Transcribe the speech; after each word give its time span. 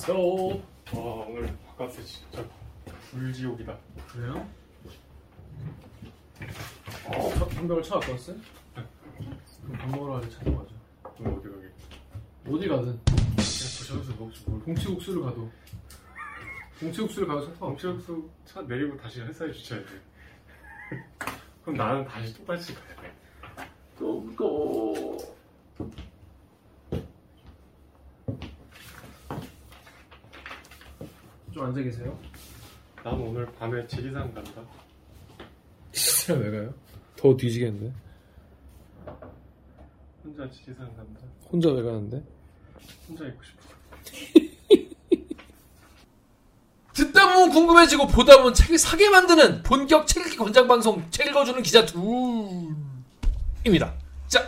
있어. 0.00 0.14
와 0.94 1.26
오늘 1.28 1.54
바깥에 1.66 2.02
진짜 2.02 2.42
불지옥이다. 3.10 3.76
그래요? 4.08 4.48
어, 7.06 7.30
저 7.38 7.46
담배를 7.46 7.82
차 7.82 7.96
갖고 7.96 8.12
왔어요? 8.12 8.36
그럼 8.74 9.78
밥 9.78 9.90
먹으러 9.90 10.14
가서 10.14 10.30
찾아가죠. 10.30 10.74
그럼 11.02 11.38
어디 11.38 11.48
가게? 11.48 11.66
어디 12.48 12.68
가든. 12.68 13.00
그냥 13.04 13.36
부셔서 13.36 14.12
먹지 14.18 14.42
뭘. 14.46 14.60
공치국수를 14.62 15.22
가도. 15.22 15.50
공치국수를 16.80 17.28
가도 17.28 17.46
차 17.46 17.52
타고. 17.52 17.66
공치역수 17.66 18.30
차 18.46 18.62
내리고 18.62 18.96
다시 18.96 19.20
회사에 19.20 19.52
주차해야 19.52 19.84
돼. 19.84 19.92
그럼 21.62 21.76
나는 21.76 22.04
다시 22.06 22.34
똑같이 22.34 22.74
가야 22.74 23.02
돼. 23.02 23.14
또무 23.98 24.34
앉아 31.70 31.82
계세요. 31.82 32.18
난 33.04 33.14
오늘 33.14 33.46
밤에 33.58 33.86
지리산 33.86 34.34
간다. 34.34 34.60
진짜 35.92 36.34
왜 36.34 36.50
가요? 36.50 36.74
더 37.16 37.36
뒤지겠는데? 37.36 37.92
혼자 40.24 40.50
지리산 40.50 40.84
간다. 40.96 41.20
혼자 41.50 41.68
왜 41.70 41.82
가는데? 41.82 42.22
혼자 43.08 43.24
있고 43.26 43.42
싶어. 43.44 43.60
듣다 46.92 47.32
보면 47.34 47.50
궁금해지고 47.50 48.08
보다 48.08 48.36
보면 48.36 48.52
책을 48.52 48.76
사게 48.76 49.08
만드는 49.08 49.62
본격 49.62 50.06
책 50.06 50.26
읽기 50.26 50.36
권장 50.36 50.66
방송 50.68 51.02
책 51.10 51.28
읽어주는 51.28 51.62
기자 51.62 51.86
둘입니다. 51.86 52.74
자 54.26 54.44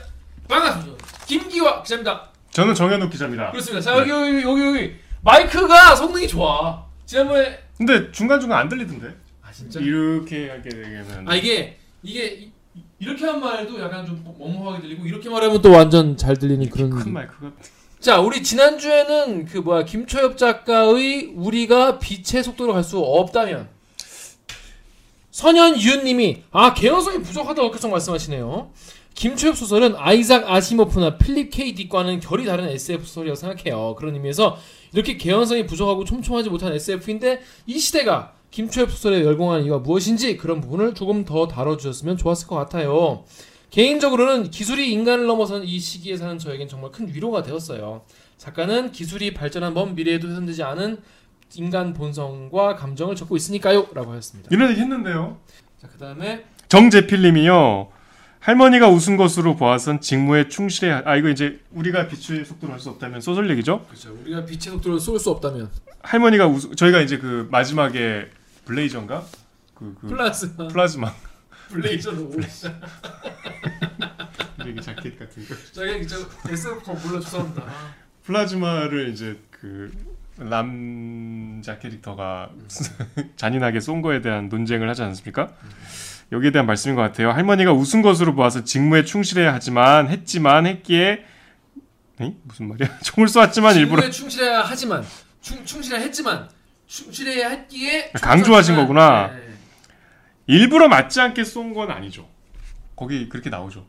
반갑습니다. 0.48 1.06
김기화 1.26 1.82
기자입니다. 1.82 2.30
저는 2.50 2.74
정현욱 2.74 3.10
기자입니다. 3.10 3.52
그렇습니다. 3.52 3.80
자 3.80 3.96
여기 3.96 4.10
여기 4.10 4.42
여기 4.42 4.66
여기 4.66 4.96
마이크가 5.22 5.94
성능이 5.94 6.26
좋아. 6.28 6.91
지난번에 7.06 7.58
근데 7.76 8.10
중간 8.12 8.40
중간 8.40 8.58
안 8.60 8.68
들리던데. 8.68 9.14
아 9.42 9.50
진짜? 9.52 9.80
이렇게 9.80 10.48
하게 10.50 10.68
되면 10.70 11.28
아 11.28 11.34
이게 11.34 11.76
이게 12.02 12.26
이- 12.26 12.52
이렇게 12.98 13.24
한 13.26 13.40
말도 13.40 13.80
약간 13.80 14.06
좀 14.06 14.24
멍멍하게 14.38 14.82
들리고 14.82 15.04
이렇게 15.06 15.28
말하면 15.28 15.60
또 15.60 15.70
완전 15.72 16.16
잘 16.16 16.36
들리는 16.36 16.68
그런. 16.70 16.90
큰 16.90 17.12
마이크가 17.12 17.52
자 18.00 18.20
우리 18.20 18.42
지난 18.42 18.78
주에는 18.78 19.44
그 19.46 19.58
뭐야 19.58 19.84
김초엽 19.84 20.36
작가의 20.38 21.32
우리가 21.34 21.98
빛의 21.98 22.42
속도로 22.44 22.72
갈 22.72 22.82
수 22.82 22.98
없다면 22.98 23.68
선현유님이 25.30 26.44
아 26.50 26.74
개연성이 26.74 27.22
부족하다고 27.22 27.70
계속 27.70 27.90
말씀하시네요. 27.90 28.70
김초엽 29.14 29.56
소설은 29.56 29.94
아이작 29.96 30.50
아시모프나 30.50 31.16
필립 31.18 31.50
K 31.50 31.74
딕과는 31.74 32.20
결이 32.22 32.44
다른 32.44 32.68
SF 32.68 33.04
소설이라고 33.04 33.36
생각해요. 33.36 33.94
그런 33.96 34.14
의미에서 34.14 34.58
이렇게 34.92 35.16
개연성이 35.16 35.66
부족하고 35.66 36.04
촘촘하지 36.04 36.50
못한 36.50 36.72
SF인데 36.72 37.40
이 37.66 37.78
시대가 37.78 38.34
김초엽 38.50 38.90
소설에 38.90 39.24
열공하는 39.24 39.64
이유가 39.64 39.78
무엇인지 39.78 40.36
그런 40.36 40.60
부분을 40.60 40.94
조금 40.94 41.24
더 41.24 41.48
다뤄주셨으면 41.48 42.18
좋았을 42.18 42.46
것 42.46 42.56
같아요. 42.56 43.24
개인적으로는 43.70 44.50
기술이 44.50 44.92
인간을 44.92 45.26
넘어선 45.26 45.64
이 45.64 45.78
시기에 45.78 46.18
사는 46.18 46.38
저에겐 46.38 46.68
정말 46.68 46.92
큰 46.92 47.08
위로가 47.08 47.42
되었어요. 47.42 48.02
작가는 48.36 48.92
기술이 48.92 49.32
발전한 49.32 49.72
먼 49.72 49.94
미래에도 49.94 50.28
훼손되지 50.28 50.62
않은 50.62 51.00
인간 51.56 51.94
본성과 51.94 52.76
감정을 52.76 53.16
적고 53.16 53.36
있으니까요. 53.36 53.88
라고 53.94 54.12
하였습니다. 54.12 54.50
이런 54.52 54.70
얘기 54.70 54.80
했는데요. 54.80 55.38
자, 55.80 55.88
그 55.88 55.98
다음에 55.98 56.44
정재필님이요. 56.68 57.88
할머니가 58.42 58.88
웃은 58.88 59.16
것으로 59.16 59.54
보아선 59.54 60.00
직무에 60.00 60.48
충실해. 60.48 61.02
아 61.04 61.14
이거 61.16 61.28
이제 61.28 61.60
우리가 61.70 62.08
빛의 62.08 62.44
속도로 62.44 62.72
할수 62.72 62.90
없다면 62.90 63.20
소설 63.20 63.48
얘기죠. 63.50 63.84
그렇죠. 63.86 64.12
우리가 64.20 64.44
빛의 64.44 64.60
속도를 64.72 64.98
쏠 64.98 65.18
수 65.20 65.30
없다면 65.30 65.70
할머니가 66.02 66.48
웃 66.48 66.74
저희가 66.76 67.00
이제 67.02 67.18
그 67.18 67.46
마지막에 67.52 68.28
블레이저인가 68.64 69.24
그, 69.74 69.96
그 70.00 70.08
플라즈마 70.08 70.68
플라즈마 70.68 71.12
블레이저는 71.68 72.32
오리자. 72.34 72.80
되게 74.64 74.80
자켓 74.80 75.18
같은 75.20 75.46
거. 75.46 75.54
저기 75.72 76.06
저 76.08 76.16
SF 76.50 76.82
더 76.82 76.94
몰라 76.94 77.20
죄송합니다. 77.20 77.62
아, 77.62 77.94
플라즈마를 78.24 79.10
이제 79.10 79.38
그 79.50 79.92
남자 80.36 81.78
캐릭터가 81.78 82.50
잔인하게 83.36 83.78
쏜 83.78 84.02
거에 84.02 84.20
대한 84.20 84.48
논쟁을 84.48 84.88
하지 84.88 85.02
않습니까? 85.02 85.52
여기에 86.32 86.50
대한 86.50 86.66
말씀인 86.66 86.96
것 86.96 87.02
같아요. 87.02 87.30
할머니가 87.30 87.72
웃은 87.72 88.00
것으로 88.02 88.34
보아서 88.34 88.64
직무에 88.64 89.04
충실해야 89.04 89.52
하지만 89.52 90.08
했지만 90.08 90.66
했기에 90.66 91.24
에이? 92.20 92.36
무슨 92.44 92.68
말이야? 92.68 92.98
총을 93.04 93.28
쏘았지만 93.28 93.76
일부러 93.76 94.08
충실해야 94.10 94.62
하지만 94.62 95.04
충, 95.40 95.64
충실해야 95.64 96.00
했지만 96.00 96.48
충실해야 96.86 97.48
했기에 97.50 98.12
강조하신 98.12 98.76
거구나. 98.76 99.28
네. 99.28 99.52
일부러 100.46 100.88
맞지 100.88 101.20
않게 101.20 101.44
쏜 101.44 101.72
건 101.74 101.90
아니죠. 101.90 102.28
거기 102.96 103.28
그렇게 103.28 103.48
나오죠. 103.50 103.86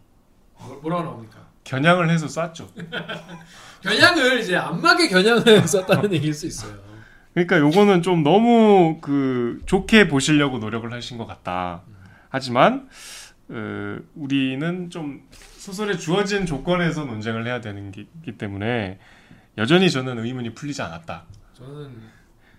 어, 0.55 0.79
뭐라고 0.81 1.03
나옵니까? 1.03 1.37
겨냥을 1.63 2.09
해서 2.09 2.27
쐈죠. 2.27 2.69
겨냥을 3.83 4.39
이제 4.39 4.55
안마게 4.55 5.07
겨냥을 5.09 5.43
썼다는 5.67 6.13
얘기일 6.13 6.33
수 6.33 6.45
있어요. 6.47 6.73
그러니까 7.33 7.59
요거는 7.59 8.01
좀 8.03 8.23
너무 8.23 8.99
그 9.01 9.61
좋게 9.65 10.07
보시려고 10.07 10.57
노력을 10.59 10.91
하신 10.91 11.17
것 11.17 11.25
같다. 11.25 11.81
하지만 12.33 12.89
어, 13.49 13.97
우리는 14.15 14.89
좀 14.89 15.21
소설에 15.31 15.97
주어진 15.97 16.47
조건에서 16.47 17.05
논쟁을 17.05 17.45
해야 17.45 17.61
되는 17.61 17.91
기 17.91 18.07
기 18.25 18.31
때문에 18.37 18.97
여전히 19.59 19.91
저는 19.91 20.17
의문이 20.17 20.55
풀리지 20.55 20.81
않았다. 20.81 21.25
저는 21.53 21.91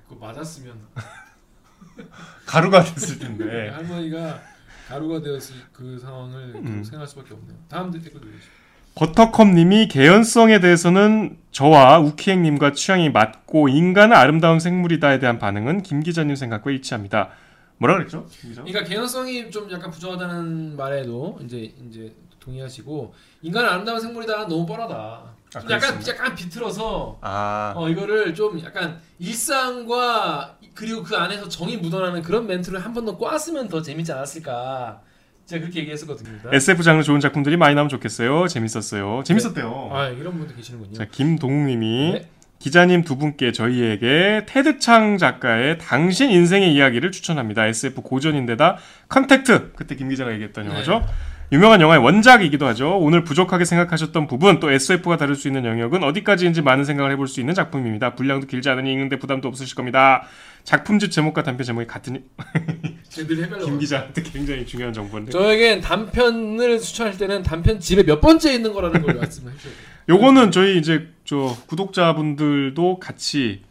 그 0.09 0.15
맞았으면 0.15 0.75
가루가 2.47 2.85
됐을 2.85 3.19
네, 3.19 3.27
텐데. 3.27 3.69
할머니가 3.71 4.41
가루가 4.89 5.21
되었을 5.21 5.57
그 5.73 5.99
상황을 5.99 6.53
그 6.53 6.59
음. 6.59 6.85
생각할 6.85 7.09
수밖에 7.09 7.35
없네요. 7.35 7.57
다음 7.69 7.91
댓글 7.91 8.13
보시죠. 8.21 8.51
버터컵님이 8.95 9.89
개연성에 9.89 10.61
대해서는 10.61 11.37
저와 11.51 11.99
우키행님과 11.99 12.75
취향이 12.75 13.11
맞고 13.11 13.69
인간은 13.69 14.17
아름다운 14.17 14.61
생물이다에 14.61 15.19
대한 15.19 15.41
반응은 15.41 15.83
김 15.83 16.01
기자님 16.01 16.37
생각과 16.37 16.71
일치합니다. 16.71 17.31
뭐라 17.79 17.97
그랬죠? 17.97 18.27
그러니까 18.41 18.85
개연성이 18.85 19.51
좀 19.51 19.71
약간 19.71 19.91
부족하다는 19.91 20.77
말에도 20.77 21.39
이제 21.45 21.73
이제 21.89 22.15
동의하시고 22.41 23.15
인간은 23.43 23.69
아름다운 23.69 24.01
생물이다 24.01 24.47
너무 24.49 24.65
뻔하다. 24.67 24.95
아, 24.95 25.61
좀 25.61 25.71
약간. 25.71 26.01
약간 26.09 26.35
비틀어서 26.35 27.19
아, 27.21 27.73
어 27.77 27.89
이거를 27.89 28.35
좀 28.35 28.61
약간 28.65 29.01
일상과 29.19 30.59
그리고 30.75 31.03
그 31.03 31.17
안에서 31.17 31.49
정이 31.49 31.77
묻어나는 31.79 32.23
그런 32.23 32.47
멘트를 32.47 32.85
한 32.85 32.93
번 32.93 33.05
더 33.05 33.17
꽈으면 33.19 33.69
더 33.69 33.81
재밌지 33.83 34.13
않았을까. 34.13 35.01
제가 35.47 35.61
그렇게 35.61 35.81
얘기했었거든요. 35.81 36.39
SF 36.53 36.83
장르 36.83 37.03
좋은 37.03 37.21
작품들이 37.21 37.57
많이 37.59 37.75
나오면 37.75 37.91
좋겠어요. 37.91 38.49
재밌었어요. 38.49 39.23
재밌었대요. 39.25 39.89
아 39.93 40.09
이런 40.09 40.39
분들 40.39 40.57
계시는군요. 40.57 40.95
자, 40.95 41.05
김동욱님이 41.05 42.13
네. 42.15 42.31
기자님 42.65 43.05
두 43.05 43.19
분께 43.19 43.53
저희에게 43.53 44.47
테드창 44.47 45.19
작가의 45.19 45.77
당신 45.77 46.31
인생의 46.31 46.73
이야기를 46.73 47.13
추천합니다. 47.13 47.67
SF 47.67 48.01
고전인데다 48.01 48.79
컨택트 49.11 49.73
그때 49.77 49.95
김 49.97 50.09
기자가 50.09 50.33
얘기했던 50.33 50.65
네. 50.65 50.71
영화죠. 50.71 51.05
유명한 51.53 51.83
영화의 51.83 52.03
원작이기도 52.03 52.67
하죠. 52.69 52.99
오늘 52.99 53.23
부족하게 53.23 53.67
생각하셨던 53.67 54.29
부분 54.29 54.61
또 54.61 54.71
SF가 54.71 55.19
다룰 55.19 55.37
수 55.37 55.47
있는 55.47 55.67
영역은 55.67 56.03
어디까지인지 56.03 56.63
많은 56.63 56.87
생각을 56.87 57.13
해볼 57.13 57.29
수 57.29 57.39
있는 57.41 57.53
작품입니다. 57.53 58.15
분량도 58.15 58.47
길지 58.47 58.71
않으니 58.71 58.91
읽는데 58.95 59.19
부담도 59.19 59.47
없으실 59.47 59.75
겁니다. 59.77 60.23
작품집 60.63 61.11
제목과 61.11 61.43
단편 61.43 61.67
제목이 61.67 61.87
같으니 61.87 62.23
헷갈려. 63.15 63.63
김 63.67 63.79
기자한테 63.79 64.23
굉장히 64.23 64.65
중요한 64.65 64.95
정보인데 64.95 65.33
저에겐 65.33 65.83
단편을 65.83 66.81
추천할 66.81 67.19
때는 67.19 67.43
단편 67.43 67.79
집에 67.79 68.05
몇 68.05 68.23
번째 68.23 68.55
있는 68.55 68.73
거라는 68.73 69.03
걸 69.03 69.17
말씀을 69.21 69.53
해줘야 69.53 69.71
돼요. 69.75 69.94
요거는 70.09 70.51
저희 70.51 70.79
이제 70.79 71.09
저 71.25 71.55
구독자분들도 71.69 72.99
같이 72.99 73.63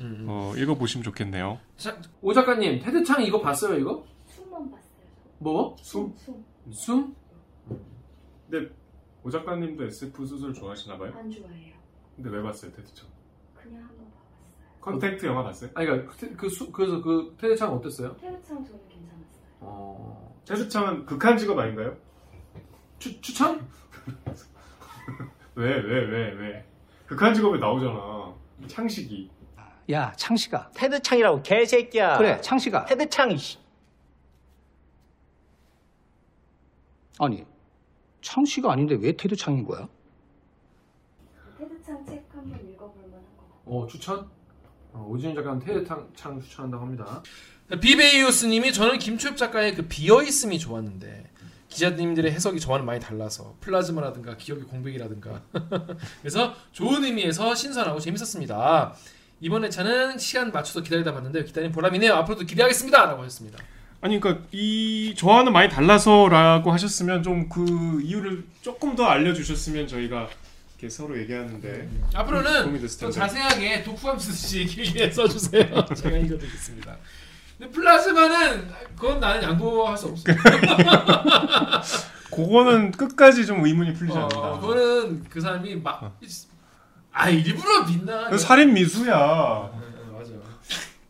음. 0.00 0.26
어, 0.28 0.52
읽어보시면 0.56 1.02
좋겠네요. 1.02 1.58
자, 1.76 1.98
오 2.20 2.32
작가님 2.32 2.80
테드창 2.80 3.22
이거 3.22 3.40
봤어요 3.40 3.78
이거? 3.78 4.04
숨만 4.26 4.70
봤어요. 4.70 4.88
뭐? 5.38 5.76
숨? 5.80 6.12
숨. 6.16 6.44
숨? 6.70 7.14
근데 8.50 8.70
오 9.24 9.30
작가님도 9.30 9.84
SF 9.84 10.26
소설 10.26 10.52
좋아하시나 10.52 10.98
봐요? 10.98 11.12
안 11.16 11.30
좋아해요. 11.30 11.74
근데 12.16 12.30
왜 12.30 12.42
봤어요, 12.42 12.70
테드창? 12.72 13.08
그냥 13.54 13.80
한번 13.82 13.96
봐봤어요. 14.10 14.80
컨택트 14.80 15.26
영화 15.26 15.42
봤어요? 15.42 15.70
아니 15.74 15.86
그러니까 15.86 16.12
그, 16.16 16.36
그 16.36 16.48
수, 16.48 16.70
그래서 16.70 17.00
그 17.00 17.34
테드창 17.40 17.72
어땠어요? 17.72 18.16
테드창 18.20 18.64
저는 18.64 18.80
괜찮았어요. 18.88 19.42
어... 19.60 20.36
테드창은 20.46 21.06
극한 21.06 21.36
직업 21.38 21.58
아닌가요? 21.58 21.96
추, 22.98 23.20
추천? 23.20 23.66
왜, 25.58 25.74
왜, 25.74 26.04
왜, 26.04 26.30
왜? 26.34 26.64
극한 27.06 27.34
직업에 27.34 27.58
나오잖아. 27.58 28.32
창식이. 28.68 29.28
야, 29.90 30.12
창식아. 30.14 30.70
테드창이라고 30.72 31.42
개새끼야. 31.42 32.16
그래, 32.18 32.40
창식아. 32.40 32.84
테드창. 32.84 33.36
씨. 33.36 33.58
아니, 37.18 37.44
창씨가 38.20 38.70
아닌데 38.70 38.96
왜 39.00 39.10
테드창인 39.16 39.64
거야? 39.64 39.88
테르창 41.58 42.04
책 42.06 42.24
한번 42.32 42.60
읽어볼 42.70 43.02
만한 43.10 43.24
것 43.36 43.48
같아요. 43.48 43.62
어 43.64 43.86
추천? 43.88 44.30
어, 44.92 45.06
오지훈 45.10 45.34
작가는 45.34 45.58
테레창 45.58 46.08
창 46.14 46.40
추천한다고 46.40 46.84
합니다. 46.84 47.20
비베이우스님이 47.80 48.72
저는 48.72 48.98
김초엽 49.00 49.36
작가의 49.36 49.74
그 49.74 49.88
비어 49.88 50.22
있음이 50.22 50.60
좋았는데 50.60 51.30
기자님들의 51.68 52.32
해석이 52.32 52.60
저와는 52.60 52.86
많이 52.86 52.98
달라서 53.00 53.56
플라즈마라든가 53.60 54.36
기억의 54.36 54.64
공백이라든가 54.64 55.42
그래서 56.22 56.54
좋은 56.72 57.04
의미에서 57.04 57.54
신선하고 57.54 58.00
재밌었습니다. 58.00 58.94
이번 59.40 59.64
회차는 59.64 60.18
시간 60.18 60.50
맞춰서 60.50 60.80
기다리다 60.82 61.12
봤는데 61.12 61.44
기다린 61.44 61.70
보람이네요. 61.70 62.14
앞으로도 62.14 62.44
기대하겠습니다.라고 62.46 63.20
하셨습니다. 63.22 63.58
아니 64.00 64.18
그러니까 64.20 64.46
이 64.52 65.14
저와는 65.16 65.52
많이 65.52 65.68
달라서라고 65.68 66.70
하셨으면 66.72 67.22
좀 67.22 67.48
그 67.48 68.00
이유를 68.02 68.44
조금 68.62 68.94
더 68.96 69.04
알려주셨으면 69.06 69.86
저희가 69.88 70.28
이렇게 70.78 70.88
서로 70.88 71.18
얘기하는데 71.18 71.88
앞으로는 72.14 72.62
도움이 72.62 72.80
됐을 72.80 73.00
더. 73.00 73.10
자세하게 73.10 73.82
독후감 73.82 74.18
쓰듯이 74.18 74.64
길게 74.66 75.10
써주세요. 75.10 75.84
제가 75.94 76.16
읽어드리겠습니다. 76.16 76.96
근데 77.58 77.72
플라즈마는 77.72 78.68
그건 78.96 79.20
나는 79.20 79.42
양보할 79.42 79.96
수 79.96 80.06
없어요. 80.08 80.36
그거는 82.30 82.92
끝까지 82.92 83.46
좀 83.46 83.64
의문이 83.64 83.94
풀리지 83.94 84.16
어, 84.16 84.22
않는다. 84.22 84.60
그거는 84.60 85.24
그 85.28 85.40
사람이 85.40 85.76
막, 85.76 86.18
아 87.12 87.28
일부러 87.28 87.84
빛나. 87.84 88.28
그 88.30 88.38
살인 88.38 88.72
미수야. 88.74 89.70
네, 89.80 90.12
맞아. 90.12 90.30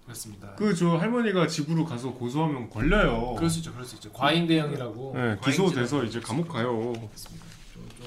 그렇습니다. 0.05 0.55
그 0.55 0.75
저 0.75 0.97
할머니가 0.97 1.47
집으로 1.47 1.85
가서 1.85 2.13
고소하면 2.13 2.71
걸려요. 2.71 3.35
그럴 3.35 3.51
수 3.51 3.59
있죠, 3.59 3.73
그럴 3.73 3.85
수 3.85 3.97
있죠. 3.97 4.11
과잉 4.13 4.47
대응이라고. 4.47 5.13
네, 5.17 5.37
기소돼서 5.45 6.03
이제 6.05 6.19
감옥 6.21 6.49
가요. 6.49 6.93
그렇습니다. 6.93 7.45
좀, 7.75 7.87
좀 7.99 8.07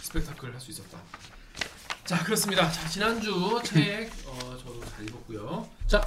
스펙타클 0.00 0.52
할 0.52 0.60
수 0.60 0.70
있었다. 0.70 0.96
자 2.06 2.22
그렇습니다. 2.22 2.70
자 2.70 2.86
지난주 2.88 3.60
책 3.64 4.10
어, 4.26 4.38
저도 4.58 4.80
잘 4.94 5.04
읽었고요. 5.06 5.66
자 5.86 6.00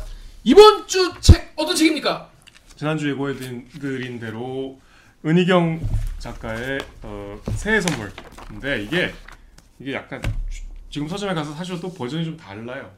이번 0.47 0.87
주 0.87 1.19
책 1.19 1.51
어떤 1.57 1.75
책입니까? 1.75 2.29
지난주 2.77 3.09
예고해드린 3.09 4.17
대로 4.17 4.79
은희경 5.25 5.85
작가의 6.19 6.79
어, 7.03 7.37
새해 7.55 7.81
선물인데 7.81 8.83
이게 8.83 9.13
이게 9.77 9.93
약간 9.93 10.21
주- 10.49 10.63
지금 10.89 11.09
서점에 11.09 11.33
가서 11.33 11.53
사셔도 11.53 11.93
버전이 11.93 12.23
좀 12.23 12.37
달라요. 12.37 12.89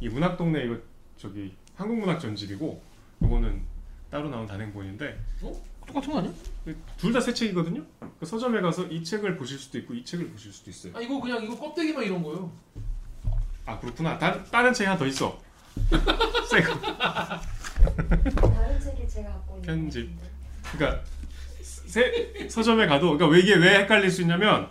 이 0.00 0.08
문학 0.10 0.36
동네 0.36 0.64
이거 0.66 0.76
저기 1.16 1.54
한국문학 1.76 2.20
전집이고 2.20 2.82
이거는 3.22 3.62
따로 4.10 4.28
나온 4.28 4.46
단행본인데 4.46 5.18
똑같은 5.86 6.12
거 6.12 6.18
아니야? 6.18 6.30
둘 6.98 7.12
다 7.14 7.20
새 7.22 7.32
책이거든요. 7.32 7.82
그 8.20 8.26
서점에 8.26 8.60
가서 8.60 8.84
이 8.88 9.02
책을 9.02 9.38
보실 9.38 9.58
수도 9.58 9.78
있고 9.78 9.94
이 9.94 10.04
책을 10.04 10.28
보실 10.28 10.52
수도 10.52 10.68
있어요. 10.70 10.92
아 10.94 11.00
이거 11.00 11.18
그냥 11.18 11.42
이거 11.42 11.58
껍데기만 11.58 12.04
이런 12.04 12.22
거요. 12.22 12.52
아 13.64 13.80
그렇구나. 13.80 14.18
다, 14.18 14.44
다른 14.44 14.74
책이 14.74 14.86
하나 14.86 14.98
더 14.98 15.06
있어. 15.06 15.40
새 16.50 16.62
거. 16.62 16.80
다른 16.80 18.80
책이 18.80 19.08
제가 19.08 19.30
갖고 19.30 19.56
있는 19.58 19.66
편집. 19.82 20.10
그러니까 20.72 21.02
새 21.62 22.48
서점에 22.48 22.86
가도 22.86 23.16
그러니까 23.16 23.28
왜 23.28 23.40
이게 23.40 23.54
왜 23.54 23.80
헷갈릴 23.80 24.10
수 24.10 24.22
있냐면 24.22 24.68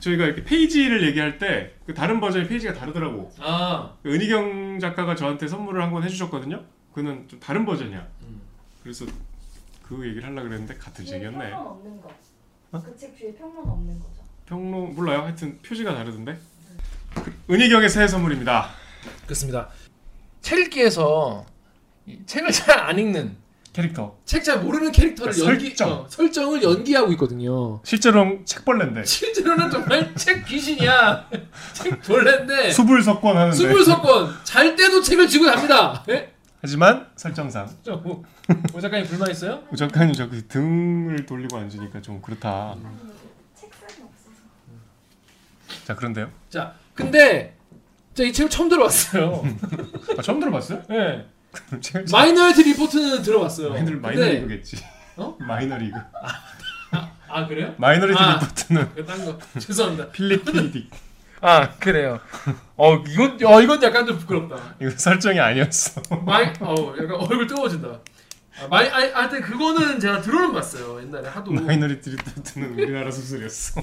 저희가 0.00 0.24
이렇게 0.24 0.44
페이지를 0.44 1.06
얘기할 1.06 1.38
때 1.38 1.74
그 1.86 1.94
다른 1.94 2.20
버전의 2.20 2.48
페이지가 2.48 2.74
다르더라고. 2.74 3.32
아 3.40 3.92
그 4.02 4.12
은희경 4.12 4.78
작가가 4.80 5.14
저한테 5.14 5.48
선물을 5.48 5.82
한 5.82 5.90
권 5.92 6.02
해주셨거든요. 6.04 6.62
그는 6.92 7.26
좀 7.28 7.38
다른 7.40 7.64
버전이야. 7.64 8.06
음. 8.22 8.40
그래서 8.82 9.06
그 9.82 10.06
얘기를 10.06 10.24
하려고 10.24 10.48
그랬는데 10.48 10.74
같은 10.74 11.04
뒤에 11.04 11.14
책이었네. 11.14 11.50
평론 11.50 11.66
없는 11.66 12.00
거. 12.02 12.10
어? 12.72 12.82
그책 12.82 13.16
뒤에 13.16 13.32
평론 13.34 13.66
없는 13.68 13.98
거죠. 13.98 14.22
평론 14.46 14.94
몰라요. 14.94 15.22
하여튼 15.22 15.58
표지가 15.62 15.94
다르던데. 15.94 16.38
그 17.14 17.32
은희경의 17.50 17.88
새해 17.88 18.06
선물입니다. 18.06 18.68
그렇습니다. 19.24 19.70
책 20.40 20.58
읽기에서 20.58 21.44
이 22.06 22.18
책을 22.26 22.50
잘 22.52 22.78
안 22.80 22.98
읽는 22.98 23.36
캐릭터. 23.72 24.16
책 24.24 24.42
잘 24.42 24.60
모르는 24.60 24.90
캐릭터를 24.90 25.32
그러니까 25.32 25.52
연기 25.52 25.68
설정. 25.76 25.90
어, 25.92 26.06
설정을 26.08 26.62
연기하고 26.62 27.12
있거든요. 27.12 27.80
실제로는 27.84 28.44
책벌레인데 28.44 29.04
실제로는 29.04 29.70
정말 29.70 30.14
책 30.16 30.44
귀신이야. 30.46 31.28
책 31.74 32.02
벌레인데 32.02 32.70
수불 32.72 33.02
석권 33.02 33.36
하는데. 33.36 33.56
수불 33.56 33.84
석권 33.84 34.34
잘 34.44 34.74
때도 34.74 35.00
책을 35.02 35.28
쥐고 35.28 35.44
답니다. 35.46 36.04
예? 36.08 36.32
하지만 36.60 37.06
설정상 37.14 37.68
저, 37.84 37.94
오, 38.04 38.24
오 38.74 38.80
작가님 38.80 39.06
불만 39.06 39.30
있어요? 39.30 39.62
오 39.70 39.76
작가님 39.76 40.12
저기 40.14 40.48
등을 40.48 41.24
돌리고 41.24 41.56
앉으니까 41.56 42.00
좀 42.02 42.20
그렇다. 42.20 42.74
책상이 43.54 44.02
없어서. 44.02 45.84
자 45.84 45.94
그런데요. 45.94 46.30
자, 46.48 46.74
근데 46.94 47.54
제이 48.18 48.32
책을 48.32 48.50
처음 48.50 48.68
들어봤어요. 48.68 49.44
아, 50.18 50.22
처음 50.22 50.40
들어봤어요? 50.40 50.82
예. 50.90 51.24
책을 51.80 52.06
마이너리티 52.10 52.64
리포트는 52.64 53.22
들어봤어요. 53.22 53.70
마이너 53.70 53.84
근데- 53.92 54.00
마이너 54.00 54.24
리그겠지. 54.26 54.76
어? 55.18 55.36
마이너 55.38 55.76
리그. 55.78 55.96
아 57.28 57.46
그래요? 57.46 57.72
마이너리티 57.78 58.18
아. 58.20 58.40
리포트는 58.40 58.94
그딴 58.96 59.24
거 59.24 59.38
죄송합니다. 59.60 60.10
필립 60.10 60.44
K. 60.46 60.59
딕. 60.59 60.86
아 61.42 61.70
그래요. 61.78 62.18
어 62.76 62.96
이건 63.06 63.38
어 63.44 63.60
이건 63.62 63.80
약간 63.84 64.04
좀 64.04 64.18
부끄럽다. 64.18 64.74
이거 64.80 64.90
설정이 64.96 65.38
아니었어. 65.38 66.00
마이 66.26 66.46
어 66.58 66.74
약간 67.00 67.12
얼굴 67.12 67.46
뜨거워진다. 67.46 67.88
아, 67.88 68.66
마이 68.68 68.88
아니 68.88 69.12
하여튼 69.12 69.40
그거는 69.42 70.00
제가 70.00 70.20
들어는 70.22 70.52
봤어요. 70.52 71.00
옛날에 71.02 71.28
하도 71.28 71.52
마이너리티 71.52 72.10
리포트는 72.10 72.72
우리나라 72.72 73.12
소설이었어. 73.12 73.80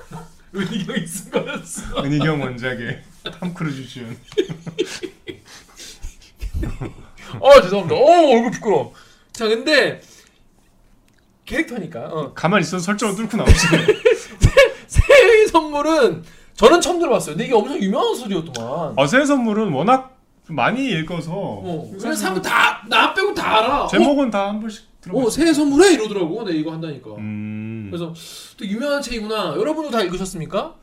은희경이 0.56 1.06
쓴 1.06 1.30
거였어. 1.32 2.02
은희경 2.02 2.40
원작의 2.40 3.02
탐 3.30 3.54
크루즈 3.54 3.86
주연. 3.86 4.16
어 7.40 7.60
죄송합니다. 7.62 7.94
어 7.96 8.30
얼굴 8.30 8.50
부끄러워. 8.52 8.92
자 9.32 9.48
근데 9.48 10.00
캐릭터니까 11.44 12.00
어. 12.06 12.32
가만 12.34 12.60
있어서 12.60 12.84
설정을 12.84 13.16
뚫고 13.16 13.36
나오지. 13.36 13.52
새의 14.86 15.46
선물은 15.46 16.22
저는 16.54 16.80
처음 16.80 16.98
들어봤어요. 16.98 17.34
근데 17.34 17.46
이게 17.46 17.54
엄청 17.54 17.78
유명한 17.80 18.14
소리였더만. 18.14 18.94
어, 18.96 19.06
새 19.06 19.24
선물은 19.24 19.72
워낙 19.72 20.16
많이 20.46 20.88
읽어서 20.90 21.32
어, 21.34 21.90
그래서 21.98 22.14
사람 22.14 22.40
다나 22.40 23.14
빼고 23.14 23.34
다 23.34 23.58
알아. 23.58 23.86
제목은 23.88 24.30
다한 24.30 24.60
번씩 24.60 24.82
어, 24.82 24.86
들어봤어. 25.00 25.26
어 25.26 25.30
새해 25.30 25.52
선물해 25.52 25.94
이러더라고. 25.94 26.44
내 26.44 26.52
이거 26.52 26.72
한다니까. 26.72 27.10
음. 27.16 27.88
그래서 27.90 28.12
또 28.56 28.64
유명한 28.66 29.02
책이구나. 29.02 29.54
여러분도 29.56 29.90
다 29.90 30.02
읽으셨습니까? 30.02 30.74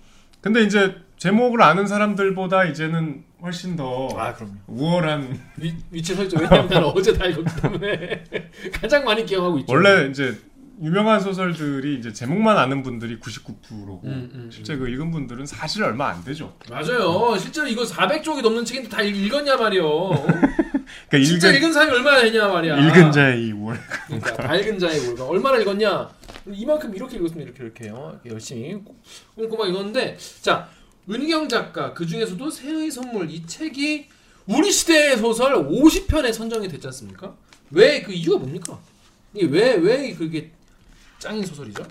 근데 0.42 0.62
이제 0.64 0.96
제목을 1.18 1.62
아는 1.62 1.86
사람들보다 1.88 2.66
이제는 2.66 3.24
훨씬 3.44 3.76
더 3.76 4.08
그럼요. 4.08 4.54
우월한 4.68 5.40
위, 5.58 5.76
위치 5.92 6.16
설정. 6.16 6.42
왜냐면 6.42 6.68
나는 6.68 6.88
어제 6.96 7.14
다 7.14 7.26
읽었기 7.26 7.62
때문에 7.62 8.24
가장 8.74 9.04
많이 9.04 9.26
기억하고 9.26 9.60
있죠. 9.60 9.72
원래 9.74 10.08
이제 10.10 10.38
유명한 10.82 11.20
소설들이 11.20 12.00
이제 12.00 12.12
제목만 12.12 12.58
아는 12.58 12.82
분들이 12.82 13.20
99%고 13.20 14.02
음, 14.06 14.32
음, 14.34 14.50
실제 14.52 14.76
그 14.78 14.90
읽은 14.90 15.12
분들은 15.12 15.46
사실 15.46 15.84
얼마 15.84 16.10
안 16.10 16.24
되죠. 16.24 16.56
맞아요. 16.72 17.38
실제로 17.38 17.68
이거 17.68 17.84
400쪽이 17.84 18.42
넘는 18.42 18.66
책인데 18.66 18.90
다 18.90 19.04
읽- 19.04 19.16
읽었냐 19.16 19.58
말이요. 19.58 20.10
그러니까 21.08 21.24
진짜 21.30 21.50
읽은, 21.50 21.60
읽은 21.60 21.74
사람이 21.74 21.92
얼마나 21.98 22.22
되냐 22.22 22.48
말이야. 22.48 22.78
읽은 22.88 23.12
자의 23.12 23.44
이 23.48 23.52
우월. 23.52 23.80
그러니까 24.08 24.34
다 24.34 24.56
읽은 24.56 24.80
자의 24.80 25.00
월가 25.08 25.26
얼마나 25.26 25.58
읽었냐? 25.60 26.10
이만큼 26.48 26.94
이렇게 26.96 27.18
읽었으면 27.18 27.44
이렇게 27.46 27.64
이렇게요. 27.64 28.12
이렇게 28.24 28.30
열심히 28.30 28.82
꼼꼼하게 29.36 29.72
읽었는데 29.72 30.18
자 30.42 30.70
은경 31.10 31.50
작가 31.50 31.94
그 31.94 32.06
중에서도 32.06 32.50
새의 32.50 32.90
선물 32.92 33.30
이 33.30 33.46
책이 33.46 34.08
우리 34.48 34.72
시대의 34.72 35.18
소설 35.18 35.54
50편에 35.56 36.34
선정이 36.34 36.68
됐지 36.68 36.88
않습니까? 36.88 37.36
왜 37.72 38.02
그 38.02 38.12
이유가 38.12 38.40
뭡니까? 38.40 38.80
이게 39.34 39.46
왜 39.48 39.76
왜 39.76 40.14
그게 40.14 40.52
짱인 41.20 41.46
소설이죠? 41.46 41.84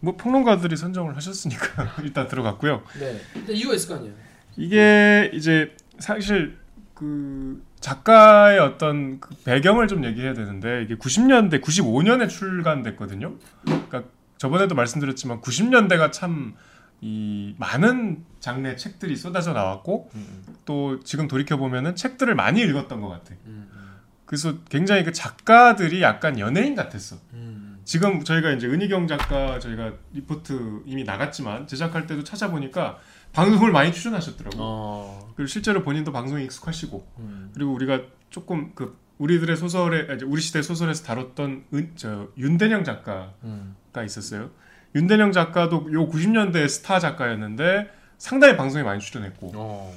뭐 0.00 0.16
평론가들이 0.16 0.76
선정을 0.76 1.16
하셨으니까 1.16 1.96
일단 2.02 2.26
들어갔고요. 2.26 2.82
네. 2.98 3.20
일단 3.36 3.54
이유가 3.56 3.74
있을 3.74 3.88
거 3.88 3.94
아니에요. 3.96 4.14
이게 4.56 5.30
이제 5.32 5.74
사실 5.98 6.58
그 6.94 7.62
작가의 7.82 8.58
어떤 8.58 9.20
그 9.20 9.34
배경을 9.44 9.88
좀 9.88 10.06
얘기해야 10.06 10.32
되는데 10.32 10.82
이게 10.82 10.94
90년대 10.94 11.60
95년에 11.60 12.30
출간됐거든요. 12.30 13.34
그러니까 13.64 14.04
저번에도 14.38 14.74
말씀드렸지만 14.74 15.42
90년대가 15.42 16.10
참 16.10 16.54
이 17.04 17.56
많은 17.58 18.24
장르의 18.38 18.76
책들이 18.76 19.16
쏟아져 19.16 19.52
나왔고 19.52 20.08
또 20.64 21.00
지금 21.00 21.26
돌이켜 21.26 21.56
보면은 21.56 21.96
책들을 21.96 22.32
많이 22.36 22.62
읽었던 22.62 23.00
것 23.00 23.08
같아. 23.08 23.34
그래서 24.24 24.54
굉장히 24.70 25.02
그 25.02 25.12
작가들이 25.12 26.00
약간 26.00 26.38
연예인 26.38 26.76
같았어. 26.76 27.16
지금 27.82 28.22
저희가 28.22 28.52
이제 28.52 28.68
은희경 28.68 29.08
작가 29.08 29.58
저희가 29.58 29.94
리포트 30.12 30.82
이미 30.86 31.02
나갔지만 31.02 31.66
제작할 31.66 32.06
때도 32.06 32.22
찾아보니까 32.22 32.98
방송을 33.32 33.72
많이 33.72 33.92
출연하셨더라고. 33.92 34.56
어. 34.58 35.32
그리고 35.36 35.46
실제로 35.46 35.82
본인도 35.82 36.12
방송에 36.12 36.44
익숙하시고 36.44 37.06
음. 37.18 37.50
그리고 37.54 37.72
우리가 37.72 38.02
조금 38.30 38.72
그 38.74 38.98
우리들의 39.18 39.56
소설에 39.56 40.06
아, 40.10 40.18
우리 40.24 40.40
시대 40.40 40.62
소설에서 40.62 41.04
다뤘던 41.04 41.64
은, 41.74 41.92
저 41.96 42.28
윤대령 42.36 42.84
작가가 42.84 43.32
음. 43.44 43.76
있었어요. 44.04 44.50
윤대령 44.94 45.32
작가도 45.32 45.92
요 45.92 46.08
90년대 46.08 46.68
스타 46.68 46.98
작가였는데 46.98 47.90
상당히 48.18 48.56
방송에 48.56 48.82
많이 48.82 49.00
출연했고 49.00 49.52
어. 49.54 49.94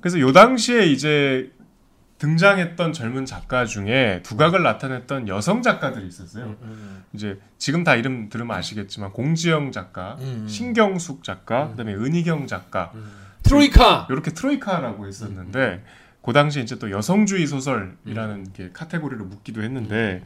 그래서 0.00 0.18
요 0.20 0.32
당시에 0.32 0.86
이제 0.86 1.52
등장했던 2.18 2.92
젊은 2.92 3.24
작가 3.26 3.64
중에 3.64 4.20
두각을 4.24 4.62
나타냈던 4.62 5.28
여성 5.28 5.62
작가들이 5.62 6.06
있었어요. 6.06 6.56
음, 6.62 7.04
이제 7.12 7.38
지금 7.58 7.84
다 7.84 7.94
이름 7.94 8.28
들으면 8.28 8.56
아시겠지만 8.56 9.12
공지영 9.12 9.70
작가, 9.72 10.16
음. 10.20 10.46
신경숙 10.48 11.22
작가, 11.22 11.68
그다음에 11.70 11.94
은희경 11.94 12.46
작가. 12.46 12.92
트로이카. 13.44 14.08
이렇게 14.10 14.32
트로이카라고 14.32 15.06
했었는데 15.06 15.84
그 16.22 16.32
당시 16.32 16.60
이제 16.60 16.78
또 16.78 16.90
여성주의 16.90 17.46
소설이라는 17.46 18.52
게 18.52 18.70
카테고리로 18.72 19.24
묶기도 19.24 19.62
했는데 19.62 20.22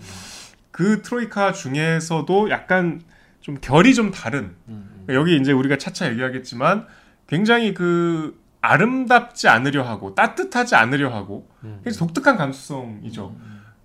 그 0.71 1.03
트로이카 1.03 1.53
중에서도 1.53 2.51
약간 2.51 3.03
좀 3.41 3.59
결이 3.61 3.95
좀 3.95 4.11
다른. 4.11 4.55
그러니까 4.67 5.15
여기 5.15 5.37
이제 5.37 5.53
우리가 5.53 5.77
차차 5.77 6.11
얘기하겠지만 6.11 6.87
굉장히 7.29 7.75
그 7.75 8.42
아름답지 8.63 9.49
않으려 9.49 9.83
하고 9.83 10.15
따뜻하지 10.15 10.75
않으려 10.77 11.13
하고 11.15 11.49
굉장히 11.85 11.99
독특한 11.99 12.37
감수성이죠. 12.37 13.37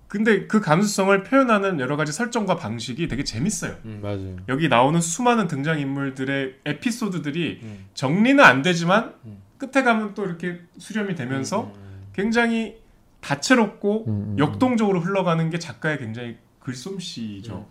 근데 0.07 0.47
그 0.47 0.61
감수성을 0.61 1.23
표현하는 1.23 1.81
여러 1.81 1.97
가지 1.97 2.13
설정과 2.13 2.55
방식이 2.55 3.09
되게 3.09 3.25
재밌어요. 3.25 3.75
음, 3.83 3.99
맞아요. 4.01 4.37
여기 4.47 4.69
나오는 4.69 5.01
수많은 5.01 5.47
등장 5.47 5.79
인물들의 5.79 6.59
에피소드들이 6.65 7.59
음. 7.63 7.85
정리는 7.93 8.41
안 8.41 8.61
되지만 8.61 9.13
음. 9.25 9.39
끝에 9.57 9.83
가면 9.83 10.13
또 10.13 10.25
이렇게 10.25 10.61
수렴이 10.77 11.15
되면서 11.15 11.73
굉장히 12.13 12.77
다채롭고 13.19 14.05
음, 14.07 14.11
음, 14.11 14.39
역동적으로 14.39 15.01
흘러가는 15.01 15.49
게 15.49 15.59
작가의 15.59 15.97
굉장히 15.99 16.37
글솜씨죠. 16.59 17.67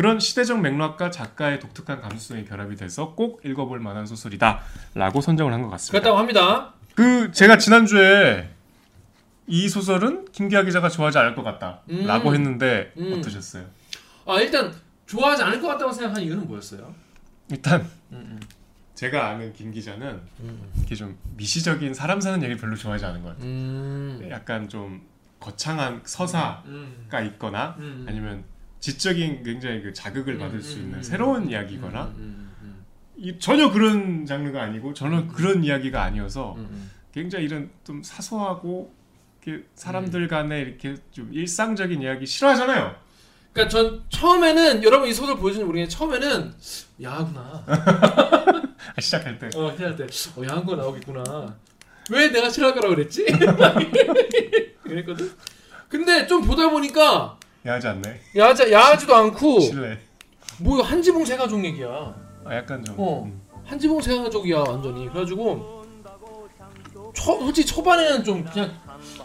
음, 0.00 0.02
그런 0.02 0.18
시대적 0.18 0.60
맥락과 0.62 1.10
작가의 1.10 1.60
독특한 1.60 2.00
감수성이 2.00 2.46
결합이 2.46 2.74
돼서 2.76 3.14
꼭 3.14 3.42
읽어볼 3.44 3.80
만한 3.80 4.06
소설이다라고 4.06 5.20
선정을 5.20 5.52
한 5.52 5.60
것 5.62 5.68
같습니다. 5.68 5.92
그렇다고 6.00 6.18
합니다. 6.18 6.72
그 6.94 7.30
제가 7.32 7.58
지난주에 7.58 8.48
이 9.46 9.68
소설은 9.68 10.24
김기아 10.32 10.62
기자가 10.62 10.88
좋아하지 10.88 11.18
않을 11.18 11.34
것 11.34 11.42
같다라고 11.42 12.30
음. 12.30 12.34
했는데 12.34 12.92
음. 12.96 13.18
어떠셨어요? 13.18 13.66
아 14.26 14.40
일단 14.40 14.72
좋아하지 15.06 15.42
않을 15.42 15.60
것 15.60 15.68
같다고 15.68 15.92
생각한 15.92 16.22
이유는 16.22 16.46
뭐였어요? 16.48 16.94
일단 17.50 17.86
음, 18.12 18.40
제가 18.94 19.28
아는 19.28 19.52
김 19.52 19.70
기자는 19.70 20.20
음, 20.40 20.72
이렇게 20.78 20.94
좀 20.94 21.18
미시적인 21.36 21.92
사람 21.92 22.20
사는 22.22 22.38
얘기를 22.42 22.56
별로 22.58 22.74
좋아하지 22.74 23.04
않은 23.04 23.22
것 23.22 23.28
같아요. 23.30 23.44
음, 23.46 24.28
약간 24.30 24.66
좀 24.68 25.02
거창한 25.40 26.00
서사가 26.04 26.62
음, 26.66 27.08
있거나 27.26 27.74
음, 27.78 28.06
아니면 28.08 28.44
지적인 28.80 29.42
굉장히 29.44 29.82
그 29.82 29.92
자극을 29.92 30.34
음, 30.34 30.38
받을 30.40 30.62
수 30.62 30.78
음, 30.78 30.82
있는 30.84 30.98
음, 30.98 31.02
새로운 31.02 31.42
음, 31.44 31.50
이야기거나 31.50 32.14
이- 33.16 33.38
전혀 33.38 33.70
그런 33.70 34.24
장르가 34.26 34.62
아니고 34.62 34.94
전혀 34.94 35.26
그런 35.28 35.62
이야기가 35.64 36.02
아니어서. 36.02 36.56
굉장히 37.12 37.46
이런 37.46 37.68
좀 37.84 38.02
사소하고 38.04 38.94
이렇게 39.44 39.64
사람들 39.74 40.22
음. 40.22 40.28
간에 40.28 40.60
이렇게 40.60 40.94
좀 41.10 41.28
일상적인 41.32 42.00
이야기 42.02 42.24
싫어하잖아요. 42.24 42.94
그러니까 43.52 43.68
전 43.68 44.04
처음에는 44.10 44.84
여러분 44.84 45.08
이 45.08 45.12
소설 45.12 45.36
보여주는 45.36 45.66
모르겠는데 45.66 45.92
처음에는 45.92 46.54
야구나. 47.02 47.64
아, 47.66 49.00
시작할 49.00 49.40
때어 49.40 49.70
해야 49.72 49.96
돼. 49.96 50.06
어 50.36 50.44
야한 50.46 50.64
거 50.64 50.76
나오겠구나. 50.76 51.56
왜 52.12 52.28
내가 52.30 52.48
싫어할 52.48 52.74
거라고 52.76 52.94
그랬지? 52.94 53.26
그랬거든. 54.84 55.32
근데 55.88 56.28
좀 56.28 56.42
보다 56.42 56.70
보니까 56.70 57.39
야하지 57.66 57.88
않네. 57.88 58.20
야자 58.36 58.70
야하지도 58.70 59.14
않고 59.14 59.60
실례. 59.60 59.98
뭐 60.58 60.82
한지붕 60.82 61.24
세가족 61.24 61.64
얘기야. 61.64 61.88
아, 62.44 62.54
약간 62.54 62.84
좀 62.84 62.94
어. 62.98 63.24
음. 63.24 63.40
한지붕 63.64 64.00
세가족이야 64.00 64.58
완전히. 64.60 65.08
그래가지고 65.08 65.84
초 67.14 67.38
솔직히 67.40 67.66
초반에는 67.66 68.24
좀 68.24 68.44
그냥 68.44 68.72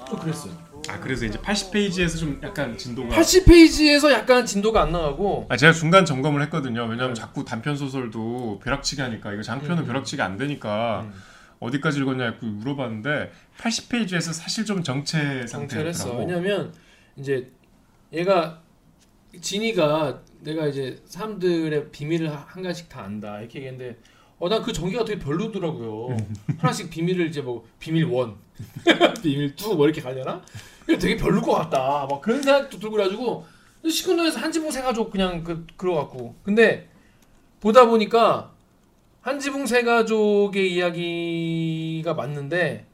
좀 0.07 0.19
그랬어요. 0.19 0.53
아 0.87 0.99
그래서 0.99 1.25
이제 1.25 1.39
80페이지에서 1.39 2.19
좀 2.19 2.39
약간 2.43 2.77
진도가 2.77 3.15
80페이지에서 3.15 4.11
약간 4.11 4.45
진도가 4.45 4.83
안 4.83 4.91
나가고 4.91 5.47
아 5.49 5.57
제가 5.57 5.73
중간 5.73 6.05
점검을 6.05 6.43
했거든요. 6.43 6.81
왜냐면 6.83 7.13
네. 7.13 7.19
자꾸 7.19 7.43
단편 7.43 7.75
소설도 7.75 8.59
벼락치기 8.63 9.01
하니까 9.01 9.33
이거 9.33 9.41
장편은 9.41 9.83
음. 9.83 9.87
벼락치기 9.87 10.21
안 10.21 10.37
되니까 10.37 11.01
음. 11.07 11.13
어디까지 11.59 11.99
읽었냐 11.99 12.37
고 12.37 12.45
물어봤는데 12.45 13.31
80페이지에서 13.57 14.33
사실 14.33 14.65
좀 14.65 14.83
정체 14.83 15.47
상태를 15.47 15.87
했어. 15.87 16.09
상태였더라고. 16.09 16.19
왜냐면 16.19 16.73
이제 17.17 17.49
얘가 18.15 18.62
진이가 19.39 20.22
내가 20.41 20.67
이제 20.67 21.01
사람들의 21.05 21.91
비밀을 21.91 22.31
하- 22.31 22.45
한 22.48 22.63
가지씩 22.63 22.88
다 22.89 23.03
안다 23.03 23.39
이렇게 23.39 23.60
얘기했는데 23.60 23.98
어 24.39 24.50
난 24.50 24.62
그 24.63 24.72
전개가 24.74 25.05
되게 25.05 25.19
별로더라고요. 25.19 26.15
하나씩 26.60 26.89
비밀을 26.89 27.27
이제 27.27 27.41
뭐 27.41 27.65
비밀 27.79 28.05
원, 28.05 28.36
비밀 29.24 29.55
투뭐 29.55 29.86
이렇게 29.86 30.01
가려나? 30.01 30.41
이거 30.88 30.98
되게 30.98 31.15
별로 31.17 31.41
것 31.41 31.53
같다. 31.53 32.05
막 32.10 32.22
그런 32.22 32.41
생각도 32.41 32.77
들고 32.79 32.95
그래가지고 32.95 33.45
시큰둥에서 33.89 34.39
한지붕 34.39 34.72
세가족 34.72 35.12
그냥 35.12 35.43
그 35.43 35.65
그러갖고 35.77 36.36
근데 36.43 36.89
보다 37.62 37.86
보니까 37.86 38.51
한지붕 39.22 39.65
세가족의 39.65 40.74
이야기가 40.74 42.13
맞는데 42.13 42.86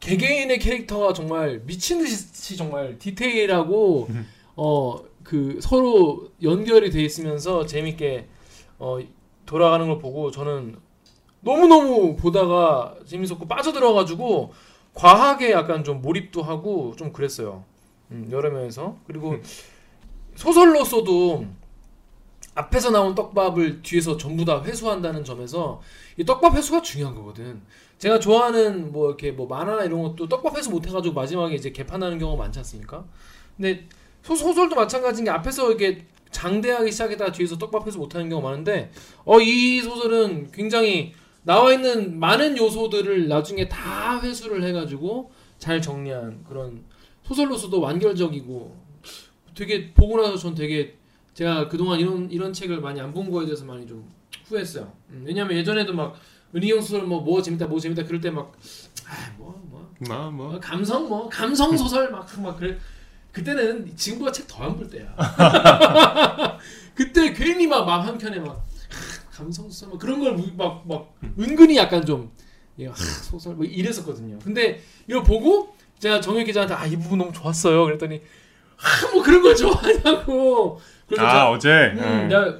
개개인의 0.00 0.58
캐릭터가 0.58 1.12
정말 1.12 1.62
미친 1.64 1.98
듯이 2.00 2.56
정말 2.56 2.98
디테일하고 2.98 4.08
어 4.56 5.14
그 5.24 5.58
서로 5.60 6.28
연결이 6.42 6.90
돼 6.90 7.02
있으면서 7.02 7.66
재밌게 7.66 8.28
어 8.78 8.98
돌아가는 9.46 9.86
걸 9.88 9.98
보고 9.98 10.30
저는 10.30 10.76
너무 11.40 11.66
너무 11.66 12.14
보다가 12.16 12.94
재밌었고 13.06 13.48
빠져들어가지고 13.48 14.52
과하게 14.92 15.50
약간 15.50 15.82
좀 15.82 16.00
몰입도 16.00 16.42
하고 16.42 16.94
좀 16.96 17.12
그랬어요. 17.12 17.64
음, 18.10 18.28
여러 18.30 18.50
면에서 18.50 18.96
그리고 19.06 19.36
소설로서도 20.36 21.46
앞에서 22.54 22.90
나온 22.90 23.14
떡밥을 23.14 23.82
뒤에서 23.82 24.16
전부 24.16 24.44
다 24.44 24.62
회수한다는 24.62 25.24
점에서 25.24 25.80
이 26.16 26.24
떡밥 26.24 26.54
회수가 26.54 26.82
중요한 26.82 27.14
거거든. 27.14 27.62
제가 27.98 28.18
좋아하는 28.20 28.92
뭐 28.92 29.08
이렇게 29.08 29.32
뭐 29.32 29.46
만화나 29.46 29.84
이런 29.84 30.02
것도 30.02 30.28
떡밥 30.28 30.56
회수 30.56 30.70
못 30.70 30.86
해가지고 30.86 31.14
마지막에 31.14 31.54
이제 31.54 31.72
개판하는 31.72 32.18
경우가 32.18 32.42
많지 32.44 32.60
않습니까? 32.60 33.04
근데 33.56 33.88
소, 34.24 34.34
소설도 34.34 34.74
마찬가지인 34.74 35.24
게 35.26 35.30
앞에서 35.30 35.68
이렇게 35.68 36.06
장대하게 36.30 36.90
시작했다가 36.90 37.30
뒤에서 37.32 37.56
떡밥 37.58 37.86
회수 37.86 37.98
못하는 37.98 38.28
경우가 38.28 38.48
많은데 38.50 38.90
어 39.24 39.38
이 39.40 39.80
소설은 39.80 40.50
굉장히 40.50 41.12
나와 41.42 41.72
있는 41.72 42.18
많은 42.18 42.56
요소들을 42.56 43.28
나중에 43.28 43.68
다 43.68 44.18
회수를 44.20 44.64
해가지고 44.64 45.30
잘 45.58 45.80
정리한 45.80 46.42
그런 46.48 46.82
소설로서도 47.24 47.80
완결적이고 47.80 48.76
되게 49.54 49.92
보고 49.92 50.20
나서 50.20 50.36
전 50.36 50.54
되게 50.54 50.96
제가 51.34 51.68
그동안 51.68 52.00
이런 52.00 52.30
이런 52.30 52.52
책을 52.52 52.80
많이 52.80 53.00
안 53.00 53.12
본 53.12 53.30
거에 53.30 53.44
대해서 53.44 53.64
많이 53.64 53.86
좀 53.86 54.08
후회했어요. 54.46 54.90
음, 55.10 55.22
왜냐면 55.26 55.56
예전에도 55.56 55.92
막 55.92 56.14
은희경 56.54 56.80
소설 56.80 57.02
뭐 57.06 57.20
뭐 57.20 57.40
재밌다 57.42 57.66
뭐 57.66 57.78
재밌다 57.78 58.04
그럴 58.04 58.20
때 58.20 58.30
막 58.30 58.52
아뭐뭐 59.06 59.90
뭐, 60.00 60.30
뭐. 60.30 60.54
어, 60.54 60.60
감성 60.60 61.08
뭐 61.08 61.28
감성 61.28 61.76
소설 61.78 62.10
막 62.10 62.26
막 62.40 62.56
그래 62.58 62.78
그때는 63.34 63.94
지금보다 63.96 64.32
책더 64.32 64.62
안 64.64 64.76
볼 64.76 64.88
때야. 64.88 65.14
그때 66.94 67.32
괜히 67.32 67.66
막 67.66 67.84
마음 67.84 68.06
한 68.06 68.16
켠에 68.18 68.38
막 68.38 68.50
아, 68.56 69.30
감성 69.32 69.68
소설 69.68 69.90
막 69.90 69.98
그런 69.98 70.20
걸 70.20 70.34
막 70.56 70.84
막 70.86 71.14
은근히 71.38 71.76
약간 71.76 72.04
좀 72.06 72.30
소설 73.22 73.54
뭐 73.54 73.64
이랬었거든요. 73.64 74.38
근데 74.38 74.80
이거 75.08 75.22
보고 75.22 75.74
제가 75.98 76.20
정혁 76.20 76.44
기자한테 76.46 76.74
아 76.74 76.86
이 76.86 76.96
부분 76.96 77.18
너무 77.18 77.32
좋았어요. 77.32 77.84
그랬더니 77.84 78.22
아 78.78 79.12
뭐 79.12 79.22
그런 79.22 79.42
걸 79.42 79.54
좋아하냐고. 79.56 80.80
그래서 81.08 81.24
아 81.26 81.30
제가 81.32 81.50
어제 81.50 81.68
음, 81.94 81.98
음. 81.98 82.28
내가 82.28 82.58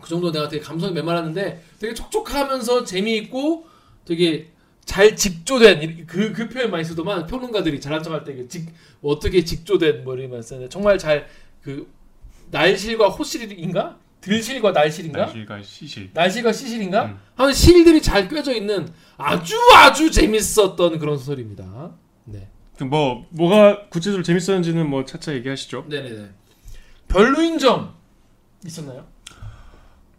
그 0.00 0.08
정도 0.08 0.32
내가 0.32 0.48
되게 0.48 0.62
감성이 0.62 0.92
메말랐는데 0.94 1.62
되게 1.78 1.92
촉촉하면서 1.94 2.84
재미있고 2.84 3.66
되게 4.06 4.50
잘 4.84 5.14
직조된 5.16 5.82
이- 5.82 6.06
그, 6.06 6.32
그 6.32 6.48
표현 6.48 6.70
많이 6.70 6.84
쓰더만 6.84 7.26
평론가들이 7.26 7.80
잘한 7.80 8.02
척할 8.02 8.24
때그 8.24 8.48
직, 8.48 8.68
뭐 9.00 9.12
어떻게 9.12 9.44
직조된 9.44 10.02
뭐 10.04 10.16
이런 10.16 10.30
말 10.30 10.42
쓰는데 10.42 10.68
정말 10.68 10.98
잘 10.98 11.26
그 11.62 11.92
날실과 12.50 13.08
호실인가 13.10 13.98
들실과 14.22 14.72
날실인가 14.72 15.26
날실과 15.26 15.62
시실. 15.62 16.10
날실과 16.14 16.52
시실인가 16.52 17.04
음. 17.04 17.18
하는 17.36 17.52
실들이 17.52 18.00
잘 18.02 18.28
꿰져 18.28 18.54
있는 18.54 18.88
아주 19.18 19.54
아주 19.76 20.10
재밌었던 20.10 20.98
그런 20.98 21.16
소설입니다. 21.18 21.92
네. 22.24 22.48
그뭐 22.78 23.26
뭐가 23.30 23.88
구체적으로 23.90 24.22
재밌었는지는 24.22 24.88
뭐 24.88 25.04
차차 25.04 25.34
얘기하시죠. 25.34 25.84
네네네. 25.88 26.30
별로인 27.08 27.58
점 27.58 27.94
있었나요? 28.64 29.06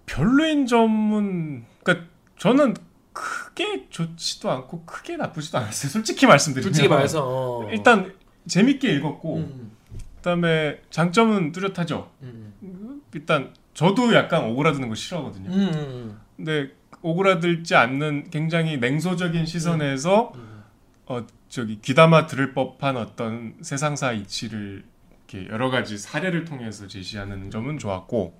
별로인 0.05 0.67
점은 0.67 1.65
그러니까 1.83 2.07
저는 2.37 2.75
크게 3.13 3.87
좋지도 3.89 4.49
않고 4.49 4.85
크게 4.85 5.17
나쁘지도 5.17 5.57
않았어요. 5.57 5.89
솔직히 5.91 6.25
말씀드리면 6.25 6.63
솔직히 6.63 6.87
말해서 6.87 7.23
어. 7.23 7.69
일단 7.71 8.13
재밌게 8.47 8.93
읽었고 8.95 9.37
음, 9.37 9.71
그다음에 10.17 10.81
장점은 10.89 11.51
뚜렷하죠. 11.51 12.09
음, 12.21 13.01
일단 13.13 13.53
저도 13.73 14.13
약간 14.13 14.45
오그라드는 14.45 14.89
거 14.89 14.95
싫어하거든요. 14.95 15.49
음, 15.49 15.71
음, 15.73 16.19
근데 16.37 16.71
오그라들지 17.01 17.75
않는 17.75 18.29
굉장히 18.29 18.77
냉소적인 18.77 19.45
시선에서 19.45 20.33
음. 20.35 20.63
어 21.07 21.25
저기 21.49 21.81
귀담아 21.81 22.27
들을 22.27 22.53
법한 22.53 22.95
어떤 22.95 23.55
세상사 23.61 24.13
이치를 24.13 24.83
이렇게 25.27 25.49
여러 25.51 25.69
가지 25.69 25.97
사례를 25.97 26.45
통해서 26.45 26.87
제시하는 26.87 27.51
점은 27.51 27.77
좋았고 27.77 28.39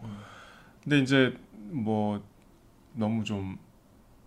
근데 0.83 0.99
이제 0.99 1.33
뭐 1.71 2.23
너무 2.93 3.23
좀 3.23 3.57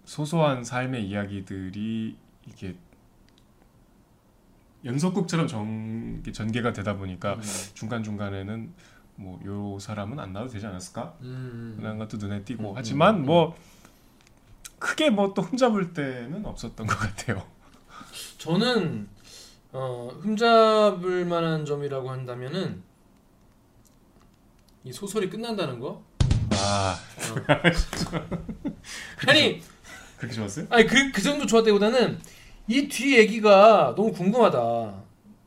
소소한 0.05 0.65
삶의 0.65 1.07
이야기들이 1.09 2.17
이게 2.47 2.77
연속극처럼 4.85 5.47
전, 5.47 6.23
전개가 6.33 6.73
되다 6.73 6.97
보니까 6.97 7.39
중간 7.75 8.03
중간에는 8.03 8.73
뭐 9.17 9.39
요 9.45 9.79
사람은 9.79 10.19
안 10.19 10.33
나와도 10.33 10.53
되지 10.53 10.67
않았을까 10.67 11.17
음. 11.23 11.77
그런 11.79 11.99
것도 11.99 12.17
눈에 12.17 12.43
띄고 12.45 12.71
음, 12.71 12.77
하지만 12.77 13.17
음, 13.21 13.27
뭐 13.27 13.57
크게 14.79 15.11
뭐 15.11 15.33
또 15.35 15.43
흠잡을 15.43 15.95
때는 15.95 16.45
없었던 16.45 16.87
것 16.87 16.95
같아요. 16.99 17.47
저는 18.39 19.09
어, 19.73 20.11
흠잡을 20.21 21.25
만한 21.25 21.65
점이라고 21.65 22.11
한다면은 22.11 22.83
이 24.85 24.93
소설이 24.93 25.31
끝난다는 25.31 25.81
거. 25.81 26.05
아 26.53 26.97
아니, 29.27 29.63
그렇게 30.27 30.35
좋았어요? 30.35 30.67
아니 30.71 30.87
그, 30.87 31.11
그 31.13 31.23
정도 31.23 31.47
좋았다기보다는 31.47 32.19
이 32.69 32.89
뒤 32.89 33.17
얘기가 33.19 33.95
너무 33.97 34.11
궁금하다. 34.13 34.95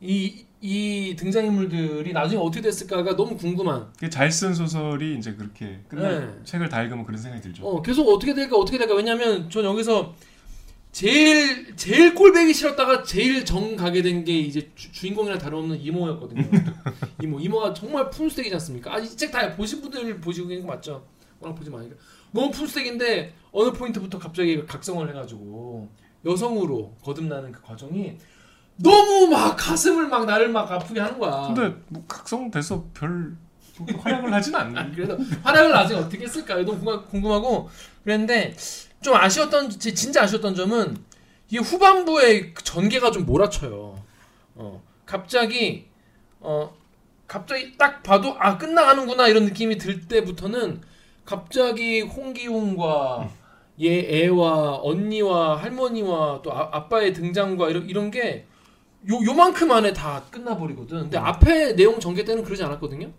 이, 0.00 0.44
이 0.60 1.16
등장인물들이 1.18 2.12
나중에 2.12 2.40
어떻게 2.40 2.60
됐을까가 2.62 3.16
너무 3.16 3.36
궁금한. 3.36 3.88
잘 4.10 4.30
쓴 4.30 4.54
소설이 4.54 5.16
이제 5.18 5.34
그렇게 5.34 5.80
끝날 5.88 6.20
네. 6.20 6.44
책을 6.44 6.68
다 6.68 6.82
읽으면 6.82 7.04
그런 7.04 7.20
생각이 7.20 7.42
들죠. 7.42 7.64
어, 7.66 7.82
계속 7.82 8.08
어떻게 8.08 8.34
될까 8.34 8.56
어떻게 8.56 8.78
될까 8.78 8.94
왜냐면 8.94 9.50
전 9.50 9.64
여기서 9.64 10.14
제일 10.92 11.76
제일 11.76 12.14
꼴배기 12.14 12.54
싫었다가 12.54 13.02
제일 13.02 13.44
정 13.44 13.76
가게 13.76 14.00
된 14.02 14.24
게 14.24 14.38
이제 14.38 14.70
주, 14.74 15.06
인공이랑 15.06 15.38
다름없는 15.38 15.80
이모였거든요. 15.80 16.48
이모 17.22 17.38
이모가 17.40 17.74
정말 17.74 18.08
푼수떼기이지 18.10 18.54
않습니까? 18.54 18.94
아이 18.94 19.06
책 19.08 19.30
다 19.30 19.54
보신 19.54 19.80
분들 19.80 20.20
보시고 20.20 20.48
계신 20.48 20.66
거 20.66 20.72
맞죠? 20.72 21.04
워낙 21.40 21.54
보지 21.54 21.70
마니까 21.70 21.94
너무 22.32 22.50
푼스tek인데 22.50 23.34
어느 23.52 23.72
포인트부터 23.72 24.18
갑자기 24.18 24.64
각성을 24.66 25.08
해가지고 25.08 25.88
여성으로 26.24 26.94
거듭나는 27.02 27.52
그 27.52 27.62
과정이 27.62 28.16
너무 28.76 29.26
막 29.28 29.56
가슴을 29.56 30.08
막 30.08 30.24
나를 30.26 30.48
막 30.50 30.70
아프게 30.70 31.00
하는 31.00 31.18
거야. 31.18 31.52
근데 31.52 31.76
뭐 31.88 32.04
각성돼서 32.06 32.84
별 32.94 33.36
활약을 34.00 34.32
하진 34.32 34.54
아, 34.54 34.60
않는. 34.60 34.92
그래서 34.94 35.16
활약을 35.42 35.70
나중에 35.70 36.00
어떻게 36.00 36.24
했을까 36.24 36.56
너무 36.56 36.78
궁금- 36.80 37.06
궁금하고 37.08 37.68
그랬는데 38.04 38.56
좀 39.00 39.14
아쉬웠던 39.14 39.70
지- 39.70 39.94
진짜 39.94 40.22
아쉬웠던 40.22 40.54
점은 40.54 40.96
이 41.50 41.58
후반부에 41.58 42.52
그 42.52 42.62
전개가 42.62 43.10
좀 43.10 43.24
몰아쳐요. 43.24 44.02
어 44.56 44.82
갑자기 45.06 45.86
어 46.40 46.76
갑자기 47.26 47.76
딱 47.78 48.02
봐도 48.02 48.36
아 48.38 48.58
끝나가는구나 48.58 49.28
이런 49.28 49.44
느낌이 49.44 49.78
들 49.78 50.06
때부터는 50.08 50.80
갑자기 51.28 52.00
홍기웅과 52.00 53.30
얘 53.82 54.24
애와 54.24 54.80
언니와 54.82 55.56
할머니와 55.58 56.40
또 56.42 56.50
아, 56.50 56.70
아빠의 56.72 57.12
등장과 57.12 57.68
이런 57.68 57.86
이런 57.86 58.10
게 58.10 58.46
요, 59.10 59.20
요만큼 59.22 59.70
안에 59.70 59.92
다 59.92 60.24
끝나버리거든. 60.30 61.00
근데 61.02 61.18
앞에 61.18 61.76
내용 61.76 62.00
전개 62.00 62.24
때는 62.24 62.42
그러지 62.42 62.64
않았거든요. 62.64 63.10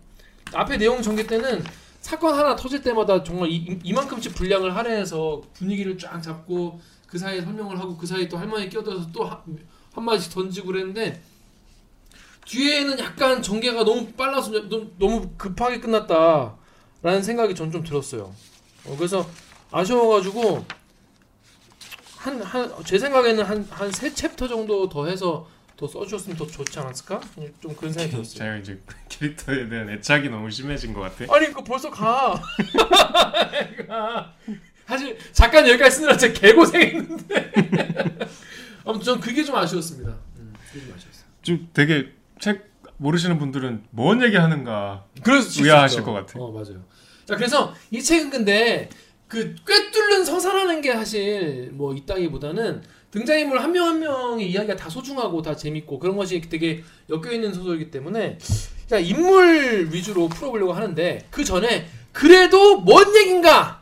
앞에 0.52 0.76
내용 0.76 1.00
전개 1.00 1.24
때는 1.24 1.62
사건 2.00 2.34
하나 2.34 2.56
터질 2.56 2.82
때마다 2.82 3.22
정말 3.22 3.48
이, 3.48 3.78
이만큼씩 3.84 4.34
분량을 4.34 4.74
할애해서 4.74 5.40
분위기를 5.52 5.96
쫙 5.96 6.20
잡고 6.20 6.80
그 7.06 7.16
사이에 7.16 7.40
설명을 7.40 7.78
하고 7.78 7.96
그 7.96 8.08
사이에 8.08 8.26
또 8.26 8.38
할머니 8.38 8.68
끼어들어서 8.68 9.12
또 9.12 9.22
한, 9.24 9.38
한마디씩 9.94 10.34
던지고 10.34 10.66
그랬는데 10.66 11.22
뒤에는 12.46 12.98
약간 12.98 13.40
전개가 13.40 13.84
너무 13.84 14.08
빨라서 14.14 14.50
너무 14.98 15.30
급하게 15.38 15.78
끝났다 15.78 16.58
라는 17.02 17.22
생각이 17.22 17.54
전 17.54 17.70
좀 17.72 17.82
들었어요. 17.82 18.34
어, 18.86 18.94
그래서 18.96 19.28
아쉬워가지고 19.70 20.64
한 22.16 22.42
한 22.42 22.70
제 22.84 22.98
생각에는 22.98 23.44
한 23.44 23.66
한 23.70 23.90
세 23.92 24.12
챕터 24.12 24.46
정도 24.48 24.88
더 24.88 25.06
해서 25.06 25.48
더 25.76 25.86
써주셨으면 25.88 26.36
더 26.36 26.46
좋지 26.46 26.78
않았을까? 26.78 27.20
좀 27.60 27.74
그런 27.74 27.90
생각이 27.92 28.10
들었어요. 28.12 28.38
제가 28.38 28.56
이제 28.58 28.78
캐릭터에 29.08 29.68
대한 29.68 29.88
애착이 29.88 30.28
너무 30.28 30.50
심해진 30.50 30.92
것 30.92 31.00
같아. 31.00 31.34
아니 31.34 31.50
그 31.52 31.64
벌써 31.64 31.90
가. 31.90 32.38
사실 34.86 35.16
작가 35.32 35.66
여기까지 35.66 35.96
쓰느라 35.96 36.16
진짜 36.16 36.38
개고생했는데. 36.38 37.52
아무튼 38.84 39.04
전 39.04 39.20
그게 39.20 39.42
좀 39.44 39.54
아쉬웠습니다. 39.56 40.10
음, 40.38 40.52
그게 40.72 40.80
좀 40.84 40.94
아쉬웠어요. 40.94 41.24
좀 41.42 41.68
되게 41.72 42.12
책 42.40 42.69
모르시는 43.00 43.38
분들은 43.38 43.84
뭔 43.90 44.22
얘기 44.22 44.36
하는가. 44.36 45.04
의아하실 45.64 46.02
것 46.02 46.12
같아. 46.12 46.38
어 46.38 46.52
맞아요. 46.52 46.84
자 47.24 47.34
그래서 47.34 47.72
이 47.90 48.02
책은 48.02 48.28
근데 48.30 48.88
그 49.26 49.54
꿰뚫는 49.66 50.24
서사라는 50.24 50.82
게 50.82 50.92
사실 50.94 51.70
뭐 51.72 51.94
있다기보다는 51.94 52.82
등장인물 53.10 53.58
한 53.60 53.72
명 53.72 53.86
한 53.86 54.00
명의 54.00 54.50
이야기가 54.50 54.76
다 54.76 54.88
소중하고 54.90 55.40
다 55.42 55.56
재밌고 55.56 55.98
그런 55.98 56.16
것이 56.16 56.40
되게 56.42 56.82
엮여 57.08 57.32
있는 57.32 57.52
소설이기 57.54 57.90
때문에 57.90 58.38
자 58.86 58.98
인물 58.98 59.88
위주로 59.92 60.28
풀어보려고 60.28 60.72
하는데 60.74 61.26
그 61.30 61.42
전에 61.44 61.88
그래도 62.12 62.80
뭔 62.80 63.14
얘긴가 63.16 63.80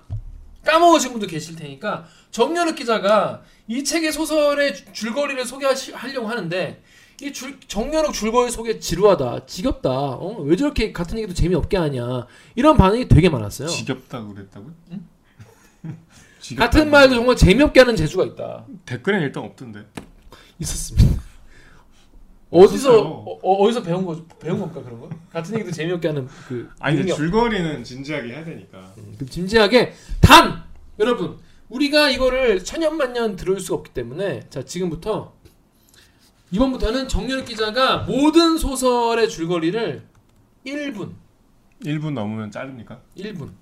까먹으신 0.65 1.13
분도 1.13 1.27
계실 1.27 1.57
테니까 1.57 2.07
정연욱 2.31 2.77
기자가 2.77 3.43
이 3.67 3.83
책의 3.83 4.13
소설의 4.13 4.75
주- 4.75 4.93
줄거리를 4.93 5.45
소개하려고 5.45 6.29
하는데 6.29 6.83
이 7.21 7.33
줄, 7.33 7.59
정연욱 7.61 8.13
줄거리 8.13 8.51
소개 8.51 8.79
지루하다, 8.79 9.47
지겹다, 9.47 9.91
어? 9.91 10.41
왜 10.43 10.55
저렇게 10.55 10.93
같은 10.93 11.19
얘기도 11.19 11.35
재미없게 11.35 11.77
하냐 11.77 12.27
이런 12.55 12.77
반응이 12.77 13.09
되게 13.09 13.29
많았어요. 13.29 13.67
지겹다고 13.69 14.35
그랬다고요? 14.35 14.73
지겹다고. 16.41 16.71
같은 16.71 16.91
말도 16.91 17.15
정말 17.17 17.35
재미없게 17.35 17.81
하는 17.81 17.97
재주가 17.97 18.25
있다. 18.25 18.67
댓글엔 18.87 19.23
일단 19.23 19.43
없던데. 19.43 19.85
있었습니다. 20.61 21.21
어디서. 22.51 23.01
어, 23.03 23.39
어, 23.43 23.69
디서 23.69 23.83
배운 23.83 24.05
거 24.07 24.25
배운 24.39 24.59
겁니까 24.59 24.83
그런 24.83 25.01
거? 25.01 25.11
같은 25.33 25.55
얘기도 25.57 25.73
재미없게 25.73 26.09
하는 26.09 26.29
그 26.49 26.71
아니. 26.79 27.05
줄거리는 27.05 27.83
진지하게 27.83 28.29
해야 28.29 28.45
되니까. 28.45 28.95
음, 28.99 29.17
그 29.19 29.27
진지하게 29.27 29.93
단 30.21 30.63
여러분 30.99 31.37
우리가 31.69 32.09
이거를 32.11 32.65
천년만년 32.65 33.37
들을 33.37 33.61
수가 33.61 33.77
없기 33.77 33.93
때문에 33.93 34.49
자 34.49 34.63
지금부터 34.63 35.35
이번부터는 36.51 37.09
정연욱 37.09 37.45
기자가 37.45 37.99
모든 37.99 38.57
소설의 38.57 39.29
줄거리를 39.29 40.03
1분 40.67 41.15
1분 41.83 42.13
넘으면 42.13 42.51
자릅니까? 42.51 43.01
1분 43.17 43.53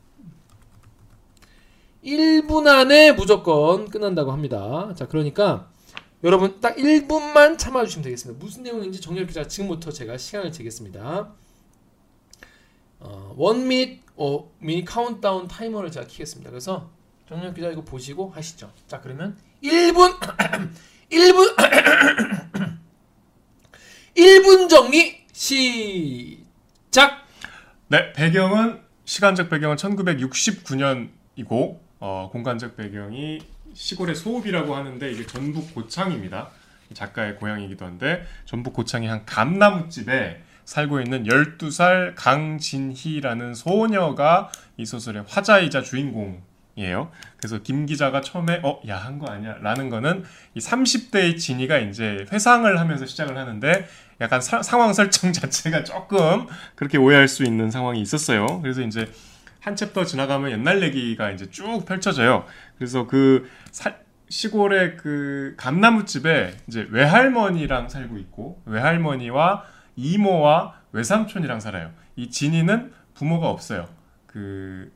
1분 2.04 2.66
안에 2.68 3.12
무조건 3.12 3.88
끝난다고 3.88 4.30
합니다. 4.30 4.94
자 4.96 5.08
그러니까 5.08 5.68
여러분 6.22 6.60
딱 6.60 6.76
1분만 6.76 7.58
참아주시면 7.58 8.04
되겠습니다. 8.04 8.44
무슨 8.44 8.62
내용인지 8.62 9.00
정연욱 9.00 9.28
기자 9.28 9.46
지금부터 9.48 9.90
제가 9.90 10.16
시간을 10.16 10.52
재겠습니다. 10.52 11.32
어, 13.00 13.34
one 13.36 13.66
minute 13.66 14.02
어, 14.16 14.50
미니 14.60 14.84
카운트다운 14.84 15.48
타이머를 15.48 15.90
제가 15.90 16.06
키겠습니다. 16.06 16.50
그래서 16.50 16.90
정연욱 17.28 17.54
기자 17.54 17.70
이거 17.70 17.82
보시고 17.82 18.30
하시죠. 18.30 18.70
자 18.86 19.00
그러면 19.00 19.36
1분 19.62 20.16
1분 21.10 21.56
1분 24.66 24.68
정리 24.68 25.24
시작. 25.32 27.24
네, 27.88 28.12
배경은 28.12 28.80
시간적 29.04 29.48
배경은 29.48 29.76
1969년이고 29.76 31.78
어, 32.00 32.28
공간적 32.32 32.76
배경이 32.76 33.40
시골의 33.74 34.16
소읍이라고 34.16 34.74
하는데 34.74 35.10
이게 35.10 35.26
전북 35.26 35.74
고창입니다. 35.74 36.50
작가의 36.92 37.36
고향이기도 37.36 37.84
한데 37.84 38.26
전북 38.44 38.74
고창의 38.74 39.08
한 39.08 39.24
감나무집에 39.24 40.42
살고 40.64 41.00
있는 41.00 41.24
12살 41.24 42.14
강진희라는 42.16 43.54
소녀가 43.54 44.50
이 44.76 44.84
소설의 44.84 45.24
화자이자 45.28 45.82
주인공이에요. 45.82 47.12
그래서 47.36 47.62
김 47.62 47.86
기자가 47.86 48.20
처음에 48.20 48.60
어 48.64 48.80
야한 48.88 49.18
거 49.18 49.28
아니야 49.28 49.58
라는 49.60 49.90
거는 49.90 50.24
이 50.54 50.58
30대의 50.58 51.38
진희가 51.38 51.78
이제 51.78 52.26
회상을 52.32 52.80
하면서 52.80 53.06
시작을 53.06 53.36
하는데 53.36 53.86
약간 54.20 54.40
사- 54.40 54.62
상황 54.62 54.92
설정 54.92 55.32
자체가 55.34 55.84
조금 55.84 56.46
그렇게 56.74 56.98
오해할 56.98 57.28
수 57.28 57.44
있는 57.44 57.70
상황이 57.70 58.00
있었어요. 58.00 58.46
그래서 58.62 58.82
이제 58.82 59.10
한 59.60 59.74
챕터 59.76 60.04
지나가면 60.04 60.52
옛날 60.52 60.82
얘기가 60.82 61.30
이제 61.32 61.50
쭉 61.50 61.84
펼쳐져요. 61.84 62.44
그래서 62.78 63.06
그 63.06 63.48
사- 63.72 63.94
시골의 64.28 64.96
그 64.96 65.54
감나무집에 65.56 66.56
이제 66.66 66.86
외할머니랑 66.90 67.88
살고 67.88 68.18
있고 68.18 68.62
외할머니와 68.66 69.64
이모와 69.96 70.74
외삼촌이랑 70.92 71.60
살아요. 71.60 71.90
이 72.16 72.30
진이는 72.30 72.92
부모가 73.14 73.48
없어요. 73.48 73.88
그 74.26 74.92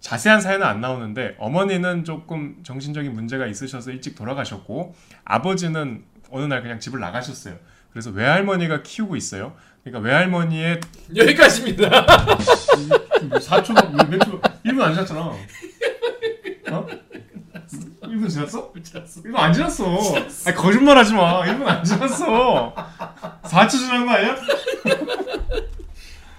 자세한 0.00 0.40
사연은 0.42 0.66
안 0.66 0.80
나오는데 0.80 1.34
어머니는 1.38 2.04
조금 2.04 2.56
정신적인 2.62 3.12
문제가 3.14 3.46
있으셔서 3.46 3.90
일찍 3.90 4.14
돌아가셨고 4.16 4.94
아버지는 5.24 6.04
어느 6.30 6.44
날 6.44 6.62
그냥 6.62 6.78
집을 6.78 7.00
나가셨어요. 7.00 7.56
그래서 7.94 8.10
외할머니가 8.10 8.82
키우고 8.82 9.14
있어요. 9.14 9.54
그러니까 9.84 10.06
외할머니의 10.08 10.80
여기까지입니다. 11.16 11.88
4초 12.18 14.08
몇 14.10 14.18
초? 14.24 14.40
1분 14.66 14.80
안 14.82 14.92
지났잖아. 14.94 15.20
어? 15.20 16.86
1분 18.02 18.28
지났어? 18.28 18.72
1분 18.72 19.36
안 19.36 19.52
지났어. 19.52 19.84
아니 20.46 20.56
거짓말 20.56 20.98
하지 20.98 21.14
마. 21.14 21.44
1분 21.44 21.64
안 21.68 21.84
지났어. 21.84 22.74
4초 23.44 23.70
지난 23.70 24.04
거 24.04 24.12
아니야? 24.12 24.36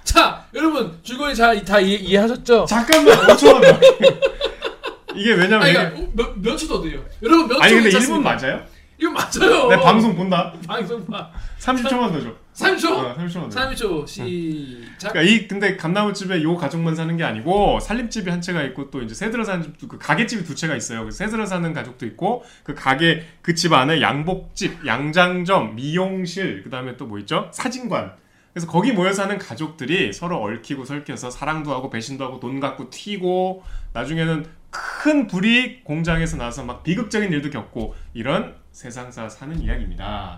자, 0.04 0.46
여러분 0.54 1.00
줄거리 1.04 1.34
잘 1.36 1.64
다 1.64 1.80
이해 1.80 2.18
하셨죠? 2.18 2.66
잠깐만 2.66 3.16
5초만 3.18 3.62
더. 3.62 5.16
이게 5.16 5.32
왜냐면 5.32 5.62
아니, 5.64 5.74
그러니까 5.74 6.04
몇, 6.14 6.38
몇초더 6.40 6.82
돼요? 6.82 7.02
여러분 7.24 7.48
몇 7.48 7.56
초? 7.56 7.62
아니 7.64 7.74
근데 7.76 7.90
괜찮습니까? 7.92 8.36
1분 8.36 8.42
맞아요? 8.42 8.66
이거 8.98 9.12
맞아요. 9.12 9.68
내 9.68 9.78
방송 9.80 10.16
본다. 10.16 10.54
방송 10.66 11.06
봐. 11.06 11.30
30초만 11.60 12.12
더 12.14 12.22
줘. 12.22 12.34
3초. 12.54 12.92
어, 12.92 13.16
30초만 13.18 13.50
더. 13.50 13.50
줘. 13.50 14.06
3초 14.06 14.08
시작. 14.08 15.12
그러니까 15.12 15.22
이 15.22 15.48
근데 15.48 15.76
감나무집에 15.76 16.42
요 16.44 16.56
가족만 16.56 16.96
사는 16.96 17.18
게 17.18 17.24
아니고 17.26 17.80
살림집이 17.82 18.30
한 18.30 18.40
채가 18.42 18.64
있고 18.64 18.90
또 18.92 19.02
이제 19.02 19.14
새들어 19.14 19.44
사는 19.44 19.64
집도 19.64 19.88
그 19.90 19.98
가게집이 19.98 20.46
두 20.46 20.56
채가 20.56 20.76
있어요. 20.78 21.02
그래서 21.02 21.18
새들어 21.18 21.46
사는 21.46 21.74
가족도 21.74 22.06
있고 22.06 22.46
그 22.64 22.74
가게 22.74 23.26
그 23.42 23.54
집 23.56 23.74
안에 23.74 24.00
양복집, 24.02 24.86
양장점, 24.86 25.76
미용실 25.76 26.64
그다음에 26.64 26.96
또 26.98 27.06
뭐 27.08 27.20
있죠? 27.20 27.50
사진관. 27.52 28.14
그래서 28.54 28.68
거기 28.68 28.94
모여 28.94 29.12
사는 29.12 29.38
가족들이 29.38 30.14
서로 30.14 30.42
얽히고 30.42 30.86
설켜서 30.86 31.30
사랑도 31.30 31.74
하고 31.74 31.90
배신도 31.90 32.24
하고 32.24 32.40
돈 32.40 32.62
갖고 32.62 32.90
튀고 32.90 33.64
나중에는 33.92 34.46
큰 34.70 35.28
불이 35.28 35.84
공장에서 35.84 36.38
나서 36.38 36.64
막 36.64 36.82
비극적인 36.84 37.32
일도 37.34 37.50
겪고 37.50 37.96
이런 38.14 38.56
세상사 38.80 39.30
사는 39.30 39.58
이야기입니다. 39.62 40.38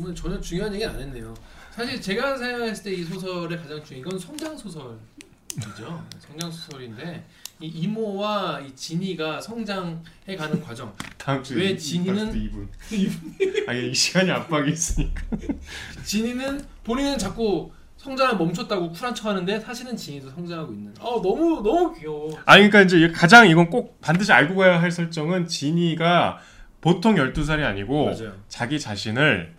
오늘 0.00 0.14
전혀 0.14 0.40
중요한 0.40 0.72
얘기 0.72 0.86
안 0.86 0.94
했네요. 1.00 1.34
사실 1.72 2.00
제가 2.00 2.36
생각했을 2.36 2.84
때 2.84 2.92
이 2.94 3.02
소설의 3.02 3.58
가장 3.58 3.82
중요한 3.82 4.10
건 4.10 4.18
성장 4.20 4.56
소설이죠. 4.56 6.04
성장 6.20 6.48
소설인데 6.48 7.24
이 7.58 7.66
이모와 7.66 8.60
이 8.60 8.72
진이가 8.76 9.40
성장해 9.40 10.36
가는 10.38 10.62
과정. 10.62 10.92
다음 11.18 11.42
주에 11.42 11.56
왜 11.64 11.70
이- 11.70 11.76
진이는- 11.76 12.36
이 12.36 12.50
2분. 12.50 13.68
아니 13.68 13.90
이 13.90 13.94
시간이 13.94 14.30
압박이 14.30 14.70
있으니까. 14.72 15.22
진이는 16.04 16.64
본인은 16.84 17.18
자꾸 17.18 17.72
성장을 17.96 18.36
멈췄다고 18.36 18.92
쿨한 18.92 19.12
척하는데 19.12 19.58
사실은 19.58 19.96
진이도 19.96 20.30
성장하고 20.30 20.72
있는. 20.72 20.94
어 21.00 21.20
너무 21.20 21.60
너무 21.64 21.92
귀여워. 21.98 22.30
아니 22.46 22.70
그러니까 22.70 22.82
이제 22.82 23.10
가장 23.10 23.48
이건 23.48 23.70
꼭 23.70 24.00
반드시 24.00 24.30
알고 24.30 24.54
가야 24.54 24.80
할 24.80 24.92
설정은 24.92 25.48
진이가 25.48 26.38
보통 26.84 27.14
12살이 27.14 27.64
아니고 27.64 28.10
맞아요. 28.10 28.34
자기 28.46 28.78
자신을 28.78 29.54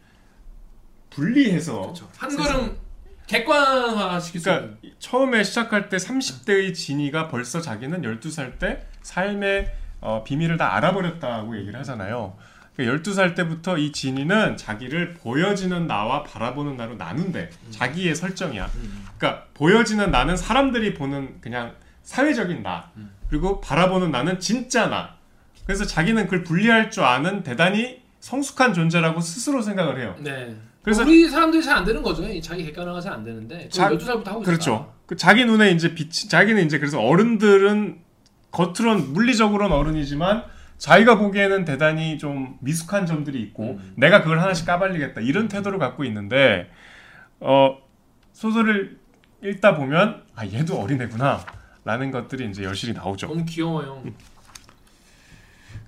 분리해서 1.10 1.82
그렇죠. 1.82 2.08
한 2.16 2.38
걸음 2.38 2.78
객관화 3.26 4.20
시킬 4.20 4.42
수 4.42 4.44
그러니까 4.46 4.78
있는. 4.84 4.96
처음에 5.00 5.44
시작할 5.44 5.90
때 5.90 5.98
30대의 5.98 6.76
진이가 6.76 7.28
벌써 7.30 7.62
자기는 7.62 8.04
12살 8.04 8.60
때 8.60 8.86
삶의 9.02 9.74
어, 10.02 10.24
비밀을 10.24 10.58
다 10.58 10.76
알아버렸다고 10.76 11.58
얘기를 11.58 11.80
하잖아요. 11.80 12.38
그러니까 12.76 13.02
12살 13.02 13.34
때부터 13.34 13.80
이 13.80 13.92
진이는 13.92 14.56
자기를 14.56 15.16
보여지는 15.16 15.88
나와 15.88 16.22
바라보는 16.22 16.78
나로 16.78 16.94
나눈대. 16.96 17.50
자기의 17.72 18.14
설정이야. 18.14 18.70
음. 18.76 19.08
그러니까 19.18 19.46
보여지는 19.56 20.12
나는 20.12 20.38
사람들이 20.38 20.94
보는 20.94 21.42
그냥 21.42 21.74
사회적인 22.04 22.62
나. 22.62 22.92
그리고 23.30 23.60
바라보는 23.62 24.12
나는 24.12 24.40
진짜 24.40 24.86
나. 24.86 25.16
그래서 25.66 25.86
자기는 25.86 26.24
그걸 26.26 26.44
분리할 26.44 26.92
줄 26.92 27.04
아는 27.04 27.44
대단히 27.44 28.02
성숙한 28.20 28.74
존재라고 28.74 29.20
스스로 29.22 29.62
생각을 29.62 30.00
해요. 30.00 30.16
네. 30.20 30.56
그래서- 30.84 31.04
우리 31.04 31.28
사람들이 31.28 31.64
잘 31.64 31.78
안 31.78 31.86
되는 31.86 32.02
거죠. 32.04 32.24
이 32.28 32.42
자기 32.42 32.64
객관화가 32.66 33.02
잘 33.02 33.14
안 33.14 33.24
되는데. 33.24 33.68
자- 33.70 33.90
12살부터 33.90 34.26
하고 34.26 34.42
그렇죠. 34.42 34.94
그 35.08 35.16
자기 35.16 35.46
눈에 35.46 35.72
이제 35.72 35.94
빛, 35.96 36.12
자기는 36.30 36.64
이제 36.66 36.78
그래서 36.80 37.00
어른들은 37.02 38.00
겉으론 38.52 39.14
물리적으로는 39.14 39.76
어른이지만 39.76 40.44
자기가 40.78 41.18
보기에는 41.18 41.66
대단히 41.66 42.18
좀 42.18 42.58
미숙한 42.62 43.06
점들이 43.06 43.42
있고 43.42 43.72
음. 43.80 43.94
내가 43.98 44.22
그걸 44.22 44.40
하나씩 44.40 44.66
까발리겠다 44.66 45.22
이런 45.22 45.48
태도를 45.48 45.80
갖고 45.80 46.04
있는데 46.06 46.70
어 47.40 47.78
소설을 48.34 48.98
읽다 49.44 49.76
보면 49.76 50.24
아 50.36 50.46
얘도 50.46 50.80
어린애구나 50.80 51.46
라는 51.84 52.12
것들이 52.12 52.50
이제 52.50 52.64
여실히 52.64 52.94
나오죠. 52.94 53.28
너무 53.28 53.46
귀여워요. 53.46 54.04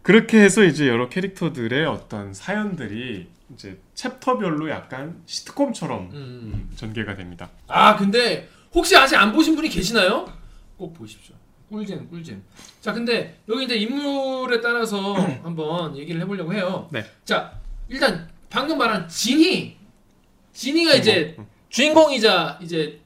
그렇게 0.01 0.39
해서 0.41 0.63
이제 0.63 0.88
여러 0.88 1.10
캐릭터들의 1.10 1.86
어떤 1.86 2.33
사연들이 2.33 3.27
이제 3.53 3.79
챕터별로 3.93 4.69
약간 4.69 5.21
시트콤처럼 5.25 6.10
음. 6.13 6.69
전개가 6.75 7.15
됩니다. 7.15 7.49
아 7.67 7.95
근데 7.95 8.47
혹시 8.73 8.95
아직 8.95 9.15
안 9.17 9.31
보신 9.33 9.55
분이 9.55 9.69
계시나요? 9.69 10.31
꼭 10.77 10.93
보십시오. 10.93 11.36
꿀잼 11.69 12.10
꿀잼. 12.10 12.41
자 12.81 12.93
근데 12.93 13.38
여기 13.49 13.65
이제 13.65 13.75
인물에 13.75 14.62
따라서 14.62 15.13
한번 15.43 15.97
얘기를 15.97 16.21
해보려고 16.21 16.53
해요. 16.53 16.88
네. 16.91 17.05
자 17.25 17.53
일단 17.89 18.29
방금 18.49 18.77
말한 18.77 19.07
진희. 19.07 19.77
진희가 20.53 20.95
이제 20.95 21.36
음. 21.38 21.45
주인공이자 21.69 22.60
이제 22.62 22.99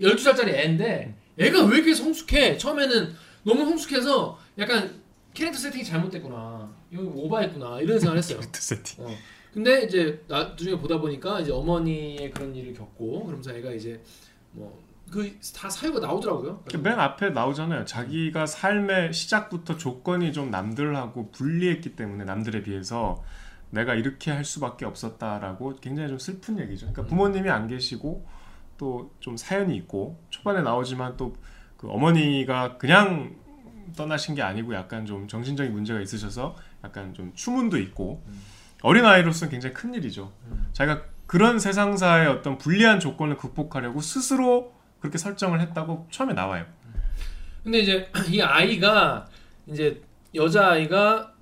12살짜리 0.00 0.48
애인데 0.54 1.14
애가 1.38 1.64
왜 1.64 1.76
이렇게 1.76 1.94
성숙해? 1.94 2.56
처음에는 2.58 3.14
너무 3.44 3.64
성숙해서 3.64 4.38
약간 4.58 5.01
캐릭터 5.34 5.58
세팅이 5.58 5.84
잘못됐구나. 5.84 6.70
이거 6.90 7.02
오바했구나. 7.02 7.80
이런 7.80 7.98
생각을 7.98 8.18
했어요. 8.18 8.38
캐릭터 8.38 8.60
세팅. 8.60 9.04
어. 9.04 9.14
근데 9.52 9.82
이제 9.82 10.22
나중에 10.28 10.76
보다 10.78 10.98
보니까 10.98 11.40
이제 11.40 11.52
어머니의 11.52 12.30
그런 12.30 12.54
일을 12.54 12.72
겪고 12.74 13.24
그러면서 13.24 13.54
애가 13.54 13.72
이제 13.72 14.00
뭐 14.52 14.82
그 15.10 15.30
다 15.54 15.68
사유가 15.68 16.00
나오더라고요. 16.00 16.64
맨 16.82 16.98
앞에 16.98 17.30
나오잖아요. 17.30 17.84
자기가 17.84 18.46
삶의 18.46 19.12
시작부터 19.12 19.76
조건이 19.76 20.32
좀 20.32 20.50
남들하고 20.50 21.30
불리했기 21.32 21.96
때문에 21.96 22.24
남들에 22.24 22.62
비해서 22.62 23.22
내가 23.68 23.94
이렇게 23.94 24.30
할 24.30 24.42
수밖에 24.46 24.86
없었다라고 24.86 25.76
굉장히 25.82 26.08
좀 26.08 26.18
슬픈 26.18 26.58
얘기죠. 26.60 26.86
그러니까 26.86 27.04
부모님이 27.14 27.50
안 27.50 27.68
계시고 27.68 28.26
또 28.78 29.10
좀 29.20 29.36
사연이 29.36 29.76
있고 29.76 30.18
초반에 30.30 30.62
나오지만 30.62 31.16
또 31.18 31.34
그 31.76 31.88
어머니가 31.90 32.78
그냥 32.78 33.34
떠나신 33.96 34.34
게 34.34 34.42
아니고 34.42 34.74
약간 34.74 35.06
좀 35.06 35.28
정신적인 35.28 35.72
문제가 35.72 36.00
있으셔서 36.00 36.56
약간 36.84 37.14
좀 37.14 37.32
추문도 37.34 37.78
있고 37.78 38.22
어린 38.82 39.04
아이로서는 39.04 39.50
굉장히 39.50 39.74
큰 39.74 39.94
일이죠. 39.94 40.32
자기가 40.72 41.02
그런 41.26 41.58
세상사의 41.58 42.28
어떤 42.28 42.58
불리한 42.58 43.00
조건을 43.00 43.36
극복하려고 43.36 44.00
스스로 44.00 44.74
그렇게 45.00 45.18
설정을 45.18 45.60
했다고 45.60 46.08
처음에 46.10 46.34
나와요. 46.34 46.66
근데 47.62 47.78
이제 47.78 48.10
이 48.28 48.40
아이가 48.40 49.28
이제 49.66 50.02
여자 50.34 50.70
아이가 50.70 51.32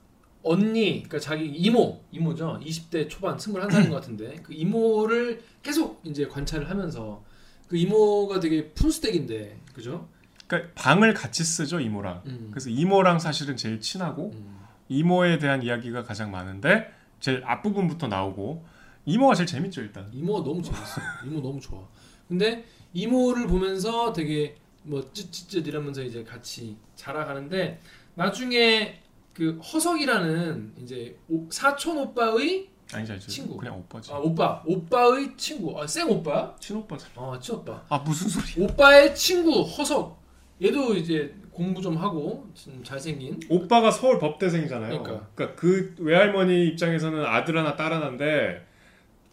언니, 0.42 1.02
그러니까 1.02 1.18
자기 1.18 1.46
이모, 1.46 2.02
이모죠. 2.12 2.60
20대 2.62 3.08
초반, 3.08 3.36
21살인 3.36 3.88
것 3.90 3.96
같은데 3.96 4.36
그 4.42 4.52
이모를 4.54 5.42
계속 5.62 6.00
이제 6.04 6.26
관찰을 6.26 6.70
하면서 6.70 7.22
그 7.68 7.76
이모가 7.76 8.40
되게 8.40 8.70
푼스tek인데, 8.70 9.60
그죠? 9.74 10.08
그러니까 10.50 10.72
방을 10.74 11.14
같이 11.14 11.44
쓰죠 11.44 11.78
이모랑. 11.80 12.22
음. 12.26 12.48
그래서 12.50 12.68
이모랑 12.70 13.18
사실은 13.20 13.56
제일 13.56 13.80
친하고 13.80 14.32
음. 14.34 14.58
이모에 14.88 15.38
대한 15.38 15.62
이야기가 15.62 16.02
가장 16.02 16.32
많은데 16.32 16.92
제일 17.20 17.42
앞부분부터 17.46 18.08
나오고 18.08 18.64
이모가 19.06 19.34
제일 19.36 19.46
재밌죠 19.46 19.80
일단. 19.82 20.10
이모가 20.12 20.42
너무 20.42 20.60
재밌어. 20.60 21.00
이모 21.24 21.40
너무 21.40 21.60
좋아. 21.60 21.80
근데 22.28 22.64
이모를 22.92 23.46
보면서 23.46 24.12
되게 24.12 24.56
뭐 24.82 25.00
쯧쯧쯧 25.12 25.66
이러면서 25.68 26.02
이제 26.02 26.24
같이 26.24 26.76
자라가는데 26.96 27.80
나중에 28.16 29.00
그 29.32 29.58
허석이라는 29.60 30.72
이제 30.82 31.16
오- 31.28 31.48
사촌 31.50 31.96
오빠의 31.98 32.68
아니지 32.92 33.12
아니지. 33.12 33.28
친구. 33.28 33.56
그냥 33.56 33.78
오빠지. 33.78 34.12
아 34.12 34.16
오빠 34.16 34.62
오빠의 34.66 35.36
친구 35.36 35.80
아쌩 35.80 36.08
오빠 36.10 36.56
친오빠지. 36.58 37.06
어 37.14 37.38
친오빠 37.38 37.84
아 37.88 37.98
무슨 37.98 38.28
소리? 38.28 38.64
오빠의 38.64 39.14
친구 39.14 39.60
허석 39.62 40.19
얘도 40.62 40.94
이제 40.94 41.34
공부 41.50 41.80
좀 41.82 41.96
하고 41.96 42.48
좀 42.54 42.82
잘생긴 42.84 43.40
오빠가 43.48 43.90
서울 43.90 44.18
법대생이잖아요. 44.18 45.02
그러니까. 45.02 45.28
그러니까 45.34 45.60
그 45.60 45.94
외할머니 45.98 46.68
입장에서는 46.68 47.24
아들 47.24 47.56
하나 47.58 47.76
딸 47.76 47.92
하나인데 47.92 48.66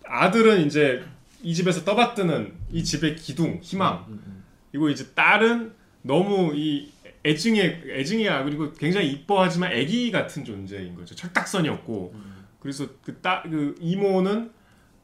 아들은 0.06 0.66
이제 0.66 1.04
이 1.42 1.54
집에서 1.54 1.84
떠받드는 1.86 2.54
이 2.72 2.84
집의 2.84 3.16
기둥, 3.16 3.60
희망. 3.62 4.06
음, 4.08 4.24
음. 4.26 4.44
그리고 4.72 4.90
이제 4.90 5.14
딸은 5.14 5.74
너무 6.02 6.54
이 6.56 6.92
애증의 7.26 7.84
애증이야 7.90 8.44
그리고 8.44 8.72
굉장히 8.74 9.12
이뻐하지만 9.12 9.74
애기 9.74 10.12
같은 10.12 10.46
존재인 10.46 10.96
거죠. 10.96 11.14
철딱선이 11.16 11.68
없고 11.68 12.14
그래서 12.60 12.88
그딸그 13.02 13.76
이모는 13.80 14.52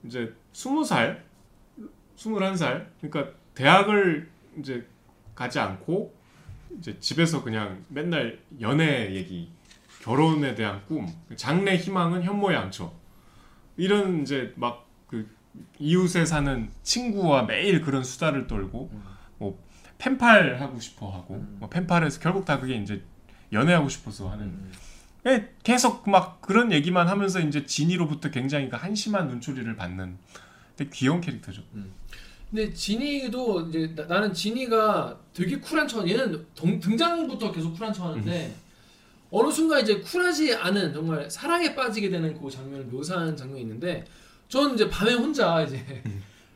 이제 0.06 0.34
스무 0.54 0.84
살, 0.84 1.24
스물한 2.16 2.56
살 2.56 2.90
그러니까 3.02 3.34
대학을 3.56 4.30
이제 4.60 4.86
가지 5.36 5.60
않고 5.60 6.14
이제 6.80 7.00
집에서 7.00 7.44
그냥 7.44 7.84
맨날 7.88 8.40
연애 8.62 9.14
얘기, 9.14 9.52
결혼에 10.02 10.56
대한 10.56 10.82
꿈, 10.88 11.08
장래 11.36 11.76
희망은 11.76 12.24
현모의 12.24 12.58
양처. 12.58 12.94
이런 13.78 14.22
이제 14.22 14.54
막 14.56 14.84
그 15.14 15.30
이웃에 15.78 16.26
사는 16.26 16.72
친구와 16.82 17.44
매일 17.44 17.82
그런 17.82 18.04
수다를 18.04 18.48
떨고 18.48 18.90
뭐 19.38 19.64
펜팔 20.00 20.60
하고 20.60 20.80
싶어 20.80 21.12
하고 21.12 21.36
뭐 21.60 21.70
펜팔에서 21.70 22.20
결국 22.20 22.46
다 22.46 22.60
그게 22.60 22.76
이제 22.76 23.04
연애하고 23.52 23.90
싶어서 23.90 24.32
하는. 24.32 24.72
예, 25.28 25.54
계속 25.62 26.10
막 26.10 26.42
그런 26.42 26.72
얘기만 26.72 27.08
하면서 27.08 27.40
이제 27.40 27.66
진이로부터 27.66 28.32
굉장히 28.32 28.68
그 28.70 28.76
한심한 28.76 29.28
눈초리를 29.28 29.74
받는 29.76 30.18
되게 30.76 30.90
귀여운 30.90 31.22
캐릭터죠. 31.22 31.62
근데 32.54 32.72
지니도 32.72 33.62
이제 33.62 33.96
나, 34.08 34.20
는 34.20 34.32
지니가 34.32 35.18
되게 35.34 35.60
쿨한 35.60 35.88
척 35.88 36.08
얘는 36.08 36.46
동- 36.54 36.80
등장부터 36.80 37.52
계속 37.52 37.74
쿨한 37.74 37.92
척 37.92 38.04
하는데 38.06 38.56
어느 39.32 39.52
순간 39.52 39.82
이제 39.82 40.00
쿨하지 40.00 40.54
않은 40.54 40.94
정말 40.94 41.28
사랑에 41.32 41.74
빠지게 41.74 42.12
되는 42.12 42.40
그 42.40 42.52
장면을 42.52 42.86
묘사한 42.86 43.36
장면이 43.36 43.62
있는데 43.62 44.06
저는 44.50 44.76
이제 44.76 44.88
밤에 44.88 45.16
혼자 45.16 45.64
이제 45.64 45.84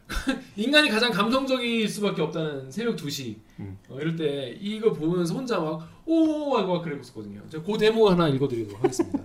인간이 0.56 0.88
가장 0.88 1.12
감성적일 1.12 1.90
수밖에 1.90 2.22
없다는 2.22 2.70
새벽 2.70 2.96
2시 2.96 3.36
음. 3.60 3.80
어, 3.90 3.98
이럴 4.00 4.16
때 4.16 4.56
이거 4.62 4.94
보면서 4.94 5.34
혼자 5.34 5.60
막오 5.60 6.56
하고 6.56 6.74
막 6.76 6.84
그랬었거든요. 6.84 7.42
제가 7.50 7.64
그 7.64 7.76
대목 7.76 8.08
하나 8.08 8.28
읽어드리도록 8.28 8.84
하겠습니다. 8.84 9.20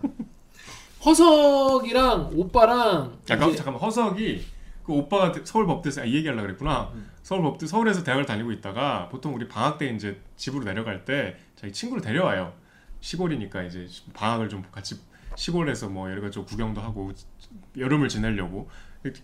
허석이랑 1.04 2.30
오빠랑 2.34 3.18
잠깐 3.26 3.54
잠깐만 3.54 3.82
허석이 3.82 4.40
그 4.84 4.92
오빠가 4.92 5.32
서울 5.44 5.66
법대에서 5.66 6.02
아, 6.02 6.04
이 6.04 6.14
얘기하려고 6.14 6.46
그랬구나. 6.46 6.90
음. 6.94 7.10
서울 7.22 7.42
법대 7.42 7.66
서울에서 7.66 8.02
대학을 8.02 8.26
다니고 8.26 8.52
있다가 8.52 9.08
보통 9.08 9.34
우리 9.34 9.46
방학 9.46 9.78
때 9.78 9.88
이제 9.88 10.20
집으로 10.36 10.64
내려갈 10.64 11.04
때 11.04 11.36
자기 11.56 11.72
친구를 11.72 12.02
데려와요. 12.02 12.52
시골이니까 13.00 13.62
이제 13.62 13.86
방학을 14.12 14.48
좀 14.48 14.64
같이 14.72 15.00
시골에서 15.36 15.88
뭐 15.88 16.10
여러 16.10 16.20
가지 16.20 16.34
좀 16.34 16.44
구경도 16.44 16.80
하고 16.80 17.12
여름을 17.76 18.08
지내려고. 18.08 18.68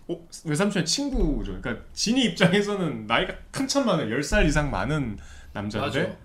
어, 0.09 0.27
외삼촌의 0.45 0.85
친구죠. 0.85 1.59
그러니까 1.61 1.85
진이 1.93 2.25
입장에서는 2.25 3.07
나이가 3.07 3.33
한참 3.53 3.85
많은 3.85 4.09
10살 4.09 4.45
이상 4.45 4.69
많은 4.69 5.17
남자인데 5.53 6.03
맞아. 6.03 6.17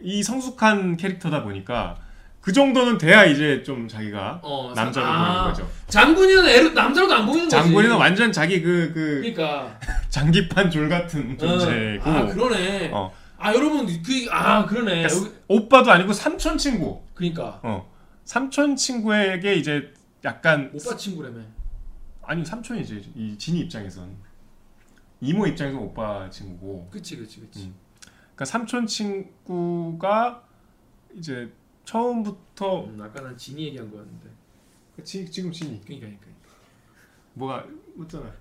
이 0.00 0.22
성숙한 0.22 0.96
캐릭터다 0.96 1.44
보니까 1.44 2.00
그 2.42 2.52
정도는 2.52 2.98
돼야 2.98 3.24
이제 3.24 3.62
좀 3.62 3.86
자기가 3.86 4.40
어, 4.42 4.72
남자로 4.74 5.06
아, 5.06 5.32
보이는 5.34 5.44
거죠. 5.44 5.70
장군이는 5.86 6.44
애로, 6.48 6.70
남자로도 6.70 7.14
안 7.14 7.24
보이는 7.24 7.44
거지. 7.44 7.56
장군이는 7.56 7.96
완전 7.96 8.32
자기 8.32 8.60
그, 8.60 8.90
그 8.92 9.20
그러니까 9.20 9.78
장기판 10.10 10.68
졸 10.68 10.88
같은 10.88 11.38
존재고 11.38 12.10
아 12.10 12.26
그러네. 12.26 12.90
어. 12.92 13.12
아 13.38 13.54
여러분 13.54 13.86
그 13.86 14.28
아 14.30 14.66
그러네. 14.66 15.02
그러니까 15.02 15.16
여기, 15.16 15.36
오빠도 15.46 15.92
아니고 15.92 16.12
삼촌 16.12 16.58
친구. 16.58 17.02
그러니까 17.14 17.60
어. 17.62 17.88
삼촌 18.24 18.74
친구에게 18.74 19.54
이제 19.54 19.92
약간 20.24 20.72
오빠 20.74 20.96
친구라며. 20.96 21.40
아니 22.24 22.44
삼촌이지 22.44 23.12
이 23.14 23.38
진이 23.38 23.60
입장에선 23.60 24.16
이모 25.20 25.46
입장에서 25.46 25.78
오빠 25.78 26.28
친구고. 26.28 26.88
그치 26.90 27.16
그치 27.16 27.38
그치. 27.40 27.66
음. 27.66 27.74
그러니까 28.34 28.44
삼촌 28.46 28.84
친구가 28.88 30.42
이제 31.14 31.52
처음부터 31.84 32.84
음, 32.84 33.00
아까 33.00 33.20
난 33.20 33.36
진이 33.36 33.66
얘기한 33.66 33.90
거였는데. 33.90 34.28
지, 35.02 35.28
지금 35.30 35.50
진이 35.50 35.80
그러니까 35.84 36.06
그러니까. 36.06 36.26
뭐가 37.34 37.66
웃잖아. 37.96 38.32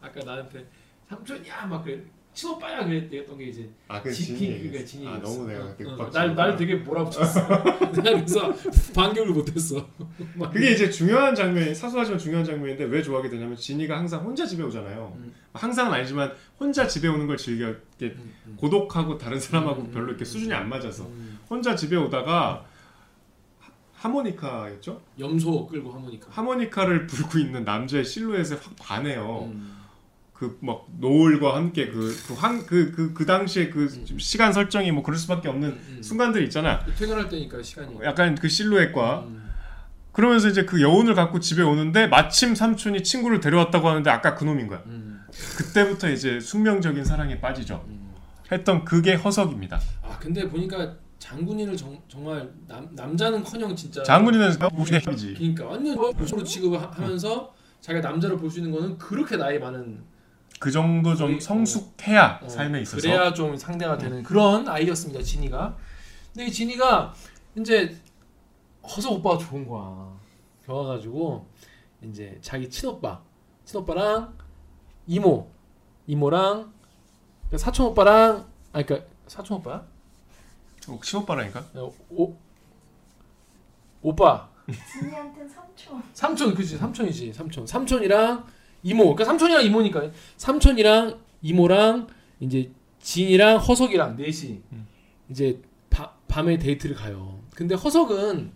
아까 0.00 0.20
나한테 0.24 0.66
삼촌이야 1.08 1.66
막 1.66 1.84
그래. 1.84 2.02
친오빠야 2.34 2.84
그랬던 2.84 3.38
게 3.38 3.44
이제 3.44 3.70
아그 3.86 4.12
진이 4.12 4.58
그러니까 4.58 4.84
진이. 4.84 5.06
아 5.06 5.18
너무 5.18 5.46
내가 5.46 5.76
그렇게 5.76 5.96
빡 5.96 6.10
날날 6.12 6.56
되게 6.56 6.74
몰아붙였어. 6.74 7.46
그래서 7.94 8.52
반격을 8.92 9.32
못했어. 9.32 9.88
막 10.34 10.52
그게 10.52 10.72
이제 10.72 10.90
중요한 10.90 11.32
장면, 11.34 11.72
사소하지만 11.72 12.18
중요한 12.18 12.44
장면인데 12.44 12.84
왜 12.84 13.00
좋아하게 13.00 13.28
되냐면 13.28 13.56
진이가 13.56 13.96
항상 13.96 14.24
혼자 14.24 14.44
집에 14.44 14.64
오잖아요. 14.64 15.16
음. 15.16 15.32
항상은 15.52 15.92
아니지만 15.92 16.32
혼자 16.58 16.88
집에 16.88 17.06
오는 17.06 17.28
걸 17.28 17.36
즐겨 17.36 17.68
이렇게 17.68 18.16
음, 18.16 18.34
음. 18.46 18.56
고독하고 18.56 19.16
다른 19.16 19.38
사람하고 19.38 19.82
음, 19.82 19.90
별로 19.92 20.08
이렇게 20.08 20.24
음, 20.24 20.26
수준이 20.26 20.52
안 20.52 20.68
맞아서 20.68 21.04
음. 21.06 21.38
혼자 21.48 21.76
집에 21.76 21.94
오다가 21.94 22.66
하- 24.04 24.08
하모니카였죠? 24.08 25.00
염소 25.18 25.66
끌고 25.66 25.92
하모니까. 25.92 26.26
하모니카를 26.30 27.06
불고 27.08 27.38
있는 27.38 27.64
남자의 27.64 28.04
실루엣에 28.04 28.56
확 28.56 28.76
반해요. 28.78 29.48
음. 29.52 29.74
그막 30.34 30.86
노을과 30.98 31.54
함께 31.56 31.88
그그한그그 31.88 32.92
그, 32.92 33.14
그 33.14 33.24
당시에 33.24 33.70
그 33.70 33.84
음. 34.10 34.18
시간 34.18 34.52
설정이 34.52 34.90
뭐 34.92 35.02
그럴 35.02 35.16
수밖에 35.16 35.48
없는 35.48 35.68
음, 35.70 35.94
음. 35.96 36.02
순간들 36.02 36.42
있잖아. 36.44 36.84
퇴근할 36.98 37.28
때니까 37.28 37.62
시간이. 37.62 37.98
약간 38.02 38.34
그 38.34 38.48
실루엣과 38.48 39.20
음. 39.28 39.50
그러면서 40.12 40.48
이제 40.48 40.64
그 40.64 40.80
여운을 40.82 41.14
갖고 41.14 41.40
집에 41.40 41.62
오는데 41.62 42.06
마침 42.08 42.54
삼촌이 42.54 43.02
친구를 43.02 43.40
데려왔다고 43.40 43.88
하는데 43.88 44.08
아까 44.10 44.34
그 44.34 44.44
놈인 44.44 44.66
거야. 44.66 44.82
음. 44.86 45.22
그때부터 45.56 46.10
이제 46.10 46.38
숙명적인 46.40 47.04
사랑에 47.04 47.40
빠지죠. 47.40 47.84
음. 47.88 48.12
했던 48.52 48.84
그게 48.84 49.14
허석입니다. 49.14 49.80
아 50.02 50.18
근데 50.18 50.46
보니까 50.48 50.94
장군인을 51.28 51.74
정, 51.74 51.98
정말 52.06 52.52
남 52.68 52.86
남자는커녕 52.92 53.74
진짜 53.74 54.02
우리의 54.78 55.00
힘이지. 55.00 55.32
그러니까 55.32 55.64
완전 55.64 55.96
여자로 56.20 56.44
취급하면서 56.44 57.54
자기가 57.80 58.06
남자를 58.06 58.36
볼수 58.36 58.58
있는 58.58 58.70
거는 58.70 58.98
그렇게 58.98 59.38
나이 59.38 59.58
많은 59.58 60.04
그 60.60 60.70
정도 60.70 61.14
좀 61.14 61.28
거의- 61.28 61.40
성숙해야 61.40 62.40
어, 62.42 62.46
삶에 62.48 62.82
있어서. 62.82 63.00
그래야 63.00 63.32
좀 63.32 63.56
상대가 63.56 63.96
되는 63.96 64.22
그런 64.22 64.68
아이였습니다 64.68 65.22
진이가. 65.22 65.74
근데 66.34 66.46
이 66.46 66.52
진이가 66.52 67.14
이제 67.56 67.96
허석 68.82 69.12
오빠가 69.14 69.38
좋은 69.38 69.66
거야. 69.66 70.14
좋아가지고 70.66 71.46
이제 72.02 72.38
자기 72.42 72.68
친오빠 72.68 73.22
친오빠랑 73.64 74.36
이모 75.06 75.48
이모랑 76.06 76.70
사촌 77.56 77.86
오빠랑 77.86 78.46
아 78.74 78.82
그러니까 78.82 79.08
사촌 79.26 79.56
오빠 79.56 79.84
야 80.90 80.94
어, 80.94 81.00
친오빠라니까. 81.02 81.64
어, 81.74 81.92
오 82.10 82.36
오빠 84.02 84.48
진이한텐 85.00 85.48
삼촌. 85.48 86.02
삼촌 86.12 86.54
그지 86.54 86.76
삼촌이지 86.76 87.32
삼촌 87.32 87.66
삼촌이랑 87.66 88.46
이모 88.82 89.04
그러니까 89.04 89.24
삼촌이랑 89.24 89.64
이모니까 89.64 90.10
삼촌이랑 90.36 91.18
이모랑 91.42 92.06
이제 92.40 92.70
진이랑 93.00 93.58
허석이랑 93.58 94.16
넷이 94.16 94.62
음. 94.72 94.86
이제 95.30 95.60
바, 95.90 96.12
밤에 96.28 96.58
데이트를 96.58 96.94
가요 96.96 97.40
근데 97.54 97.74
허석은 97.74 98.52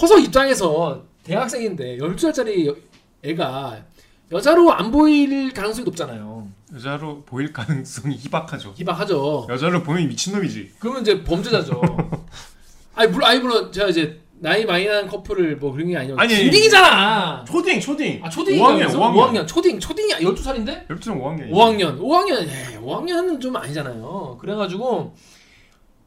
허석 0.00 0.22
입장에서 0.22 1.04
대학생인데 1.24 1.98
12살짜리 1.98 2.76
애가 3.22 3.84
여자로 4.32 4.72
안 4.72 4.90
보일 4.90 5.52
가능성이 5.52 5.84
높잖아요. 5.84 6.48
여자로 6.74 7.24
보일 7.24 7.52
가능성이 7.52 8.16
희박하죠. 8.16 8.74
희박하죠. 8.76 9.46
여자로 9.50 9.82
보면 9.82 10.08
미친놈이지. 10.08 10.74
그러면 10.78 11.02
이제 11.02 11.22
범죄자죠. 11.24 11.80
아니 12.94 13.10
물론 13.10 13.28
아니 13.28 13.40
물론 13.40 13.72
제가 13.72 13.88
이제 13.88 14.20
나이 14.38 14.64
많이 14.64 14.86
난 14.86 15.06
커플을 15.06 15.56
뭐 15.56 15.72
그런 15.72 15.88
게 15.88 15.96
아니고 15.96 16.18
아니, 16.18 16.34
초딩이잖아. 16.34 17.44
초딩, 17.44 17.80
초딩. 17.80 18.20
아 18.24 18.28
초딩이 18.30 18.58
5학년, 18.58 18.86
5학년, 18.88 19.14
5학년. 19.14 19.46
초딩 19.48 19.80
초딩이 19.80 20.14
12살인데? 20.14 20.86
12살 20.88 21.20
5학년. 21.20 21.50
5학년. 21.50 21.98
5학년. 21.98 22.48
에 22.48 22.78
5학년은 22.80 23.40
좀 23.40 23.56
아니잖아요. 23.56 24.38
그래가지고 24.40 25.14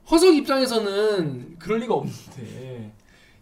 허석 0.09 0.33
입장에서는 0.35 1.57
그럴 1.59 1.79
리가 1.79 1.93
없는데 1.93 2.91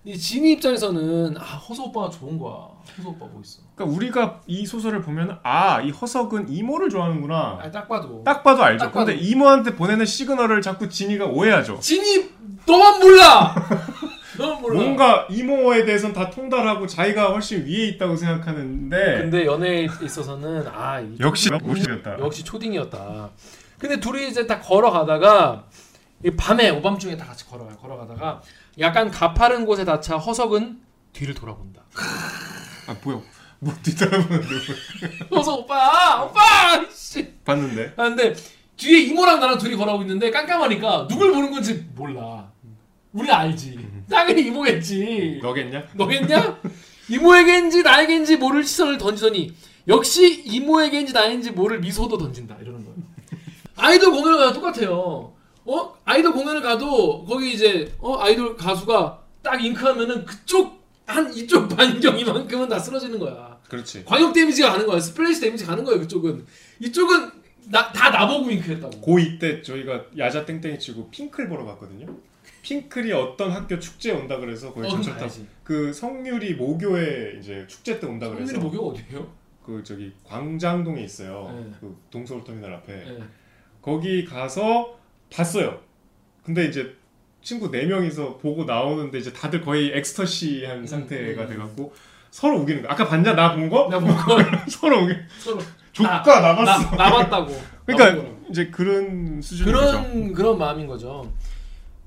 이 0.03 0.17
진이 0.17 0.53
입장에서는 0.53 1.37
아 1.37 1.41
허석 1.41 1.87
오빠가 1.87 2.09
좋은 2.09 2.39
거야 2.39 2.53
허석 2.97 3.11
오빠 3.11 3.25
뭐 3.27 3.39
있어 3.43 3.61
그러니까 3.75 3.95
우리가 3.95 4.41
이 4.47 4.65
소설을 4.65 5.01
보면 5.03 5.39
아, 5.43 5.79
이 5.81 5.91
허석은 5.91 6.49
이모를 6.49 6.89
좋아하는구나. 6.89 7.59
아, 7.61 7.69
딱 7.71 7.87
봐도 7.87 8.23
딱 8.23 8.43
봐도 8.43 8.63
알죠. 8.63 8.85
딱 8.85 8.91
봐도. 8.93 9.05
근데 9.07 9.19
이모한테 9.19 9.75
보내는 9.75 10.05
시그널을 10.05 10.61
자꾸 10.63 10.89
진이가 10.89 11.25
오해하죠. 11.27 11.79
진이 11.79 12.29
너만 12.65 12.99
몰라 12.99 13.55
너만 14.39 14.61
몰라 14.61 14.81
뭔가 14.81 15.27
이모에 15.29 15.85
대해서는 15.85 16.15
다 16.15 16.31
통달하고 16.31 16.87
자기가 16.87 17.29
훨씬 17.31 17.63
위에 17.65 17.89
있다고 17.89 18.15
생각하는데 18.15 19.17
근데 19.21 19.45
연애에 19.45 19.87
있어서는 20.03 20.65
아 20.67 20.99
이- 20.99 21.15
역시 21.21 21.51
못이었다. 21.51 22.17
역시 22.19 22.43
초딩이었다. 22.43 23.29
근데 23.77 23.99
둘이 23.99 24.27
이제 24.29 24.47
딱 24.47 24.59
걸어가다가 24.61 25.63
이 26.23 26.31
밤에 26.31 26.69
오밤중에 26.71 27.17
다 27.17 27.25
같이 27.25 27.47
걸어가요. 27.47 27.75
걸어가다가 27.77 28.41
약간 28.79 29.11
가파른 29.11 29.65
곳에 29.65 29.85
닿자 29.85 30.17
허석은 30.17 30.79
뒤를 31.13 31.33
돌아본다. 31.33 31.83
아 32.87 32.95
뭐야? 33.03 33.21
뭐 33.59 33.73
뒤돌아보는데 33.83 34.47
허석 35.31 35.59
오빠, 35.59 36.23
오빠, 36.23 36.85
씨. 36.91 37.31
봤는데 37.45 37.93
아, 37.97 38.03
근데 38.09 38.33
뒤에 38.77 39.01
이모랑 39.01 39.39
나랑 39.39 39.57
둘이 39.59 39.75
걸어가고 39.75 40.01
있는데 40.03 40.31
깜깜하니까 40.31 41.07
누굴 41.07 41.31
보는 41.31 41.51
건지 41.51 41.85
몰라. 41.95 42.49
우리 43.13 43.29
알지. 43.29 43.77
당연히 44.09 44.43
이모겠지. 44.47 45.39
너겠냐? 45.43 45.83
너겠냐? 45.93 46.59
이모에게인지 47.09 47.83
나에게인지 47.83 48.37
모를 48.37 48.63
시선을 48.63 48.97
던지더니 48.97 49.53
역시 49.89 50.43
이모에게인지 50.45 51.11
나에게인지 51.11 51.51
모를 51.51 51.79
미소도 51.81 52.17
던진다 52.17 52.55
이러는 52.61 52.85
거예요. 52.85 52.97
아이돌 53.75 54.11
공연과 54.11 54.53
똑같아요. 54.53 55.33
어 55.65 55.95
아이돌 56.05 56.33
공연을 56.33 56.61
가도 56.61 57.23
거기 57.25 57.53
이제 57.53 57.91
어 57.99 58.17
아이돌 58.19 58.55
가수가 58.55 59.19
딱 59.41 59.63
윙크하면은 59.63 60.25
그쪽 60.25 60.81
한 61.05 61.33
이쪽 61.33 61.67
반경 61.69 62.17
이만큼은 62.17 62.69
다 62.69 62.79
쓰러지는 62.79 63.19
거야. 63.19 63.59
그렇지. 63.67 64.03
광역 64.05 64.33
데미지가 64.33 64.71
가는 64.71 64.85
거야. 64.85 64.99
splash 64.99 65.41
damage 65.41 65.65
가는 65.65 65.83
거야. 65.83 65.97
그쪽은 65.99 66.45
이쪽은 66.79 67.31
나, 67.69 67.91
다 67.91 68.09
나보고 68.09 68.49
윙크했다고. 68.51 69.01
고2 69.01 69.39
때 69.39 69.61
저희가 69.61 70.05
야자 70.17 70.45
땡땡이 70.45 70.79
치고 70.79 71.09
핑클 71.09 71.47
보러 71.47 71.63
갔거든요. 71.65 72.07
핑클이 72.63 73.11
어떤 73.11 73.51
학교 73.51 73.79
축제 73.79 74.11
온다 74.11 74.37
그래서 74.37 74.73
거기 74.73 74.89
전철 74.89 75.17
타고. 75.17 75.31
그 75.63 75.93
성유리 75.93 76.55
모교에 76.55 77.37
이제 77.39 77.65
축제 77.67 77.99
때 77.99 78.07
온다 78.07 78.29
그래서 78.29 78.53
성민이 78.53 78.63
목요가 78.63 78.87
어디예요? 78.89 79.31
그 79.65 79.83
저기 79.83 80.11
광장동에 80.23 81.01
있어요. 81.03 81.51
네. 81.55 81.71
그 81.79 81.95
동서울터미널 82.09 82.73
앞에 82.75 82.93
네. 82.93 83.23
거기 83.81 84.25
가서 84.25 84.99
봤어요. 85.31 85.79
근데 86.43 86.65
이제 86.65 86.95
친구 87.41 87.71
네 87.71 87.85
명이서 87.85 88.37
보고 88.37 88.65
나오는데 88.65 89.17
이제 89.17 89.33
다들 89.33 89.61
거의 89.61 89.91
엑스터시한 89.97 90.85
상태가 90.85 91.43
음. 91.43 91.49
돼갖고 91.49 91.93
서로 92.29 92.59
우기는 92.59 92.83
거. 92.83 92.89
아까 92.89 93.07
봤냐 93.07 93.33
나 93.33 93.55
본 93.55 93.69
거? 93.69 93.87
나 93.89 93.99
뭔가 93.99 94.25
서로 94.69 95.03
우기. 95.03 95.13
서로 95.39 95.59
조카 95.91 96.21
나- 96.23 96.53
나갔어. 96.53 96.95
나, 96.95 97.09
나봤다고. 97.09 97.61
그러니까 97.85 98.29
이제 98.49 98.67
그런 98.67 99.41
수준인 99.41 99.73
거라고. 99.73 99.91
거죠. 99.91 100.09
그런 100.11 100.33
그런 100.33 100.57
마음인 100.57 100.87
거죠. 100.87 101.31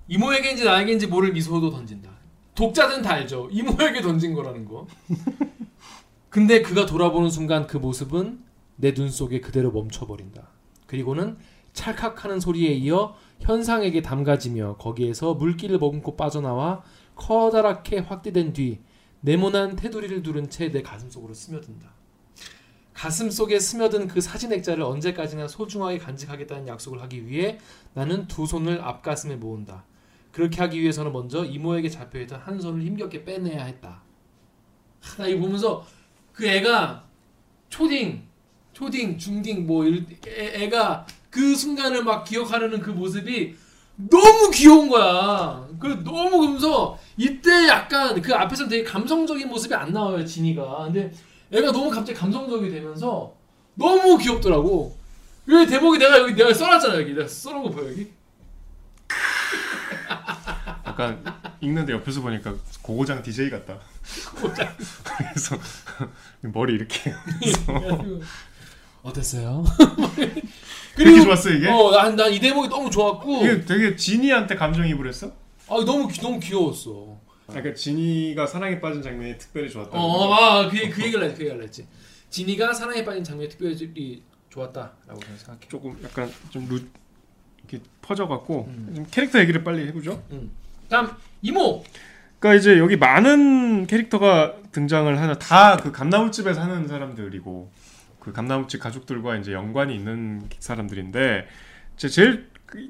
이모에게인지 0.08 0.64
나에게인지 0.64 1.06
모를 1.08 1.32
미소도 1.32 1.70
던진다. 1.70 2.10
독자들은 2.54 3.02
다 3.02 3.14
알죠. 3.14 3.48
이모에게 3.50 4.00
던진 4.00 4.32
거라는 4.34 4.64
거. 4.64 4.86
근데 6.30 6.62
그가 6.62 6.86
돌아보는 6.86 7.30
순간 7.30 7.66
그 7.66 7.76
모습은 7.76 8.40
내 8.76 8.92
눈 8.94 9.08
속에 9.10 9.40
그대로 9.40 9.70
멈춰버린다. 9.70 10.48
그리고는 10.86 11.36
찰칵하는 11.74 12.40
소리에 12.40 12.72
이어 12.72 13.14
현상에게 13.40 14.00
담가지며 14.00 14.76
거기에서 14.78 15.34
물기를 15.34 15.78
머금고 15.78 16.16
빠져나와 16.16 16.82
커다랗게 17.16 17.98
확대된 17.98 18.52
뒤 18.54 18.80
네모난 19.20 19.76
테두리를 19.76 20.22
두른 20.22 20.48
채 20.48 20.70
내 20.70 20.82
가슴 20.82 21.10
속으로 21.10 21.34
스며든다. 21.34 21.92
가슴 22.92 23.28
속에 23.28 23.58
스며든 23.58 24.06
그 24.06 24.20
사진 24.20 24.52
액자를 24.52 24.84
언제까지나 24.84 25.48
소중하게 25.48 25.98
간직하겠다는 25.98 26.68
약속을 26.68 27.02
하기 27.02 27.26
위해 27.26 27.58
나는 27.92 28.26
두 28.28 28.46
손을 28.46 28.80
앞가슴에 28.80 29.36
모은다. 29.36 29.84
그렇게 30.30 30.60
하기 30.62 30.80
위해서는 30.80 31.12
먼저 31.12 31.44
이모에게 31.44 31.88
잡혀있던 31.88 32.40
한 32.40 32.60
손을 32.60 32.82
힘겹게 32.82 33.24
빼내야 33.24 33.64
했다. 33.64 34.02
하, 35.00 35.22
나 35.22 35.28
이거 35.28 35.40
보면서 35.42 35.84
그 36.32 36.46
애가 36.46 37.04
초딩, 37.68 38.22
초딩, 38.72 39.18
중딩 39.18 39.66
뭐 39.66 39.84
일- 39.84 40.06
애, 40.26 40.64
애가 40.64 41.06
그 41.34 41.56
순간을 41.56 42.04
막 42.04 42.22
기억하려는 42.22 42.80
그 42.80 42.90
모습이 42.90 43.56
너무 43.96 44.50
귀여운 44.52 44.88
거야. 44.88 45.66
그 45.80 45.88
너무 46.04 46.38
그러면서 46.38 46.96
이때 47.16 47.66
약간 47.66 48.22
그 48.22 48.32
앞에서 48.32 48.68
되게 48.68 48.84
감성적인 48.84 49.48
모습이 49.48 49.74
안 49.74 49.92
나와요 49.92 50.24
진이가. 50.24 50.84
근데 50.84 51.12
애가 51.50 51.72
너무 51.72 51.90
갑자기 51.90 52.16
감성적이 52.16 52.70
되면서 52.70 53.34
너무 53.74 54.16
귀엽더라고. 54.16 54.96
여기 55.48 55.66
대목이 55.66 55.98
내가 55.98 56.20
여기 56.20 56.34
내가 56.34 56.54
써놨잖아 56.54 57.00
여기 57.00 57.12
내가 57.12 57.26
써놓은 57.26 57.64
거 57.64 57.70
보여 57.70 57.90
여기. 57.90 58.12
약간 60.86 61.24
읽는데 61.60 61.94
옆에서 61.94 62.20
보니까 62.20 62.54
고고장 62.80 63.24
DJ 63.24 63.50
같다. 63.50 63.80
고고장. 64.36 64.72
그래서 65.02 65.58
머리 66.42 66.74
이렇게 66.74 67.12
어땠어요? 69.02 69.64
그렇게 70.96 71.20
좋았어 71.22 71.50
이게? 71.50 71.68
어난난 71.68 72.32
이 72.32 72.38
대목이 72.40 72.68
너무 72.68 72.90
좋았고 72.90 73.44
이게 73.44 73.64
되게 73.64 73.96
진이한테 73.96 74.54
감정이입을 74.56 75.08
했어? 75.08 75.28
아 75.68 75.74
너무 75.84 76.08
귀- 76.08 76.20
너무 76.20 76.38
귀여웠어. 76.38 77.16
그러니까 77.46 77.74
진이가 77.74 78.46
사랑에 78.46 78.80
빠진 78.80 79.02
장면이 79.02 79.36
특별히 79.38 79.68
좋았다. 79.68 79.90
어아그 79.98 80.70
그 80.90 81.02
얘기를 81.04 81.22
했지 81.24 81.36
그 81.38 81.44
얘기를 81.44 81.62
했지. 81.62 81.86
진이가 82.30 82.72
사랑에 82.72 83.04
빠진 83.04 83.22
장면이 83.24 83.48
특별히 83.50 84.22
좋았다라고 84.50 85.20
생각해. 85.38 85.60
조금 85.68 85.98
약간 86.04 86.30
좀 86.50 86.66
루, 86.68 86.80
이렇게 87.68 87.84
퍼져갖고 88.02 88.66
음. 88.68 88.92
좀 88.94 89.06
캐릭터 89.10 89.40
얘기를 89.40 89.62
빨리 89.64 89.86
해보죠. 89.88 90.22
다음 90.88 91.10
이모. 91.42 91.82
그러니까 92.38 92.60
이제 92.60 92.78
여기 92.78 92.96
많은 92.96 93.86
캐릭터가 93.86 94.54
등장을 94.72 95.18
하는 95.18 95.38
다 95.38 95.78
그 95.82 95.92
감나무집에 95.92 96.52
사는 96.54 96.86
사람들이고 96.88 97.70
그 98.24 98.32
감나무집 98.32 98.80
가족들과 98.80 99.36
이제 99.36 99.52
연관이 99.52 99.94
있는 99.94 100.48
사람들인데 100.58 101.46
제 101.96 102.08
제일 102.08 102.48
그 102.64 102.88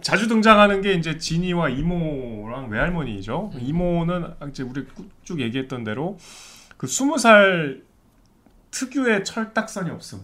자주 0.00 0.28
등장하는 0.28 0.80
게 0.80 0.94
이제 0.94 1.18
진이와 1.18 1.70
이모랑 1.70 2.68
외할머니죠. 2.70 3.50
음. 3.54 3.60
이모는 3.60 4.34
이제 4.48 4.62
우리 4.62 4.86
쭉 5.24 5.40
얘기했던 5.40 5.82
대로 5.82 6.18
그 6.76 6.86
스무 6.86 7.18
살 7.18 7.82
특유의 8.70 9.24
철딱선이 9.24 9.90
없음. 9.90 10.20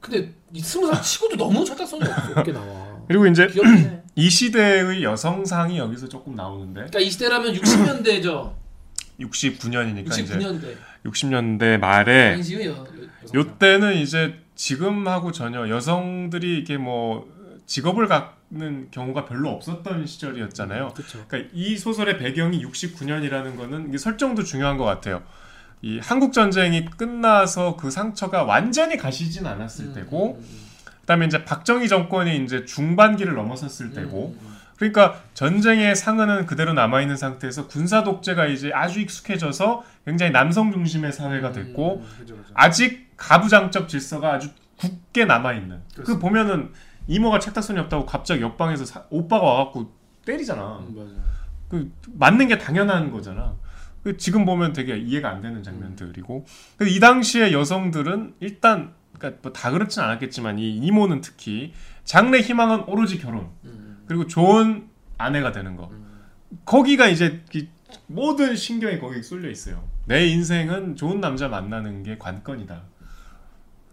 근데 0.00 0.34
이 0.52 0.60
스무 0.60 0.92
살 0.92 1.02
치고도 1.02 1.36
너무 1.36 1.64
철딱선이. 1.64 2.04
이렇게 2.32 2.52
나와. 2.52 3.00
그리고 3.08 3.26
이제. 3.26 3.48
이 4.18 4.30
시대의 4.30 5.04
여성상이 5.04 5.76
여기서 5.76 6.08
조금 6.08 6.34
나오는데 6.34 6.86
그러니까 6.86 7.00
이 7.00 7.10
시대라면 7.10 7.52
60년대죠. 7.52 8.54
69년이니까 9.20 10.18
이제 10.18 10.38
69년대. 10.38 10.76
60년대 11.04 11.78
말에 11.78 12.38
요때는 13.36 13.96
이제 13.96 14.40
지금하고 14.54 15.30
전혀 15.30 15.68
여성들이 15.68 16.58
이게 16.58 16.78
뭐 16.78 17.30
직업을 17.66 18.08
갖는 18.08 18.88
경우가 18.90 19.26
별로 19.26 19.50
없었던 19.50 20.06
시절이었잖아요. 20.06 20.88
그렇죠. 20.94 21.24
그러니까 21.28 21.50
이 21.52 21.76
소설의 21.76 22.18
배경이 22.18 22.64
69년이라는 22.64 23.56
거는 23.56 23.88
이게 23.88 23.98
설정도 23.98 24.42
중요한 24.42 24.78
것 24.78 24.84
같아요. 24.84 25.22
이 25.82 25.98
한국 25.98 26.32
전쟁이 26.32 26.86
끝나서 26.86 27.76
그 27.76 27.90
상처가 27.90 28.44
완전히 28.44 28.96
가시진 28.96 29.44
음, 29.44 29.48
않았을 29.48 29.92
때고, 29.92 30.42
그다음에 31.02 31.26
이제 31.26 31.44
박정희 31.44 31.88
정권이 31.88 32.42
이제 32.44 32.64
중반기를 32.64 33.34
음, 33.34 33.36
넘어섰을 33.36 33.92
때고, 33.92 34.34
그러니까 34.76 35.20
전쟁의 35.34 35.96
상흔은 35.96 36.46
그대로 36.46 36.72
남아 36.74 37.00
있는 37.00 37.16
상태에서 37.16 37.66
군사 37.66 38.04
독재가 38.04 38.46
이제 38.46 38.70
아주 38.74 39.00
익숙해져서 39.00 39.84
굉장히 40.04 40.32
남성 40.32 40.70
중심의 40.72 41.12
사회가 41.12 41.52
됐고, 41.52 41.96
음, 42.02 42.06
그죠, 42.18 42.36
그죠. 42.36 42.50
아직 42.54 43.08
가부장적 43.16 43.88
질서가 43.88 44.34
아주 44.34 44.50
굳게 44.78 45.24
남아 45.24 45.54
있는. 45.54 45.80
그. 46.04 46.18
보면은 46.18 46.72
이모가 47.06 47.38
철딱선이 47.38 47.78
없다고 47.80 48.04
갑자기 48.04 48.42
옆방에서 48.42 48.84
사- 48.84 49.04
오빠가 49.10 49.46
와갖고 49.46 49.94
때리잖아. 50.26 50.78
음. 50.80 51.22
그 51.68 51.90
맞는 52.12 52.48
게 52.48 52.58
당연한 52.58 53.10
거잖아. 53.10 53.54
그 54.02 54.16
지금 54.18 54.44
보면 54.44 54.72
되게 54.72 54.96
이해가 54.98 55.30
안 55.30 55.40
되는 55.40 55.62
장면들이고. 55.62 56.44
근데 56.76 56.92
이 56.92 57.00
당시에 57.00 57.52
여성들은 57.52 58.34
일단 58.40 58.92
그러니까 59.18 59.40
뭐 59.42 59.52
다 59.52 59.70
그렇진 59.70 60.02
않았겠지만 60.02 60.58
이 60.58 60.76
이모는 60.76 61.22
특히 61.22 61.72
장래 62.04 62.38
희망은 62.40 62.84
오로지 62.86 63.18
결혼 63.18 63.48
음, 63.64 63.85
그리고 64.06 64.26
좋은 64.26 64.88
아내가 65.18 65.52
되는 65.52 65.76
거. 65.76 65.88
음. 65.92 66.06
거기가 66.64 67.08
이제 67.08 67.42
이 67.54 67.68
모든 68.06 68.54
신경이 68.56 68.98
거기 68.98 69.22
쏠려 69.22 69.50
있어요. 69.50 69.82
내 70.06 70.26
인생은 70.26 70.96
좋은 70.96 71.20
남자 71.20 71.48
만나는 71.48 72.02
게 72.02 72.16
관건이다. 72.18 72.82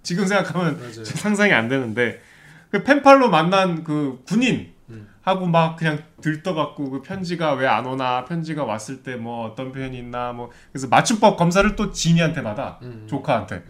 지금 0.04 0.28
생각하면 0.28 0.78
맞아요. 0.80 1.04
상상이 1.06 1.54
안 1.54 1.68
되는데 1.68 2.22
그 2.70 2.84
펜팔로 2.84 3.30
만난 3.30 3.84
그 3.84 4.22
군인 4.28 4.74
음. 4.90 5.08
하고 5.22 5.46
막 5.48 5.78
그냥 5.78 6.04
들떠갖고 6.22 6.90
그 6.90 7.02
편지가 7.02 7.54
왜 7.54 7.68
안 7.68 7.86
오나 7.86 8.26
편지가 8.26 8.66
왔을 8.66 9.02
때 9.04 9.16
뭐 9.16 9.46
어떤 9.46 9.72
표현이 9.72 9.98
있나 9.98 10.34
뭐 10.34 10.52
그래서 10.72 10.88
맞춤법 10.88 11.38
검사를 11.38 11.76
또 11.76 11.92
지니한테 11.92 12.44
받아 12.44 12.80
음. 12.82 13.06
조카한테 13.10 13.64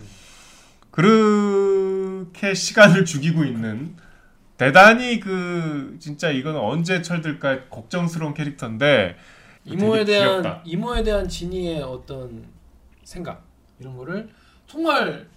그렇게 0.91 2.53
시간을 2.53 3.05
죽이고 3.05 3.43
있는 3.45 3.95
대단히 4.57 5.19
그 5.19 5.97
진짜 5.99 6.29
이건 6.29 6.55
언제 6.55 7.01
철들까 7.01 7.69
걱정스러운 7.69 8.33
캐릭터인데 8.33 9.15
이모에 9.65 10.05
대한 10.05 10.41
귀엽다. 10.41 10.61
이모에 10.65 11.03
대한 11.03 11.27
진이의 11.27 11.81
어떤 11.81 12.45
생각 13.03 13.43
이런 13.79 13.97
거를 13.97 14.29
정말 14.67 15.27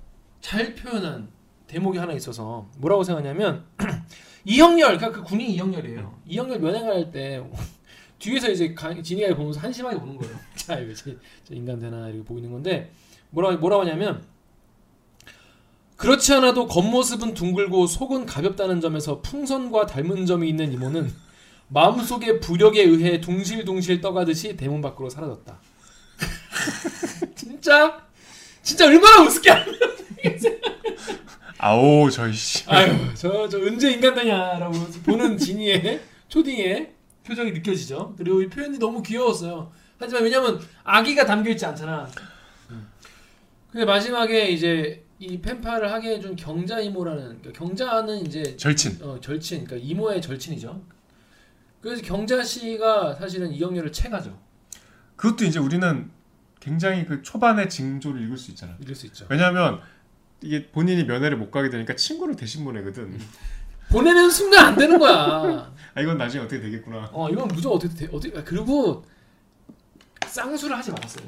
잘 0.40 0.74
표현한 0.74 1.28
대목이 1.66 1.98
하나 1.98 2.12
있어서 2.12 2.68
뭐라고 2.78 3.02
생각하냐면 3.02 3.64
이형렬 4.44 4.96
그러니까 4.98 5.10
그 5.10 5.22
군인 5.22 5.48
이형렬이에요. 5.50 6.14
이형렬 6.26 6.60
면회갈 6.60 7.10
때 7.10 7.42
뒤에서 8.18 8.50
이제 8.50 8.72
가- 8.74 8.94
진이가 9.02 9.34
보면서 9.34 9.60
한심하게 9.60 9.98
보는 9.98 10.16
거예요. 10.16 10.36
자 10.54 10.78
이거 10.78 10.94
저, 10.94 11.10
저 11.44 11.54
인간 11.54 11.78
되나 11.78 12.08
이렇게 12.08 12.22
보고 12.24 12.38
있는 12.38 12.52
건데 12.52 12.90
뭐라 13.30 13.56
뭐라고 13.56 13.82
하냐면 13.82 14.22
그렇지 15.96 16.32
않아도 16.34 16.66
겉모습은 16.66 17.34
둥글고 17.34 17.86
속은 17.86 18.26
가볍다는 18.26 18.80
점에서 18.80 19.20
풍선과 19.22 19.86
닮은 19.86 20.26
점이 20.26 20.48
있는 20.48 20.72
이모는 20.72 21.12
마음속의 21.68 22.40
부력에 22.40 22.82
의해 22.82 23.20
둥실둥실 23.20 24.00
떠가듯이 24.00 24.56
대문 24.56 24.80
밖으로 24.82 25.08
사라졌다. 25.08 25.58
진짜 27.34 28.00
진짜 28.62 28.86
얼마나 28.86 29.22
우습게 29.22 29.50
아오 31.58 32.10
저이씨 32.10 32.64
아유 32.68 33.14
저 33.14 33.48
저 33.48 33.58
언제 33.58 33.90
인간 33.92 34.14
되냐라고 34.14 34.74
보는 35.04 35.38
진이의 35.38 36.02
초딩의 36.28 36.92
표정이 37.24 37.52
느껴지죠. 37.52 38.14
그리고 38.18 38.42
이 38.42 38.48
표현이 38.48 38.78
너무 38.78 39.02
귀여웠어요. 39.02 39.72
하지만 39.98 40.22
왜냐면 40.24 40.60
아기가 40.84 41.24
담겨 41.24 41.50
있지 41.50 41.64
않잖아. 41.64 42.08
근데 43.72 43.84
마지막에 43.84 44.48
이제 44.50 45.02
이 45.18 45.40
펜팔을 45.40 45.90
하게 45.92 46.16
해준 46.16 46.36
경자 46.36 46.78
이모라는 46.78 47.40
그러니까 47.40 47.52
경자는 47.52 48.26
이제 48.26 48.56
절친. 48.56 48.98
어, 49.02 49.18
절친, 49.20 49.64
그러니까 49.64 49.88
이모의 49.88 50.20
절친이죠. 50.20 50.82
그래서 51.80 52.02
경자 52.02 52.42
씨가 52.42 53.14
사실은 53.14 53.50
이영렬을 53.52 53.92
채가죠. 53.92 54.38
그것도 55.16 55.44
이제 55.44 55.58
우리는 55.58 56.10
굉장히 56.60 57.06
그 57.06 57.22
초반의 57.22 57.70
징조를 57.70 58.22
읽을 58.22 58.36
수 58.36 58.50
있잖아. 58.50 58.76
이럴 58.80 58.94
수 58.94 59.06
있죠. 59.06 59.26
왜냐하면 59.30 59.80
이게 60.42 60.66
본인이 60.70 61.04
면회를 61.04 61.36
못 61.38 61.50
가게 61.50 61.70
되니까 61.70 61.94
친구를 61.96 62.36
대신 62.36 62.64
보내거든. 62.64 63.18
보내는 63.88 64.28
순간 64.28 64.66
안 64.66 64.76
되는 64.76 64.98
거야. 64.98 65.72
아 65.94 66.00
이건 66.00 66.18
나중에 66.18 66.44
어떻게 66.44 66.60
되겠구나. 66.60 67.08
어, 67.12 67.30
이건 67.30 67.48
무조건 67.48 67.76
어떻게 67.76 67.94
돼, 67.94 68.08
어떻게 68.12 68.36
아, 68.36 68.42
그리고 68.44 69.04
쌍수를 70.26 70.76
하지 70.76 70.90
말았어요. 70.90 71.24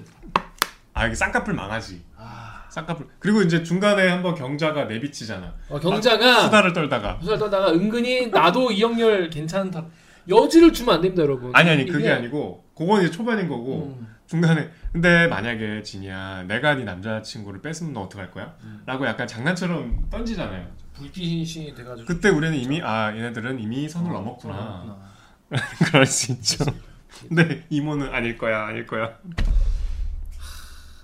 아 0.93 1.07
이게 1.07 1.14
쌍꺼풀 1.14 1.55
망하지. 1.55 2.03
아, 2.16 2.57
쌍꺼풀. 2.71 3.07
그리고 3.19 3.43
이제 3.43 3.62
중간에 3.62 4.09
한번 4.09 4.35
경자가 4.35 4.85
내비치잖아. 4.85 5.55
어, 5.69 5.79
경자가 5.81 6.43
수다를 6.45 6.73
떨다가. 6.73 7.19
수다 7.23 7.39
떠다가 7.39 7.73
은근히 7.73 8.29
나도 8.29 8.71
이영렬 8.71 9.31
괜찮다. 9.31 9.85
여지를 10.29 10.73
주면 10.73 10.97
안 10.97 11.01
됩니다, 11.01 11.23
여러분. 11.23 11.51
아니 11.55 11.71
아니 11.71 11.87
그게 11.87 12.05
이게- 12.05 12.12
아니고 12.12 12.64
그건 12.77 13.03
이제 13.03 13.11
초반인 13.11 13.49
거고 13.49 13.97
음. 13.99 14.07
중간에 14.27 14.71
근데 14.93 15.27
만약에 15.27 15.83
진이야 15.83 16.43
내가 16.45 16.75
네 16.75 16.85
남자친구를 16.85 17.62
뺐으면 17.62 17.95
너 17.95 18.03
어떡할 18.03 18.31
거야? 18.31 18.55
음. 18.62 18.83
라고 18.85 19.07
약간 19.07 19.27
장난처럼 19.27 20.09
던지잖아요. 20.11 20.66
불기신이 20.93 21.75
돼가지고 21.75 22.07
그때 22.07 22.29
우리는 22.29 22.55
이미 22.57 22.83
아 22.83 23.14
얘네들은 23.16 23.59
이미 23.59 23.89
선을 23.89 24.12
넘었구나. 24.12 24.55
넘었구나. 24.55 24.99
그럴 25.91 26.05
수 26.05 26.33
있죠. 26.33 26.64
근데 27.27 27.64
이모는 27.71 28.12
아닐 28.12 28.37
거야 28.37 28.64
아닐 28.66 28.87
거야. 28.87 29.16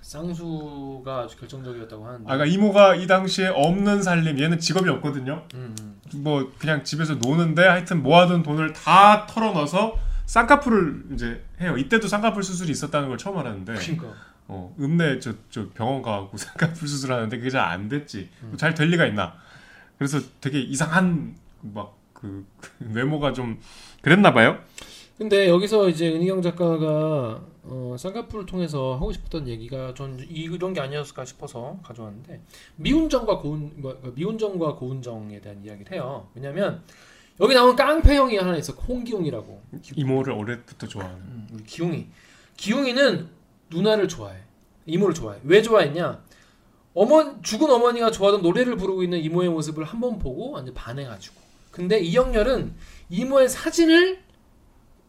쌍수가 0.04 1.18
아주 1.20 1.36
결정적이었다고 1.38 2.06
하는데. 2.06 2.24
아까 2.24 2.36
그러니까 2.36 2.54
이모가 2.54 2.94
이 2.96 3.06
당시에 3.06 3.48
없는 3.48 4.02
살림 4.02 4.38
얘는 4.38 4.58
직업이 4.58 4.88
없거든요. 4.90 5.44
음, 5.54 5.74
음. 5.80 6.00
뭐 6.22 6.52
그냥 6.58 6.84
집에서 6.84 7.14
노는데 7.14 7.66
하여튼 7.66 8.02
모아둔 8.02 8.42
돈을 8.42 8.74
다 8.74 9.26
털어넣어서 9.26 9.96
쌍꺼풀을 10.26 11.04
이제 11.14 11.42
해요. 11.60 11.76
이때도 11.78 12.06
쌍꺼풀 12.06 12.42
수술이 12.42 12.70
있었다는 12.70 13.08
걸 13.08 13.16
처음 13.18 13.38
알았는데 13.38 13.74
그러니까. 13.74 14.06
어, 14.46 14.74
읍내 14.78 15.20
저, 15.20 15.32
저 15.50 15.68
병원 15.70 16.02
가고 16.02 16.36
쌍꺼풀 16.36 16.86
수술하는데 16.86 17.38
그게 17.38 17.48
잘 17.50 17.62
안 17.66 17.88
됐지. 17.88 18.28
음. 18.42 18.54
잘될 18.58 18.88
리가 18.90 19.06
있나? 19.06 19.34
그래서 19.96 20.20
되게 20.42 20.60
이상한 20.60 21.34
막그 21.62 22.44
외모가 22.92 23.32
좀 23.32 23.58
그랬나 24.02 24.34
봐요. 24.34 24.58
근데 25.16 25.48
여기서 25.48 25.88
이제 25.88 26.08
은희경 26.12 26.42
작가가 26.42 27.40
어, 27.66 27.96
쌍꺼풀을 27.98 28.46
통해서 28.46 28.94
하고 28.94 29.12
싶었던 29.12 29.48
얘기가 29.48 29.94
전 29.94 30.18
이런 30.28 30.74
게 30.74 30.80
아니었을까 30.80 31.24
싶어서 31.24 31.78
가져왔는데 31.82 32.42
미운정과 32.76 33.38
고운 33.38 33.72
뭐, 33.76 33.98
미운정과 34.14 34.74
고운정에 34.74 35.40
대한 35.40 35.64
이야기를 35.64 35.92
해요. 35.92 36.28
왜냐면 36.34 36.82
여기 37.40 37.54
나오는 37.54 37.74
깡패 37.74 38.16
형이 38.16 38.36
하나 38.36 38.56
있어 38.56 38.72
홍기웅이라고. 38.74 39.62
이모를 39.96 40.34
올해부터 40.34 40.86
좋아하는. 40.86 41.16
음, 41.16 41.48
우리 41.52 41.64
기웅이. 41.64 42.06
기웅이는 42.56 43.28
누나를 43.70 44.06
좋아해. 44.08 44.38
이모를 44.86 45.14
좋아해. 45.14 45.40
왜 45.44 45.60
좋아했냐? 45.62 46.22
어머 46.92 47.40
죽은 47.42 47.68
어머니가 47.70 48.10
좋아하던 48.12 48.42
노래를 48.42 48.76
부르고 48.76 49.02
있는 49.02 49.18
이모의 49.20 49.48
모습을 49.48 49.84
한 49.84 50.00
번 50.00 50.18
보고 50.18 50.52
완전 50.52 50.74
반해가지고. 50.74 51.34
근데 51.72 51.98
이영렬은 51.98 52.72
이모의 53.10 53.48
사진을 53.48 54.22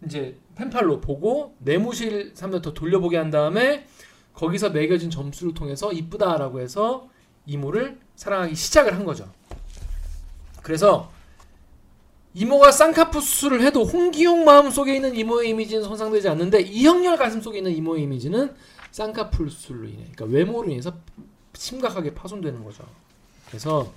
이제 0.06 0.38
펜팔로 0.56 1.02
보고 1.02 1.56
내무실 1.60 2.34
3년 2.34 2.74
돌려보게 2.74 3.18
한 3.18 3.30
다음에 3.30 3.86
거기서 4.34 4.70
매겨진 4.70 5.10
점수를 5.10 5.54
통해서 5.54 5.92
이쁘다라고 5.92 6.60
해서 6.60 7.10
이모를 7.46 8.00
사랑하기 8.16 8.56
시작을 8.56 8.94
한 8.94 9.06
거죠. 9.06 9.32
그래서 10.62 11.12
이모가 12.34 12.72
쌍꺼풀 12.72 13.22
수술을 13.22 13.62
해도 13.62 13.86
홍기용 13.86 14.44
마음 14.44 14.70
속에 14.70 14.96
있는 14.96 15.16
이모의 15.16 15.50
이미지는 15.50 15.84
손상되지 15.84 16.28
않는데 16.28 16.62
이형렬 16.62 17.18
가슴 17.18 17.42
속에 17.42 17.60
있는 17.60 17.72
이모의 17.72 18.04
이미지는 18.04 18.54
쌍꺼풀 18.92 19.50
수술로 19.50 19.88
인해, 19.88 20.06
그러니까 20.14 20.26
외모로 20.26 20.70
인해서 20.70 20.94
심각하게 21.54 22.14
파손되는 22.14 22.64
거죠. 22.64 22.84
그래서 23.48 23.94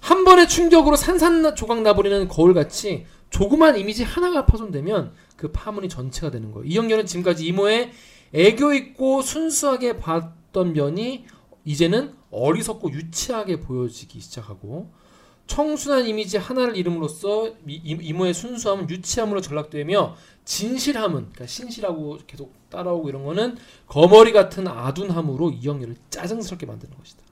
한 0.00 0.24
번의 0.24 0.48
충격으로 0.48 0.96
산산 0.96 1.54
조각 1.56 1.82
나버리는 1.82 2.28
거울같이 2.28 3.06
조그만 3.30 3.76
이미지 3.78 4.02
하나가 4.04 4.44
파손되면 4.44 5.12
그 5.36 5.50
파문이 5.52 5.88
전체가 5.88 6.30
되는 6.30 6.52
거예요. 6.52 6.64
이형렬은 6.66 7.06
지금까지 7.06 7.46
이모의 7.46 7.90
애교 8.34 8.74
있고 8.74 9.22
순수하게 9.22 9.98
봤던 9.98 10.72
면이 10.74 11.24
이제는 11.64 12.14
어리석고 12.30 12.92
유치하게 12.92 13.60
보여지기 13.60 14.20
시작하고 14.20 14.90
청순한 15.46 16.06
이미지 16.06 16.36
하나를 16.38 16.76
잃음으로써 16.76 17.48
이- 17.66 17.80
이- 17.84 17.98
이모의 18.00 18.34
순수함은 18.34 18.88
유치함으로 18.88 19.40
전락되며 19.40 20.14
진실함은 20.44 21.12
그러니까 21.32 21.46
신실하고 21.46 22.18
계속 22.26 22.52
따라오고 22.70 23.08
이런 23.08 23.24
거는 23.24 23.56
거머리 23.88 24.32
같은 24.32 24.68
아둔함으로 24.68 25.50
이영렬을 25.50 25.96
짜증스럽게 26.10 26.66
만드는 26.66 26.96
것이다. 26.96 27.22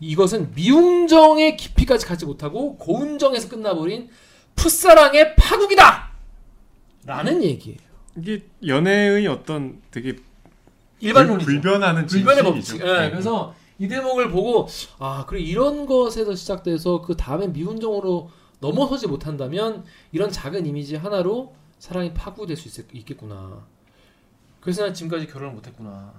이것은 0.00 0.52
미움정의 0.54 1.56
깊이까지 1.56 2.06
가지 2.06 2.24
못하고 2.24 2.76
고운정에서 2.76 3.48
끝나버린 3.48 4.10
풋사랑의 4.56 5.36
파국이다. 5.36 6.10
라는 7.06 7.42
얘기예요. 7.42 7.78
이게 8.16 8.46
연애의 8.66 9.26
어떤 9.26 9.82
되게 9.90 10.16
일반론이죠. 11.00 11.44
불, 11.46 11.60
변하는 11.60 12.06
불변의. 12.06 12.42
법칙. 12.44 12.80
예, 12.80 13.10
그래서 13.10 13.54
이 13.78 13.88
대목을 13.88 14.30
보고 14.30 14.68
아 14.98 15.24
그래 15.26 15.40
이런 15.40 15.86
것에서 15.86 16.34
시작돼서 16.34 17.02
그 17.02 17.16
다음에 17.16 17.48
미운정으로 17.48 18.30
넘어서지 18.60 19.06
못한다면 19.08 19.84
이런 20.12 20.30
작은 20.30 20.64
이미지 20.64 20.96
하나로 20.96 21.54
사랑이 21.78 22.14
파국될 22.14 22.56
수 22.56 22.68
있, 22.80 22.86
있겠구나. 22.94 23.66
그래서 24.60 24.84
난 24.84 24.94
지금까지 24.94 25.26
결혼을 25.26 25.52
못했구나. 25.54 26.14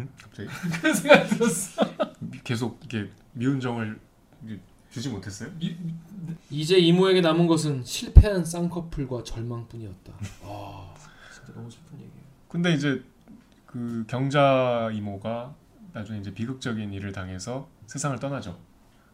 음? 0.00 0.08
갑자기 0.20 0.48
그런 0.80 0.94
생각이 0.94 1.28
들었어. 1.30 1.86
계속 2.44 2.80
이게 2.84 3.08
미운 3.32 3.60
정을 3.60 3.98
이게 3.98 4.07
주지 4.98 5.08
못했어요? 5.10 5.50
이제 6.50 6.76
이모에게 6.78 7.20
남은 7.20 7.46
것은 7.46 7.84
실패한 7.84 8.44
쌍꺼풀과 8.44 9.22
절망뿐이었다. 9.22 10.12
아 10.42 10.94
진짜 11.32 11.52
너무 11.54 11.70
슬픈 11.70 11.94
얘기예요. 11.98 12.22
근데 12.48 12.74
이제 12.74 13.02
그 13.66 14.04
경자 14.08 14.90
이모가 14.92 15.54
나중에 15.92 16.18
이제 16.18 16.34
비극적인 16.34 16.92
일을 16.92 17.12
당해서 17.12 17.68
세상을 17.86 18.18
떠나죠. 18.18 18.58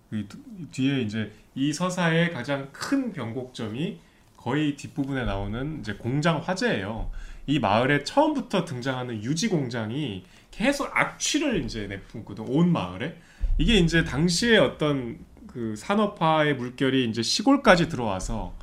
그 0.09 0.26
뒤- 0.26 0.66
뒤에 0.70 1.03
이제 1.03 1.32
이 1.55 1.72
서사의 1.72 2.32
가장 2.32 2.68
큰 2.72 3.12
변곡점이 3.12 3.99
거의 4.37 4.76
뒷부분에 4.76 5.24
나오는 5.24 5.80
이제 5.80 5.95
공장 5.95 6.39
화재예요. 6.39 7.11
이 7.47 7.59
마을에 7.59 8.05
처음부터 8.05 8.64
등장하는 8.64 9.22
유지 9.22 9.49
공장이 9.49 10.24
계속 10.51 10.89
악취를 10.97 11.62
이제 11.64 11.87
내뿜거든 11.89 12.49
온 12.49 12.70
마을에. 12.72 13.20
이게 13.59 13.76
이제 13.78 14.03
당시에 14.05 14.57
어떤 14.59 15.18
그 15.55 15.76
산업화의 15.76 16.57
물결이 16.57 17.09
이제 17.09 17.22
시골까지 17.22 17.88
들어와서 17.88 18.57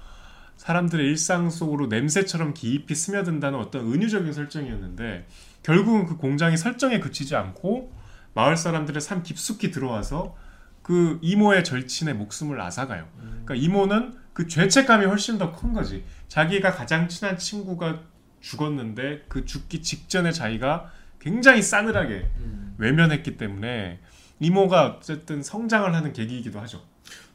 사람들의 0.57 1.07
일상 1.07 1.49
속으로 1.49 1.87
냄새처럼 1.87 2.53
깊이 2.53 2.93
스며든다는 2.93 3.57
어떤 3.57 3.91
은유적인 3.91 4.33
설정이었는데 4.33 5.25
결국은 5.63 6.05
그 6.05 6.17
공장이 6.17 6.57
설정에 6.57 6.99
그치지 6.99 7.35
않고 7.37 7.93
마을 8.33 8.57
사람들의 8.57 9.01
삶 9.01 9.23
깊숙이 9.23 9.71
들어와서 9.71 10.35
그 10.81 11.17
이모의 11.21 11.63
절친의 11.63 12.13
목숨을 12.15 12.59
앗아가요. 12.59 13.07
그러니까 13.17 13.55
이모는 13.55 14.15
그 14.33 14.47
죄책감이 14.47 15.05
훨씬 15.05 15.37
더 15.37 15.53
큰 15.53 15.71
거지. 15.71 16.03
자기가 16.27 16.73
가장 16.73 17.07
친한 17.07 17.37
친구가 17.37 18.01
죽었는데 18.41 19.25
그 19.29 19.45
죽기 19.45 19.81
직전에 19.81 20.31
자기가 20.31 20.91
굉장히 21.19 21.61
싸늘하게 21.61 22.29
음. 22.37 22.75
외면했기 22.79 23.37
때문에 23.37 23.99
이모가 24.41 24.97
어쨌든 24.97 25.41
성장을 25.41 25.93
하는 25.93 26.11
계기이기도 26.11 26.59
하죠. 26.61 26.81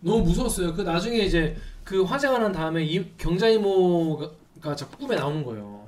너무 0.00 0.24
무서웠어요. 0.24 0.74
그 0.74 0.82
나중에 0.82 1.18
이제 1.18 1.56
그 1.84 2.02
화재가 2.02 2.38
난 2.38 2.52
다음에 2.52 2.84
이 2.84 3.16
경자 3.16 3.48
이모가 3.48 4.74
자꾸 4.76 4.98
꿈에 4.98 5.16
나오는 5.16 5.42
거예요. 5.44 5.86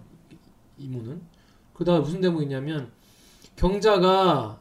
이모는. 0.79 1.21
그다음 1.75 2.03
무슨 2.03 2.21
대목이냐면 2.21 2.91
경자가 3.57 4.61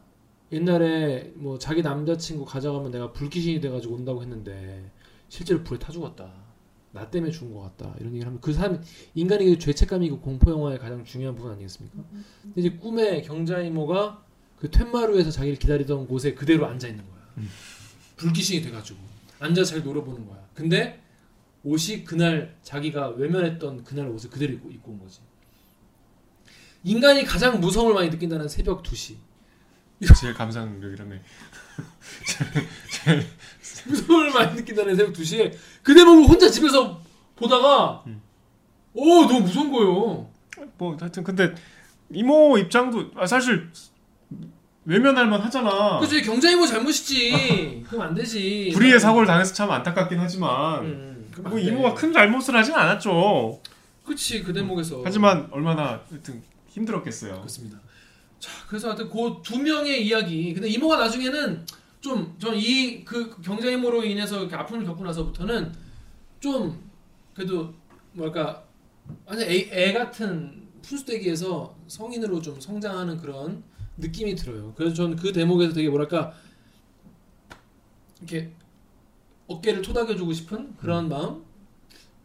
옛날에 0.51 1.31
뭐 1.35 1.59
자기 1.59 1.83
남자친구 1.83 2.45
가져가면 2.45 2.91
내가 2.91 3.11
불귀신이 3.11 3.59
돼가지고 3.61 3.95
온다고 3.95 4.21
했는데 4.23 4.89
실제로 5.29 5.63
불에 5.63 5.77
타 5.77 5.91
죽었다. 5.91 6.31
나 6.91 7.07
때문에 7.11 7.31
죽은 7.31 7.53
것 7.53 7.61
같다. 7.61 7.93
이런 7.99 8.13
얘기를 8.13 8.27
하면 8.27 8.41
그 8.41 8.53
사람 8.53 8.81
인간에게 9.13 9.59
죄책감이 9.59 10.09
고 10.09 10.19
공포 10.19 10.49
영화의 10.49 10.79
가장 10.79 11.03
중요한 11.03 11.35
부분 11.35 11.51
아니겠습니까? 11.51 12.03
근데 12.41 12.61
이제 12.61 12.69
꿈에 12.71 13.21
경자 13.21 13.59
이모가 13.59 14.23
그 14.59 14.69
툇마루에서 14.69 15.31
자기를 15.31 15.57
기다리던 15.59 16.07
곳에 16.07 16.33
그대로 16.33 16.65
앉아 16.67 16.87
있는 16.87 17.03
거야. 17.05 17.17
불귀신이 18.17 18.61
돼가지고 18.63 18.99
앉아서 19.39 19.71
잘 19.71 19.83
놀아보는 19.83 20.27
거야. 20.27 20.39
근데 20.53 21.01
옷이 21.63 22.03
그날 22.03 22.55
자기가 22.63 23.09
외면했던 23.09 23.83
그날 23.83 24.07
옷을 24.07 24.29
그대로 24.29 24.53
입고, 24.53 24.71
입고 24.71 24.91
온 24.91 24.99
거지. 24.99 25.19
인간이 26.83 27.23
가장 27.23 27.59
무서움을 27.59 27.93
많이 27.93 28.09
느낀다는 28.09 28.47
새벽 28.47 28.83
2시. 28.83 29.15
제일 30.19 30.33
감상력이라며. 30.33 31.17
무서움을 33.87 34.31
많이 34.31 34.55
느낀다는 34.55 34.95
새벽 34.95 35.13
2시에 35.13 35.55
그 35.83 35.93
대목을 35.93 36.27
혼자 36.27 36.49
집에서 36.49 37.01
보다가 37.35 38.03
음. 38.07 38.21
오 38.93 39.25
너무 39.25 39.41
무서운 39.41 39.71
거예요. 39.71 40.29
뭐 40.77 40.97
하여튼 40.99 41.23
근데 41.23 41.53
이모 42.11 42.57
입장도 42.57 43.11
아, 43.15 43.27
사실 43.27 43.69
외면할 44.87 45.27
만 45.27 45.41
하잖아. 45.41 45.99
그치 45.99 46.21
경자이모 46.21 46.65
잘못이지. 46.65 47.83
그럼 47.89 48.01
안 48.07 48.15
되지. 48.15 48.71
불의의 48.73 48.99
사고를 48.99 49.27
당해서 49.27 49.53
참 49.53 49.69
안타깝긴 49.69 50.17
하지만 50.17 50.85
음, 50.85 51.31
안뭐 51.43 51.57
돼. 51.59 51.63
이모가 51.65 51.93
큰 51.93 52.13
잘못을 52.13 52.55
하진 52.55 52.73
않았죠. 52.73 53.61
그치 54.05 54.41
그 54.41 54.53
대목에서. 54.53 55.01
하지만 55.03 55.49
얼마나 55.51 56.01
하여튼 56.09 56.41
힘들었겠어요. 56.69 57.33
그렇습니다. 57.35 57.77
자, 58.39 58.49
그래서 58.69 58.87
하여튼 58.87 59.09
그 59.09 59.41
두 59.43 59.59
명의 59.59 60.05
이야기. 60.07 60.53
근데 60.53 60.69
이모가 60.69 60.95
나중에는 60.97 61.65
좀 61.99 62.37
전 62.39 62.53
이 62.55 63.03
그 63.03 63.35
경자 63.41 63.69
이모로 63.69 64.05
인해서 64.05 64.39
이렇게 64.39 64.55
아픔을 64.55 64.85
겪고 64.85 65.03
나서부터는 65.03 65.73
좀 66.39 66.79
그래도 67.35 67.73
뭐랄까 68.13 68.63
완전 69.25 69.49
애, 69.49 69.67
애 69.71 69.91
같은 69.91 70.63
푼수대기에서 70.87 71.75
성인으로 71.87 72.41
좀 72.41 72.57
성장하는 72.61 73.17
그런 73.17 73.63
느낌이 73.97 74.35
들어요. 74.35 74.73
그래서 74.75 74.95
저는 74.95 75.15
그 75.17 75.31
대목에서 75.33 75.73
되게 75.73 75.89
뭐랄까 75.89 76.33
이렇게 78.19 78.51
어깨를 79.47 79.81
토닥여주고 79.81 80.33
싶은 80.33 80.75
그런 80.77 81.07
마음, 81.09 81.43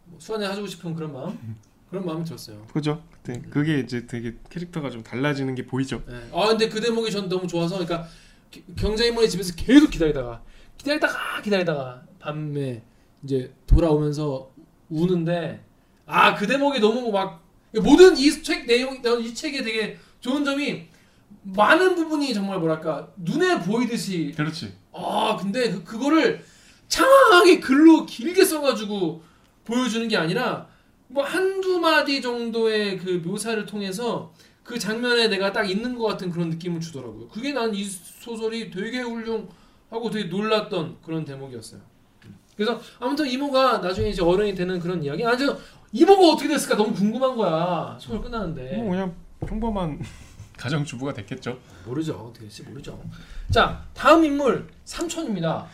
뭐 0.06 0.18
수완해주고 0.18 0.66
싶은 0.66 0.94
그런 0.94 1.12
마음, 1.12 1.56
그런 1.90 2.04
마음이 2.04 2.24
들었어요. 2.24 2.66
그죠? 2.72 3.02
그때 3.12 3.40
그게 3.50 3.78
이제 3.80 4.06
되게 4.06 4.34
캐릭터가 4.50 4.90
좀 4.90 5.02
달라지는 5.02 5.54
게 5.54 5.66
보이죠. 5.66 6.02
네. 6.06 6.28
아 6.32 6.48
근데 6.48 6.68
그 6.68 6.80
대목이 6.80 7.10
전 7.10 7.28
너무 7.28 7.46
좋아서 7.46 7.76
그러니까 7.78 8.08
기- 8.50 8.64
경자이모네 8.76 9.28
집에서 9.28 9.54
계속 9.54 9.90
기다리다가 9.90 10.42
기다리다가 10.78 11.42
기다리다가 11.42 12.02
밤에 12.18 12.82
이제 13.22 13.52
돌아오면서 13.66 14.50
우는데 14.88 15.62
아 16.06 16.34
그 16.34 16.46
대목이 16.46 16.80
너무 16.80 17.10
막 17.12 17.42
모든 17.74 18.16
이 18.16 18.42
책 18.42 18.66
내용 18.66 19.00
이 19.22 19.34
책에 19.34 19.62
되게 19.62 19.98
좋은 20.20 20.44
점이 20.44 20.88
많은 21.42 21.94
부분이 21.96 22.32
정말 22.34 22.58
뭐랄까 22.58 23.08
눈에 23.16 23.58
보이듯이 23.60 24.32
그렇지. 24.36 24.72
아 24.92 25.36
근데 25.40 25.70
그, 25.70 25.84
그거를 25.84 26.44
장황하게 26.88 27.60
글로 27.60 28.04
길게 28.06 28.44
써가지고 28.44 29.22
보여주는 29.64 30.06
게 30.08 30.16
아니라 30.16 30.66
뭐 31.08 31.24
한두 31.24 31.78
마디 31.80 32.20
정도의 32.22 32.98
그 32.98 33.22
묘사를 33.24 33.64
통해서 33.66 34.32
그 34.62 34.78
장면에 34.78 35.28
내가 35.28 35.52
딱 35.52 35.68
있는 35.68 35.98
것 35.98 36.04
같은 36.06 36.30
그런 36.30 36.50
느낌을 36.50 36.80
주더라고요. 36.80 37.28
그게 37.28 37.52
난 37.52 37.74
이 37.74 37.84
소설이 37.84 38.70
되게 38.70 39.00
훌륭하고 39.02 40.10
되게 40.12 40.26
놀랐던 40.28 40.98
그런 41.04 41.24
대목이었어요. 41.24 41.80
그래서 42.56 42.80
아무튼 43.00 43.26
이모가 43.28 43.78
나중에 43.78 44.10
이제 44.10 44.22
어른이 44.22 44.54
되는 44.54 44.78
그런 44.78 45.02
이야기. 45.02 45.22
저 45.22 45.56
이모가 45.92 46.32
어떻게 46.34 46.48
됐을까 46.48 46.76
너무 46.76 46.92
궁금한 46.94 47.34
거야. 47.36 47.96
소설 48.00 48.20
끝나는데. 48.22 48.76
뭐 48.76 48.90
그냥 48.90 49.14
평범한 49.46 50.00
가정 50.56 50.84
주부가 50.84 51.12
됐겠죠. 51.12 51.58
모르죠. 51.86 52.14
어떻게 52.14 52.40
될지 52.46 52.62
모르죠. 52.62 53.00
자 53.50 53.84
다음 53.94 54.24
인물 54.24 54.66
삼촌입니다. 54.84 55.66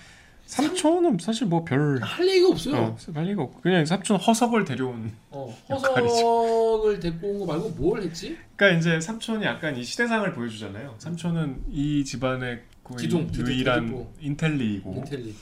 삼촌은 0.46 1.18
사실 1.20 1.46
뭐 1.46 1.62
별 1.64 2.00
할 2.02 2.26
얘기가 2.26 2.48
없어요. 2.48 2.76
어, 2.76 2.96
할 3.14 3.24
리가 3.24 3.42
없고 3.42 3.60
그냥 3.60 3.84
삼촌 3.84 4.16
허석을 4.18 4.64
데려온. 4.64 5.12
어, 5.30 5.54
역할이죠. 5.68 6.14
허석을 6.14 7.00
데리고 7.00 7.28
온 7.28 7.38
거 7.40 7.46
말고 7.52 7.68
뭘 7.70 8.00
했지? 8.02 8.38
그러니까 8.56 8.78
이제 8.80 8.98
삼촌이 9.00 9.44
약간 9.44 9.76
이 9.76 9.84
시대상을 9.84 10.32
보여주잖아요. 10.32 10.94
삼촌은 10.98 11.64
이 11.70 12.02
집안의 12.04 12.62
거의 12.82 12.98
기둥, 12.98 13.30
유일한 13.34 13.86
기둥. 13.86 14.08
인텔리이고 14.20 14.94
인텔리. 14.96 15.34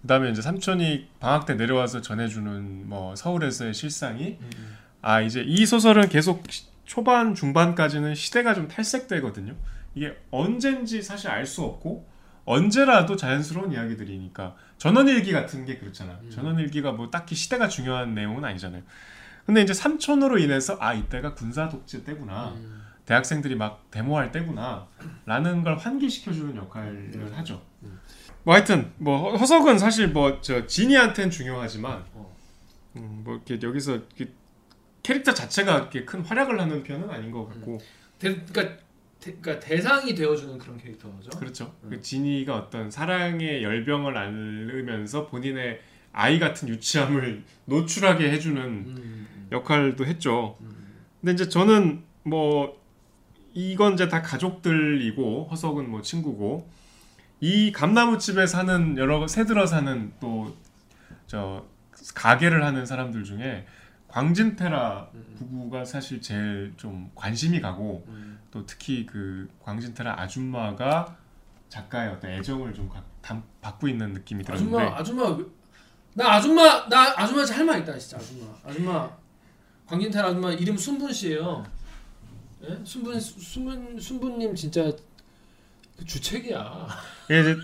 그다음에 0.00 0.30
이제 0.30 0.40
삼촌이 0.40 1.08
방학 1.20 1.44
때 1.46 1.54
내려와서 1.54 2.00
전해주는 2.00 2.88
뭐 2.88 3.14
서울에서의 3.16 3.74
실상이 3.74 4.38
아 5.02 5.20
이제 5.20 5.42
이 5.46 5.66
소설은 5.66 6.08
계속 6.08 6.42
시- 6.50 6.64
초반 6.84 7.34
중반까지는 7.34 8.14
시대가 8.14 8.54
좀 8.54 8.68
탈색되거든요. 8.68 9.54
이게 9.94 10.16
언젠지 10.30 11.02
사실 11.02 11.28
알 11.30 11.46
수 11.46 11.62
없고 11.62 12.06
언제라도 12.44 13.16
자연스러운 13.16 13.72
이야기들이니까 13.72 14.54
전원일기 14.76 15.32
같은 15.32 15.64
게 15.64 15.78
그렇잖아. 15.78 16.18
음. 16.22 16.30
전원일기가 16.30 16.92
뭐 16.92 17.10
딱히 17.10 17.34
시대가 17.34 17.68
중요한 17.68 18.14
내용은 18.14 18.44
아니잖아요. 18.44 18.82
근데 19.46 19.62
이제 19.62 19.72
삼촌으로 19.72 20.38
인해서 20.38 20.76
아 20.80 20.92
이때가 20.94 21.34
군사 21.34 21.68
독재 21.68 22.04
때구나. 22.04 22.50
음. 22.56 22.82
대학생들이 23.06 23.54
막 23.54 23.90
데모할 23.90 24.32
때구나 24.32 24.86
라는 25.26 25.62
걸 25.62 25.76
환기시켜주는 25.76 26.56
역할을 26.56 27.32
하죠. 27.36 27.62
음. 27.82 27.98
뭐 28.42 28.54
하여튼 28.54 28.92
뭐 28.98 29.30
허- 29.30 29.36
허석은 29.38 29.78
사실 29.78 30.08
뭐저 30.08 30.66
지니한테는 30.66 31.30
중요하지만 31.30 32.04
어. 32.14 32.34
음, 32.96 33.22
뭐 33.24 33.34
이렇게 33.46 33.58
여기서 33.66 33.96
이렇게 33.96 34.32
캐릭터 35.04 35.32
자체가 35.32 35.76
이렇게 35.78 36.04
큰 36.04 36.22
활약을 36.22 36.60
하는 36.60 36.82
편은 36.82 37.08
아닌 37.08 37.30
것 37.30 37.46
같고 37.46 37.78
대, 38.18 38.34
그러니까, 38.34 38.76
대, 39.20 39.34
그러니까 39.40 39.64
대상이 39.64 40.14
되어주는 40.16 40.58
그런 40.58 40.76
캐릭터죠. 40.76 41.30
그렇죠. 41.38 41.72
음. 41.84 41.90
그 41.90 42.00
지니가 42.00 42.56
어떤 42.56 42.90
사랑의 42.90 43.62
열병을 43.62 44.16
앓으면서 44.16 45.28
본인의 45.28 45.80
아이 46.12 46.40
같은 46.40 46.68
유치함을 46.68 47.44
노출하게 47.66 48.30
해주는 48.32 48.62
음, 48.62 48.94
음, 48.96 49.48
역할도 49.52 50.04
했죠. 50.06 50.56
음. 50.60 50.74
근데 51.20 51.34
이제 51.34 51.48
저는 51.48 52.02
뭐 52.24 52.82
이건 53.52 53.94
이제 53.94 54.08
다 54.08 54.22
가족들이고 54.22 55.48
허석은 55.50 55.88
뭐 55.88 56.02
친구고 56.02 56.68
이 57.40 57.70
감나무 57.70 58.18
집에 58.18 58.46
사는 58.46 58.98
여러 58.98 59.28
새들어 59.28 59.66
사는 59.66 60.12
또 60.18 60.52
저 61.26 61.64
가게를 62.14 62.64
하는 62.64 62.86
사람들 62.86 63.24
중에 63.24 63.66
광진테라 64.14 65.08
부부가 65.36 65.84
사실 65.84 66.22
제일 66.22 66.72
좀 66.76 67.10
관심이 67.16 67.60
가고 67.60 68.04
음. 68.06 68.38
또 68.52 68.64
특히 68.64 69.04
그 69.04 69.48
광진테라 69.60 70.20
아줌마가 70.20 71.16
작가의 71.68 72.10
어떤 72.10 72.30
애정을 72.30 72.72
좀 72.74 72.88
가- 72.88 73.02
담- 73.20 73.42
받고 73.60 73.88
있는 73.88 74.12
느낌이 74.12 74.44
들었는데 74.44 74.76
아줌마 74.78 74.96
아줌마 74.96 75.28
왜- 75.36 75.44
나 76.14 76.32
아줌마 76.34 76.88
나 76.88 77.12
아줌마 77.16 77.42
할 77.44 77.64
말 77.66 77.80
있다 77.80 77.98
진짜 77.98 78.16
아줌마 78.18 78.46
아줌마 78.64 79.10
광진탈 79.88 80.24
아줌마 80.26 80.52
이름 80.52 80.76
순분 80.76 81.12
씨예요. 81.12 81.64
예? 82.62 82.78
순분 82.84 83.18
순분 83.18 83.98
순분님 83.98 84.54
진짜 84.54 84.92
그 85.98 86.04
주책이야 86.04 86.86
이게 87.24 87.40
이제 87.40 87.56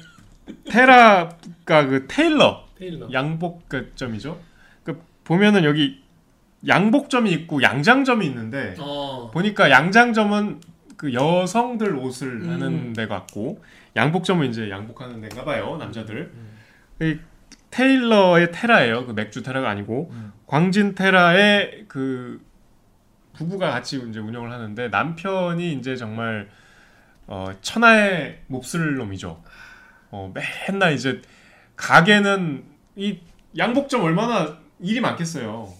테라가 0.65 1.39
그 1.87 2.07
테일러 2.09 2.67
테일러. 2.77 3.09
양복점이죠. 3.13 4.41
그 4.83 5.01
보면은 5.23 5.63
여기 5.63 6.03
양복점이 6.67 7.31
있고 7.33 7.63
양장점이 7.63 8.27
있는데 8.27 8.75
어. 8.79 9.31
보니까 9.33 9.71
양장점은 9.71 10.61
그 10.97 11.15
여성들 11.15 11.97
옷을 11.97 12.43
음. 12.43 12.51
하는 12.51 12.93
데 12.93 13.07
같고 13.07 13.63
양복점은 13.97 14.51
이제 14.51 14.71
양복하는 14.71 15.21
데인가 15.21 15.45
봐요 15.45 15.77
남자들. 15.79 16.31
음. 16.35 16.59
이 17.01 17.19
테일러의 17.71 18.53
테라예요. 18.53 19.07
그 19.07 19.13
맥주 19.13 19.43
테라가 19.43 19.71
아니고 19.71 20.11
음. 20.13 20.33
광진 20.47 20.95
테라의 20.95 21.87
그 21.89 22.41
부부가 23.33 23.71
같이 23.71 24.03
이제 24.11 24.21
운영을 24.21 24.53
하는데 24.53 24.89
남편이 24.89 25.73
이제 25.73 25.97
정말 25.97 26.51
어, 27.27 27.47
천하의 27.63 28.41
몹쓸 28.49 28.97
놈이죠. 28.97 29.43
어, 30.11 30.35
맨날 30.35 30.93
이제 30.93 31.23
가게는 31.77 32.65
이 32.97 33.21
양복점 33.57 34.03
얼마나 34.03 34.59
일이 34.81 35.01
많겠어요. 35.01 35.80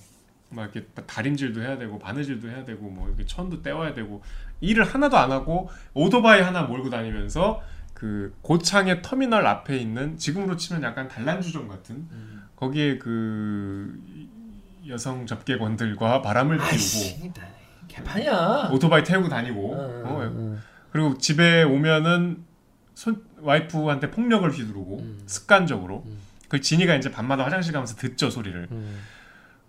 막 0.51 0.65
이렇게 0.75 0.87
다림질도 1.07 1.63
해야 1.63 1.79
되고 1.79 1.99
바느질도 1.99 2.49
해야 2.49 2.65
되고 2.65 2.89
뭐 2.89 3.09
이렇게 3.09 3.25
천도 3.25 3.63
떼와야 3.63 3.95
되고 3.95 4.23
일을 4.61 4.85
하나도 4.85 5.17
안 5.17 5.31
하고 5.31 5.71
오토바이 5.95 6.43
하나 6.43 6.63
몰고 6.63 6.91
다니면서 6.91 7.63
그 7.95 8.35
고창의 8.43 9.03
터미널 9.03 9.47
앞에 9.47 9.77
있는 9.77 10.17
지금으로 10.17 10.57
치면 10.57 10.83
약간 10.83 11.07
단란주점 11.09 11.69
같은 11.69 11.97
음. 12.11 12.43
거기에 12.57 12.99
그 12.99 13.99
여성 14.89 15.27
접객원들과 15.27 16.23
바람을 16.23 16.59
피우고 16.59 17.33
개판이야. 17.89 18.71
오토바이 18.73 19.05
태우고 19.05 19.29
다니고 19.29 19.75
어, 19.75 20.03
어, 20.05 20.31
어. 20.33 20.59
그리고 20.91 21.17
집에 21.19 21.63
오면은 21.63 22.45
손, 22.95 23.25
와이프한테 23.41 24.11
폭력을 24.11 24.51
휘두르고 24.51 24.99
음. 24.99 25.21
습관적으로 25.27 26.05
음. 26.07 26.19
그 26.49 26.61
진이가 26.61 26.97
이제 26.97 27.11
밤마다 27.11 27.45
화장실 27.45 27.73
가면서 27.73 27.97
듣죠 27.97 28.29
소리를 28.29 28.69
음. 28.71 28.99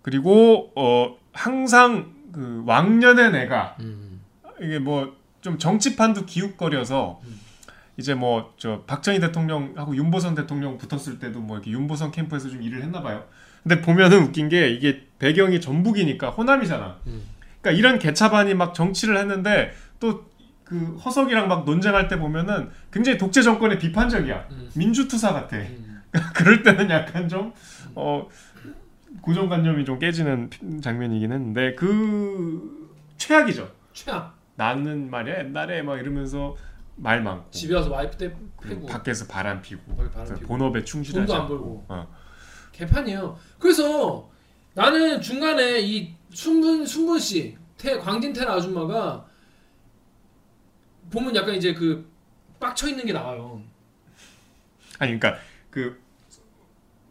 그리고 0.02 0.72
어 0.76 1.16
항상 1.32 2.12
그 2.32 2.62
왕년의 2.66 3.32
내가 3.32 3.76
음. 3.80 4.20
이게 4.60 4.78
뭐 4.78 5.22
좀 5.42 5.58
정치판도 5.58 6.24
기웃거려서 6.24 7.20
음. 7.24 7.40
이제 7.98 8.14
뭐 8.14 8.54
저 8.56 8.82
박정희 8.86 9.20
대통령하고 9.20 9.94
윤보선 9.96 10.34
대통령 10.34 10.78
붙었을 10.78 11.18
때도 11.18 11.40
뭐 11.40 11.56
이렇게 11.56 11.70
윤보선 11.72 12.12
캠프에서 12.12 12.48
좀 12.48 12.62
일을 12.62 12.82
했나 12.82 13.02
봐요. 13.02 13.24
근데 13.62 13.82
보면은 13.82 14.22
웃긴 14.22 14.48
게 14.48 14.70
이게 14.70 15.06
배경이 15.18 15.60
전북이니까 15.60 16.30
호남이잖아. 16.30 16.98
음. 17.08 17.22
그러니까 17.60 17.78
이런 17.78 17.98
개차반이 17.98 18.54
막 18.54 18.72
정치를 18.72 19.18
했는데 19.18 19.74
또 20.00 20.32
그 20.64 20.96
허석이랑 21.04 21.48
막 21.48 21.66
논쟁할 21.66 22.08
때 22.08 22.18
보면은 22.18 22.70
굉장히 22.90 23.18
독재 23.18 23.42
정권에 23.42 23.76
비판적이야. 23.76 24.46
음. 24.52 24.70
민주투사 24.74 25.34
같아. 25.34 25.58
음. 25.58 26.00
그럴 26.34 26.62
때는 26.62 26.88
약간 26.88 27.28
좀 27.28 27.52
어, 27.94 28.26
고정관념이 29.20 29.84
좀 29.84 29.98
깨지는 29.98 30.50
장면이긴 30.82 31.32
했는데 31.32 31.74
그 31.74 32.90
최악이죠. 33.18 33.70
최악. 33.92 34.36
나는 34.56 35.10
말이야 35.10 35.40
옛날에 35.40 35.82
막 35.82 35.98
이러면서 35.98 36.56
말 36.96 37.22
많고 37.22 37.50
집에 37.50 37.74
와서 37.74 37.90
와이프 37.90 38.16
때 38.16 38.34
패고 38.62 38.86
밖에서 38.86 39.26
바람 39.26 39.60
피고 39.62 39.82
바람 39.96 40.34
피고. 40.34 40.46
본업에 40.46 40.84
충실하지 40.84 41.26
돈도 41.26 41.42
안. 41.42 41.48
벌고. 41.48 41.84
어. 41.88 42.06
개판이에요. 42.72 43.38
그래서 43.58 44.30
나는 44.74 45.20
중간에 45.20 45.80
이 45.80 46.14
순분 46.32 46.86
순분 46.86 47.18
씨, 47.18 47.56
태 47.76 47.98
광진 47.98 48.32
테라 48.32 48.54
아줌마가 48.54 49.26
보면 51.10 51.34
약간 51.36 51.54
이제 51.54 51.74
그 51.74 52.10
빡쳐 52.58 52.88
있는 52.88 53.04
게 53.04 53.12
나와요. 53.12 53.60
아니 54.98 55.18
그러니까 55.18 55.40
그 55.70 56.00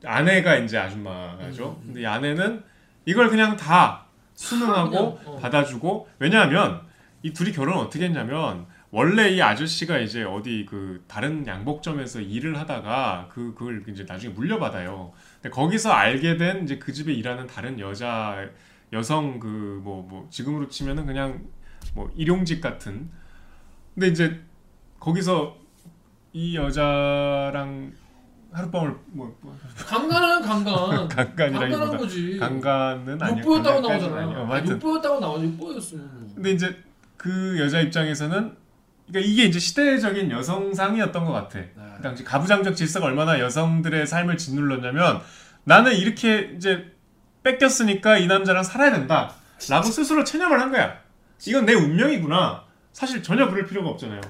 아내가 0.04 0.56
이제 0.56 0.78
아줌마죠. 0.78 1.70
음, 1.70 1.82
음. 1.82 1.86
근데 1.88 2.02
이 2.02 2.06
아내는 2.06 2.64
이걸 3.06 3.30
그냥 3.30 3.56
다 3.56 4.06
순응하고 4.36 4.90
그냥, 4.90 5.18
어. 5.26 5.38
받아주고 5.40 6.10
왜냐하면 6.20 6.82
이 7.24 7.34
둘이 7.34 7.52
결혼을 7.52 7.80
어떻게 7.80 8.06
했냐면 8.06 8.66
원래 8.90 9.30
이 9.30 9.42
아저씨가 9.42 10.00
이제 10.00 10.24
어디 10.24 10.66
그 10.70 11.04
다른 11.08 11.48
양복점에서 11.48 12.22
일을 12.22 12.60
하다가 12.60 13.30
그 13.32 13.54
그걸 13.54 13.84
이제 13.88 14.06
나중에 14.08 14.34
물려받아요. 14.34 15.14
근데 15.42 15.50
거기서 15.50 15.92
알게 15.92 16.38
된 16.38 16.64
이제 16.64 16.78
그 16.78 16.92
집에 16.92 17.14
일하는 17.14 17.48
다른 17.48 17.80
여자 17.80 18.48
여성 18.92 19.40
그 19.40 19.80
뭐뭐 19.84 20.28
지금으로 20.30 20.68
치면은 20.68 21.06
그냥 21.06 21.42
뭐 21.94 22.12
일용직 22.16 22.60
같은 22.60 23.10
근데 23.94 24.08
이제 24.08 24.42
거기서 25.00 25.58
이 26.34 26.56
여자랑 26.56 27.94
하룻밤을 28.52 28.96
뭐, 29.08 29.36
뭐 29.42 29.58
강간은 29.78 30.42
강간. 30.42 31.08
강간이라기보다 31.10 31.98
거지. 31.98 32.38
강간은 32.38 33.22
아니고 33.22 33.40
욕보였다고 33.40 33.82
강간까지는 33.82 34.12
나오잖아. 34.12 34.22
아니에요. 34.22 34.46
아, 34.46 34.50
하여튼 34.50 34.74
욕보였다고 34.74 35.20
나와. 35.20 35.44
욕보였어. 35.44 35.98
근데 36.36 36.52
이제 36.52 36.84
그 37.18 37.58
여자 37.60 37.80
입장에서는 37.80 38.58
그러니까 39.08 39.32
이게 39.32 39.44
이제 39.46 39.60
시대적인 39.60 40.32
여성상이었던 40.32 41.26
것 41.26 41.32
같아. 41.32 41.60
그 41.98 42.02
당시 42.04 42.24
가부장적 42.24 42.76
질서가 42.76 43.06
얼마나 43.06 43.40
여성들의 43.40 44.08
삶을 44.08 44.38
짓눌렀냐면 44.38 45.22
나는 45.64 45.94
이렇게 45.94 46.54
이제 46.56 46.92
뺏겼으니까 47.44 48.18
이 48.18 48.28
남자랑 48.28 48.64
살아야 48.64 48.92
된다. 48.92 49.34
라고 49.70 49.86
스스로 49.86 50.24
체념을 50.24 50.60
한 50.60 50.72
거야. 50.72 51.00
이건 51.48 51.66
내 51.66 51.74
운명이구나. 51.74 52.64
사실 52.94 53.24
전혀 53.24 53.48
그럴 53.50 53.66
필요가 53.66 53.90
없잖아요. 53.90 54.22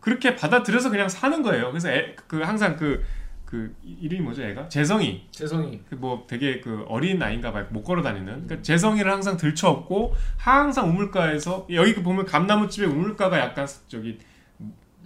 그렇게 0.00 0.36
받아들여서 0.36 0.90
그냥 0.90 1.08
사는 1.08 1.42
거예요. 1.42 1.70
그래서 1.70 1.90
애, 1.90 2.14
그 2.26 2.40
항상 2.40 2.76
그, 2.76 3.04
그 3.48 3.74
이름이 3.82 4.20
뭐죠, 4.20 4.42
애가? 4.42 4.68
재성이. 4.68 5.26
재성이. 5.30 5.80
그 5.88 5.94
뭐 5.94 6.26
되게 6.28 6.60
그 6.60 6.84
어린 6.86 7.22
아이인가 7.22 7.50
봐요. 7.50 7.66
못 7.70 7.82
걸어 7.82 8.02
다니는. 8.02 8.26
그러니까 8.26 8.60
재성이를 8.60 9.10
항상 9.10 9.38
들쳐업고 9.38 10.14
항상 10.36 10.90
우물가에서 10.90 11.66
여기 11.72 11.94
그 11.94 12.02
보면 12.02 12.26
감나무집에 12.26 12.84
우물가가 12.86 13.38
약간 13.38 13.66
저기 13.88 14.18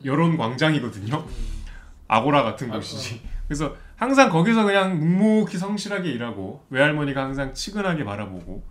여론 0.05 0.37
광장이거든요. 0.37 1.25
아고라 2.09 2.43
같은 2.43 2.73
아, 2.73 2.75
곳이지. 2.75 3.23
그래서 3.47 3.77
항상 3.95 4.29
거기서 4.29 4.65
그냥 4.65 4.99
묵묵히 4.99 5.57
성실하게 5.57 6.11
일하고 6.11 6.65
외할머니가 6.71 7.23
항상 7.23 7.55
치근하게 7.55 8.03
바라보고 8.03 8.65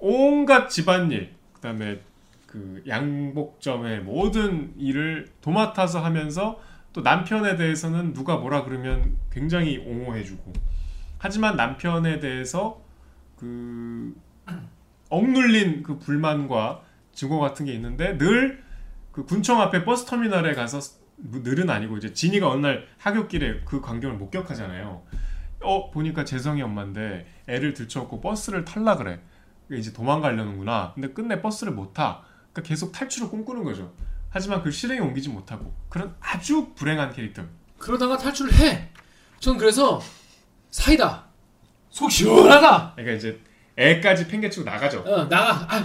온갖 0.00 0.68
집안일 0.68 1.32
그다음에 1.54 2.00
그 2.46 2.82
양복점의 2.88 4.00
모든 4.00 4.74
일을 4.76 5.28
도맡아서 5.40 6.02
하면서 6.02 6.60
또 6.92 7.02
남편에 7.02 7.56
대해서는 7.56 8.12
누가 8.12 8.36
뭐라 8.36 8.64
그러면 8.64 9.16
굉장히 9.30 9.78
옹호해주고 9.78 10.52
하지만 11.18 11.56
남편에 11.56 12.20
대해서 12.20 12.80
그 13.36 14.14
억눌린 15.08 15.82
그 15.82 15.98
불만과 15.98 16.82
증오 17.12 17.40
같은 17.40 17.66
게 17.66 17.72
있는데 17.74 18.16
늘 18.18 18.70
그 19.12 19.24
군청 19.24 19.60
앞에 19.60 19.84
버스 19.84 20.04
터미널에 20.04 20.54
가서 20.54 20.78
뭐 21.16 21.40
늘은 21.42 21.68
아니고 21.68 21.98
이제 21.98 22.12
진이가 22.12 22.48
어느 22.48 22.66
날 22.66 22.86
하굣길에 22.98 23.62
그 23.64 23.80
광경을 23.80 24.16
목격하잖아요. 24.16 25.02
어 25.62 25.90
보니까 25.90 26.24
재성이 26.24 26.62
엄마인데 26.62 27.26
애를 27.46 27.74
들쳐갖고 27.74 28.20
버스를 28.20 28.64
탈라 28.64 28.96
그래. 28.96 29.20
이제 29.70 29.92
도망가려는구나. 29.92 30.92
근데 30.94 31.08
끝내 31.08 31.42
버스를 31.42 31.72
못 31.72 31.92
타. 31.92 32.22
그러니까 32.52 32.62
계속 32.68 32.92
탈출을 32.92 33.28
꿈꾸는 33.28 33.64
거죠. 33.64 33.92
하지만 34.30 34.62
그 34.62 34.70
실행에 34.70 35.00
옮기지 35.00 35.28
못하고 35.28 35.74
그런 35.88 36.14
아주 36.20 36.72
불행한 36.74 37.12
캐릭터. 37.12 37.42
그러다가 37.78 38.16
탈출을 38.16 38.52
해. 38.54 38.88
전 39.40 39.56
그래서 39.58 40.00
사이다. 40.70 41.26
속 41.90 42.10
시원하다. 42.10 42.92
그러니까 42.94 43.16
이제 43.16 43.40
애까지 43.76 44.28
팽개치고 44.28 44.64
나가죠. 44.64 45.00
어, 45.00 45.24
나가. 45.28 45.66
아유, 45.68 45.84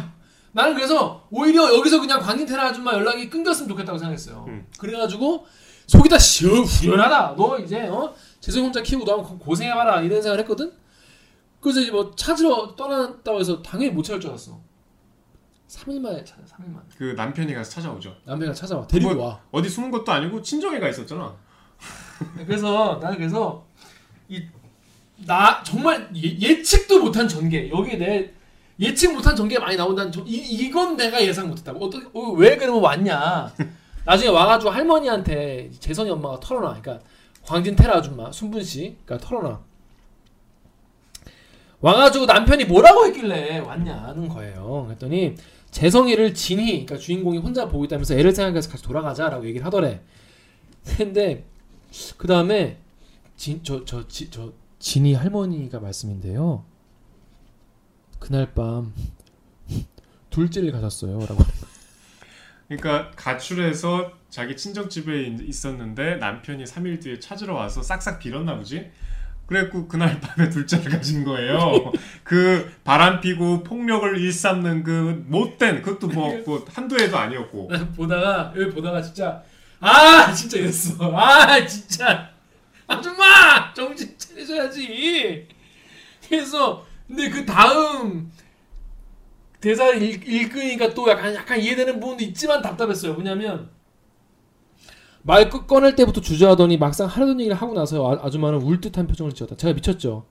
나는 0.52 0.76
그래서 0.76 1.28
오히려 1.32 1.74
여기서 1.76 2.00
그냥 2.00 2.20
광진 2.22 2.46
테라 2.46 2.68
아줌마 2.68 2.94
연락이 2.94 3.30
끊겼으면 3.30 3.68
좋겠다고 3.70 3.98
생각했어요. 3.98 4.46
음. 4.48 4.68
그래가지고 4.78 5.46
속이 5.88 6.08
다 6.10 6.18
시원 6.20 6.64
후련하다. 6.64 7.36
너 7.36 7.58
이제 7.60 7.88
어 7.88 8.14
재성 8.40 8.64
혼자 8.66 8.82
키우고 8.82 9.06
너 9.06 9.18
한번 9.18 9.40
고생해봐라 9.40 10.02
이런 10.02 10.22
생각을 10.22 10.40
했거든. 10.42 10.72
그래서 11.60 11.80
이제 11.80 11.92
뭐 11.92 12.14
찾으러 12.16 12.76
떠났다고 12.76 13.40
해서 13.40 13.62
당연히 13.64 13.92
못 13.92 14.04
찾을 14.04 14.20
줄 14.22 14.30
알았어. 14.30 14.60
3일 15.68 16.00
만에 16.00 16.24
찾아. 16.24 16.42
3일 16.44 16.70
만에. 16.72 16.86
그 16.98 17.14
남편이 17.18 17.54
가서 17.54 17.70
찾아오죠. 17.72 18.16
남편이가 18.26 18.54
찾아와. 18.54 18.86
데리고 18.88 19.14
뭐- 19.16 19.26
와. 19.28 19.42
어디 19.52 19.68
숨은 19.70 19.92
것도 19.92 20.12
아니고 20.12 20.42
친정에가 20.42 20.88
있었잖아. 20.90 21.36
그래서 22.46 23.00
나는 23.02 23.18
그래서 23.18 23.66
이 24.30 24.42
나 25.26 25.64
정말 25.64 26.10
예, 26.14 26.62
측도 26.62 27.02
못한 27.02 27.26
전개 27.26 27.70
여기에 27.70 27.98
내 27.98 28.34
예측 28.82 29.14
못한 29.14 29.34
전개가 29.34 29.64
많이 29.64 29.78
나온다는 29.78 30.12
저, 30.12 30.20
이, 30.26 30.36
이건 30.36 30.98
내가 30.98 31.24
예상 31.24 31.48
못했다고 31.48 31.86
어떻게 31.86 32.06
어, 32.14 32.32
왜 32.32 32.58
그러면 32.58 32.82
왔냐 32.84 33.50
나중에 34.04 34.30
와가지고 34.30 34.72
할머니한테 34.72 35.72
재선이 35.80 36.10
엄마가 36.10 36.42
털어놔 36.42 36.82
그러니까 36.82 37.06
광진 37.44 37.78
테라 37.78 38.00
아줌마 38.00 38.30
순분 38.30 38.62
씨 38.62 38.98
그러니까 39.06 39.26
털어놔 39.26 39.62
와가지고 41.80 42.26
남편이 42.26 42.66
뭐라고 42.66 43.06
했길래 43.06 43.60
왔냐는 43.60 44.28
거예요 44.28 44.84
그랬더니 44.88 45.36
재성이를 45.76 46.34
진희 46.34 46.68
그러니까 46.86 46.96
주인공이 46.98 47.38
혼자 47.40 47.68
보고 47.68 47.84
있다면서 47.84 48.14
애를 48.16 48.32
생각해서 48.34 48.70
같이 48.70 48.82
돌아가자라고 48.84 49.46
얘기를 49.46 49.66
하더래 49.66 50.02
근데 50.98 51.44
그 52.16 52.28
다음에 52.28 52.78
진저저저 53.36 54.54
진이 54.80 55.14
할머니가 55.16 55.80
말씀인데요. 55.82 56.64
그날 58.20 58.54
밤 58.54 58.94
둘째를 60.30 60.72
가졌어요.라고. 60.72 61.44
그러니까 62.68 63.12
가출해서 63.12 64.12
자기 64.30 64.56
친정집에 64.56 65.24
있- 65.24 65.42
있었는데 65.50 66.18
남편이 66.18 66.64
3일 66.64 67.02
뒤에 67.02 67.20
찾으러 67.20 67.54
와서 67.56 67.82
싹싹 67.82 68.20
빌었나 68.20 68.56
보지. 68.58 68.90
그래갖고 69.46 69.88
그날 69.88 70.20
밤에 70.22 70.50
둘째를 70.50 70.92
가진 70.92 71.24
거예요. 71.24 71.92
그 72.24 72.72
바람 72.84 73.22
피고 73.22 73.64
폭력을 73.64 74.18
일삼는 74.18 74.84
그 74.84 75.24
못된 75.28 75.82
그것도 75.82 76.08
뭐, 76.08 76.36
뭐 76.46 76.66
한두 76.74 76.98
해도 76.98 77.18
아니었고. 77.18 77.70
보다가 77.96 78.54
여기 78.58 78.74
보다가 78.74 79.02
진짜 79.02 79.44
아 79.80 80.34
진짜 80.34 80.58
이랬어. 80.58 81.16
아 81.16 81.66
진짜 81.66 82.30
아줌마 82.88 83.74
정신 83.74 84.16
차려줘야지. 84.18 85.48
그래서 86.28 86.86
근데 87.08 87.30
그 87.30 87.46
다음 87.46 88.32
대사를 89.60 90.02
읽, 90.02 90.28
읽으니까 90.28 90.94
또 90.94 91.10
약간 91.10 91.34
약간 91.34 91.60
이해되는 91.60 92.00
부분도 92.00 92.24
있지만 92.24 92.62
답답했어요. 92.62 93.14
뭐냐면 93.14 93.70
말 95.28 95.50
꺼- 95.50 95.66
꺼낼 95.66 95.96
때부터 95.96 96.22
주저하더니 96.22 96.78
막상 96.78 97.08
하려던 97.08 97.40
얘기를 97.40 97.58
하고 97.58 97.74
나서 97.74 98.12
아, 98.12 98.20
아줌마는 98.26 98.62
울 98.62 98.80
듯한 98.80 99.08
표정을 99.08 99.34
지었다. 99.34 99.56
제가 99.58 99.74
미쳤죠. 99.74 100.26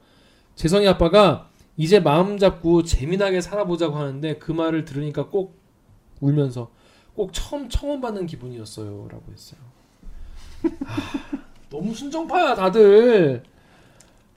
재성이 0.54 0.86
아빠가 0.86 1.50
이제 1.76 1.98
마음 1.98 2.38
잡고 2.38 2.84
재미나게 2.84 3.40
살아보자고 3.40 3.96
하는데 3.96 4.38
그 4.38 4.52
말을 4.52 4.84
들으니까 4.84 5.28
꼭 5.28 5.58
울면서 6.20 6.70
꼭 7.14 7.32
처음 7.32 7.68
청원 7.68 8.00
받는 8.00 8.26
기분이었어요라고 8.26 9.24
했어요. 9.32 9.60
아, 10.86 10.96
너무 11.70 11.92
순정파야 11.92 12.54
다들. 12.54 13.42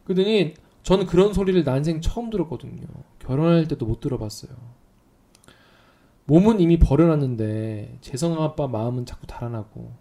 그러더니 0.06 0.56
저는 0.82 1.06
그런 1.06 1.34
소리를 1.34 1.64
난생 1.64 2.02
처음 2.02 2.32
들었거든요. 2.32 2.82
결혼할 3.20 3.68
때도 3.68 3.86
못 3.86 4.00
들어봤어요. 4.00 4.52
몸은 6.26 6.60
이미 6.62 6.80
버려놨는데 6.80 8.00
재성 8.02 8.42
아빠 8.42 8.68
마음은 8.68 9.06
자꾸 9.06 9.28
달아나고 9.28 9.92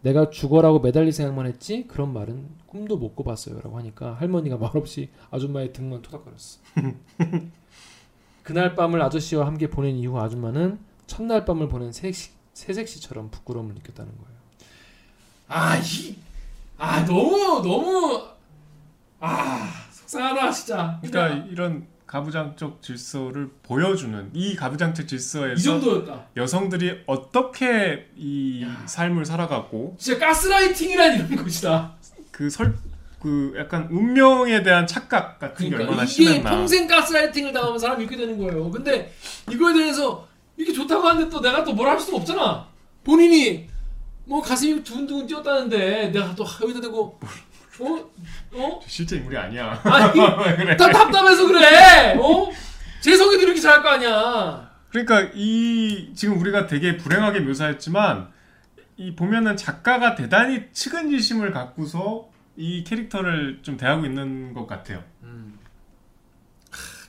내가 0.00 0.30
죽어라고 0.30 0.80
매달릴 0.80 1.12
생각만 1.12 1.46
했지 1.46 1.86
그런 1.88 2.12
말은 2.12 2.48
꿈도 2.66 2.96
못 2.96 3.16
꿔봤어요라고 3.16 3.76
하니까 3.78 4.14
할머니가 4.14 4.56
말없이 4.56 5.10
아줌마의 5.30 5.72
등만 5.72 6.02
토닥거렸어. 6.02 6.60
그날 8.42 8.74
밤을 8.74 9.02
아저씨와 9.02 9.46
함께 9.46 9.68
보낸 9.68 9.96
이후 9.96 10.18
아줌마는 10.18 10.78
첫날 11.06 11.44
밤을 11.44 11.68
보낸 11.68 11.92
새색, 11.92 12.32
새색시처럼 12.54 13.30
부끄러움을 13.30 13.74
느꼈다는 13.74 14.12
거예요. 14.12 14.38
아, 15.48 15.76
이, 15.78 16.16
아 16.76 17.04
너무 17.04 17.62
너무 17.62 18.22
아 19.20 19.68
속상하다 19.90 20.50
진짜. 20.52 21.00
그러니까 21.02 21.46
이런 21.46 21.86
가부장적 22.08 22.82
질서를 22.82 23.50
보여주는 23.62 24.30
이 24.32 24.56
가부장적 24.56 25.06
질서에서 25.06 25.54
이. 25.78 26.22
여성들이 26.36 27.02
어떻게 27.06 28.08
이 28.16 28.64
야. 28.64 28.82
삶을 28.86 29.24
살아갔고 29.24 29.94
진짜 29.98 30.18
가스라이팅이란 30.26 31.14
이런 31.16 31.36
것이다. 31.44 31.92
그 32.32 32.46
설 32.48 32.74
그 33.20 33.52
약간 33.58 33.88
운명에 33.90 34.62
대한 34.62 34.86
착각 34.86 35.40
같은 35.40 35.64
게 35.64 35.70
그러니까 35.70 35.90
얼마나 35.90 36.04
이게 36.04 36.12
심했나. 36.24 36.50
평생 36.50 36.86
가스라이팅을 36.86 37.52
당하면 37.52 37.76
사람이 37.76 38.04
이렇게 38.04 38.16
되는 38.16 38.38
거예요. 38.38 38.70
근데 38.70 39.12
이거에 39.50 39.74
대해서 39.74 40.26
이게 40.56 40.72
좋다고 40.72 41.02
하는데 41.04 41.28
또 41.28 41.40
내가 41.40 41.64
또 41.64 41.72
뭐라 41.72 41.92
할 41.92 42.00
수가 42.00 42.18
없잖아. 42.18 42.68
본인이 43.02 43.66
뭐 44.24 44.40
가슴이 44.40 44.84
두근두근 44.84 45.26
뛰었다는데 45.26 46.10
내가 46.12 46.32
또 46.36 46.44
여기다 46.62 46.80
대고 46.80 47.18
어? 47.80 48.10
어? 48.52 48.80
실제 48.86 49.16
인물이 49.16 49.36
아니야. 49.36 49.80
아니 49.84 50.20
왜 50.20 50.56
그래? 50.56 50.76
다 50.76 50.90
답답해서 50.90 51.46
그래. 51.46 52.16
어? 52.18 52.50
재석이도 53.00 53.42
이렇게 53.42 53.60
잘할 53.60 53.82
거 53.82 53.88
아니야. 53.90 54.70
그러니까 54.90 55.30
이 55.34 56.12
지금 56.14 56.38
우리가 56.40 56.66
되게 56.66 56.96
불행하게 56.96 57.40
묘사했지만 57.40 58.28
이 58.96 59.14
보면은 59.14 59.56
작가가 59.56 60.14
대단히 60.14 60.64
측은지심을 60.72 61.52
갖고서 61.52 62.28
이 62.56 62.82
캐릭터를 62.82 63.60
좀 63.62 63.76
대하고 63.76 64.04
있는 64.04 64.52
것 64.54 64.66
같아요. 64.66 65.04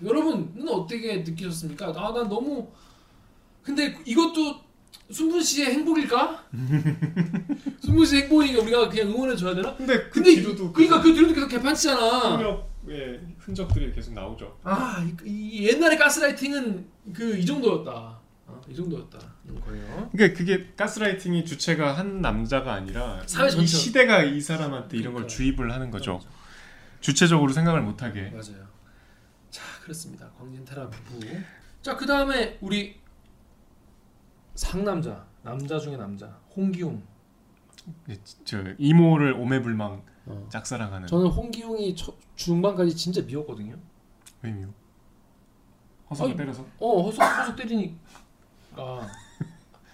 여러분은 0.03 0.67
어떻게 0.70 1.17
느끼셨습니까? 1.17 1.88
아, 1.88 2.13
난 2.13 2.30
너무 2.30 2.70
근데 3.63 3.97
이것도 4.05 4.61
순분 5.12 5.41
씨의 5.41 5.72
행복일까? 5.74 6.45
순분 7.82 8.05
씨의 8.05 8.24
행복이니까 8.24 8.62
우리가 8.62 8.89
그냥 8.89 9.10
응원해 9.10 9.36
줘야 9.36 9.55
되나? 9.55 9.76
근데 9.76 9.97
그 10.03 10.10
근데 10.12 10.36
뒤로도 10.36 10.72
그러니까 10.72 11.01
그 11.01 11.14
뒤로도 11.14 11.34
계속 11.34 11.47
개판치잖아. 11.47 12.38
폭력의 12.38 13.20
흔적들이 13.39 13.91
계속 13.93 14.14
나오죠. 14.14 14.57
아, 14.64 15.03
이, 15.26 15.30
이 15.30 15.68
옛날의 15.68 15.97
가스라이팅은 15.97 16.86
그 17.14 17.38
이 17.39 17.45
정도였다. 17.45 18.20
어, 18.47 18.62
이 18.70 18.76
정도였다. 18.76 19.18
는 19.45 19.60
거예요. 19.62 20.10
그러니까 20.12 20.38
그게 20.38 20.68
가스라이팅이 20.76 21.43
주체가 21.45 21.97
한 21.97 22.22
남자가 22.22 22.74
아니라 22.74 23.22
사회 23.26 23.47
이 23.47 23.51
전체. 23.51 23.66
시대가 23.78 24.24
이 24.24 24.39
사람한테 24.39 24.97
이런 24.97 25.14
걸 25.14 25.24
그러니까요. 25.24 25.28
주입을 25.28 25.72
하는 25.74 25.89
거죠. 25.89 26.20
주체적으로 27.01 27.51
생각을 27.51 27.82
못 27.82 28.03
하게. 28.03 28.30
맞아요. 28.30 28.68
자, 29.49 29.64
그렇습니다. 29.82 30.30
광진 30.38 30.64
테라부. 30.66 30.95
자, 31.82 31.95
그 31.95 32.05
다음에 32.05 32.57
우리 32.62 32.99
상남자, 34.60 35.26
남자 35.41 35.80
중에 35.80 35.95
남자, 35.95 36.28
홍기웅. 36.53 37.01
예, 38.10 38.18
저 38.43 38.62
이모를 38.78 39.32
오매불망 39.32 40.01
어. 40.26 40.47
짝사랑하는 40.49 41.07
저는 41.07 41.28
홍기웅이 41.28 41.95
첫, 41.95 42.14
중반까지 42.36 42.93
진짜 42.93 43.22
미웠거든요. 43.22 43.78
의미요. 44.43 44.74
허석을 46.10 46.32
아니, 46.32 46.38
때려서. 46.38 46.66
어, 46.78 47.03
허석 47.03 47.22
허석 47.24 47.55
때리니까 47.55 47.95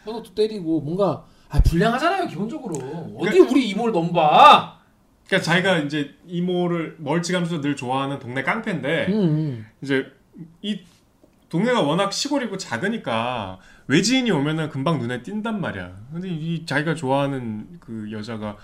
허석도 0.03 0.34
때리고 0.34 0.82
뭔가 0.82 1.26
아 1.49 1.61
불량하잖아요 1.61 2.28
기본적으로 2.28 2.76
어디 3.20 3.39
우리 3.39 3.70
이모를 3.70 3.93
넘봐. 3.93 4.80
그러니까 5.28 5.45
자기가 5.45 5.78
이제 5.80 6.16
이모를 6.26 6.95
멀찌감치 6.99 7.61
늘 7.61 7.76
좋아하는 7.76 8.18
동네 8.18 8.41
깡패인데 8.41 9.07
음, 9.09 9.68
이제 9.84 10.11
이 10.63 10.82
동네가 11.49 11.84
워낙 11.84 12.11
시골이고 12.11 12.57
작으니까 12.57 13.59
외지인이 13.88 14.32
오면은 14.32 14.70
금방 14.70 15.00
눈에 15.00 15.22
띈단 15.22 15.62
말이야. 15.62 15.96
근데 16.12 16.30
이 16.30 16.66
자기가 16.66 16.96
좋아하는 16.96 17.78
그 17.80 18.12
여자가 18.12 18.58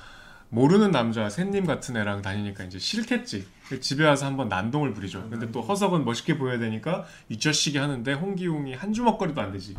모르는 0.50 0.92
남자 0.92 1.30
샌님 1.30 1.66
같은 1.66 1.96
애랑 1.96 2.22
다니니까 2.22 2.64
이제 2.66 2.78
싫겠지. 2.80 3.48
집에 3.80 4.06
와서 4.06 4.26
한번 4.26 4.50
난동을 4.50 4.94
부리죠. 4.94 5.30
근데 5.30 5.50
또 5.52 5.62
허석은 5.62 6.04
멋있게 6.04 6.38
보여야 6.38 6.60
되니까 6.60 7.06
이쩌시게 7.30 7.80
하는데 7.80 8.14
홍기웅이 8.14 8.74
한 8.74 8.92
주먹거리도 8.92 9.40
안 9.40 9.52
되지. 9.52 9.76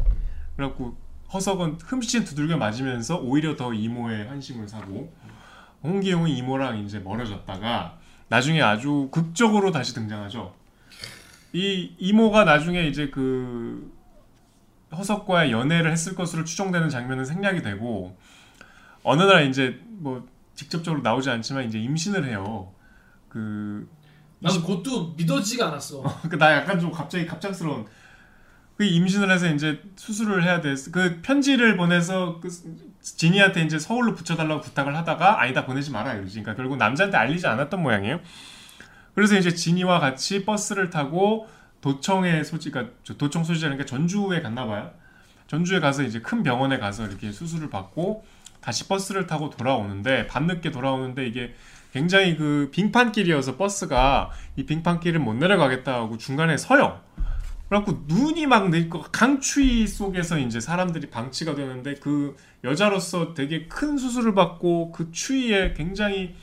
그래갖고 0.57 0.97
허석은 1.33 1.79
흠씬 1.83 2.25
두들겨 2.25 2.57
맞으면서 2.57 3.19
오히려 3.19 3.57
더 3.57 3.75
이모의 3.75 4.29
한심을 4.29 4.69
사고 4.69 5.13
홍기웅은 5.83 6.31
이모랑 6.31 6.79
이제 6.79 7.01
멀어졌다가 7.01 7.99
나중에 8.29 8.63
아주 8.63 9.09
극적으로 9.11 9.73
다시 9.73 9.93
등장하죠. 9.95 10.55
이 11.53 11.95
이모가 11.99 12.45
나중에 12.45 12.87
이제 12.87 13.11
그 13.11 13.93
허석과의 14.97 15.53
연애를 15.53 15.91
했을 15.91 16.15
것으로 16.15 16.45
추정되는 16.45 16.89
장면은 16.89 17.25
생략이 17.25 17.63
되고 17.63 18.17
어느 19.03 19.23
날 19.23 19.49
이제 19.49 19.81
뭐 19.89 20.27
직접적으로 20.55 21.03
나오지 21.03 21.31
않지만 21.31 21.65
이제 21.65 21.79
임신을 21.79 22.27
해요. 22.27 22.73
그 23.29 23.89
나는 24.39 24.61
그것도 24.61 25.15
믿어지지가 25.17 25.69
않았어. 25.69 26.03
그나 26.29 26.53
약간 26.53 26.79
좀 26.79 26.91
갑자기 26.91 27.27
갑작스러운 27.27 27.87
그 28.77 28.85
임신을 28.85 29.31
해서 29.31 29.49
이제 29.49 29.81
수술을 29.97 30.43
해야 30.45 30.61
돼. 30.61 30.75
그 30.91 31.21
편지를 31.23 31.77
보내서 31.77 32.41
그 32.41 32.49
지니한테 33.01 33.63
이제 33.63 33.79
서울로 33.79 34.15
붙여달라고 34.15 34.61
부탁을 34.61 34.97
하다가 34.97 35.41
아니다 35.41 35.67
보내지 35.67 35.91
마라 35.91 36.15
이러지. 36.15 36.41
그러니까 36.41 36.55
결국 36.57 36.77
남자한테 36.77 37.17
알리지 37.17 37.47
않았던 37.47 37.83
모양이에요. 37.83 38.21
그래서 39.15 39.37
이제 39.37 39.55
지니와 39.55 40.01
같이 40.01 40.45
버스를 40.45 40.91
타고 40.91 41.47
도청에 41.83 42.43
소지, 42.45 42.71
그러니까 42.71 42.95
저 43.05 43.19
도청 43.19 43.45
소지자니까 43.45 43.85
전주에 43.85 44.41
갔나 44.41 44.65
봐요. 44.67 44.91
전주에 45.49 45.81
가서 45.81 46.03
이제 46.03 46.21
큰 46.23 46.43
병원에 46.43 46.79
가서 46.79 47.07
이렇게 47.07 47.31
수술을 47.31 47.69
받고 47.69 48.25
다시 48.63 48.89
버스를 48.89 49.27
타고 49.27 49.51
돌아오는데 49.51 50.27
밤늦게 50.29 50.71
돌아오는데 50.71 51.27
이게 51.27 51.55
굉장히 51.93 52.37
그 52.37 52.71
빙판길이어서 52.73 53.59
버스가 53.59 54.31
이 54.57 54.65
빙판길을 54.65 55.21
못 55.21 55.35
내려가겠다 55.35 55.93
하고 55.93 56.17
중간에 56.17 56.57
서요. 56.57 57.03
그래갖고 57.69 58.05
눈이 58.07 58.47
막 58.47 58.71
내리고 58.71 59.03
강추위 59.03 59.87
속에서 59.87 60.39
이제 60.39 60.61
사람들이 60.61 61.11
방치가 61.11 61.55
되는데 61.55 61.95
그 61.97 62.37
여자로서 62.65 63.35
되게 63.35 63.67
큰 63.67 63.99
수술을 63.99 64.35
받고 64.35 64.93
그 64.93 65.11
추위에 65.11 65.75
굉장히 65.75 66.35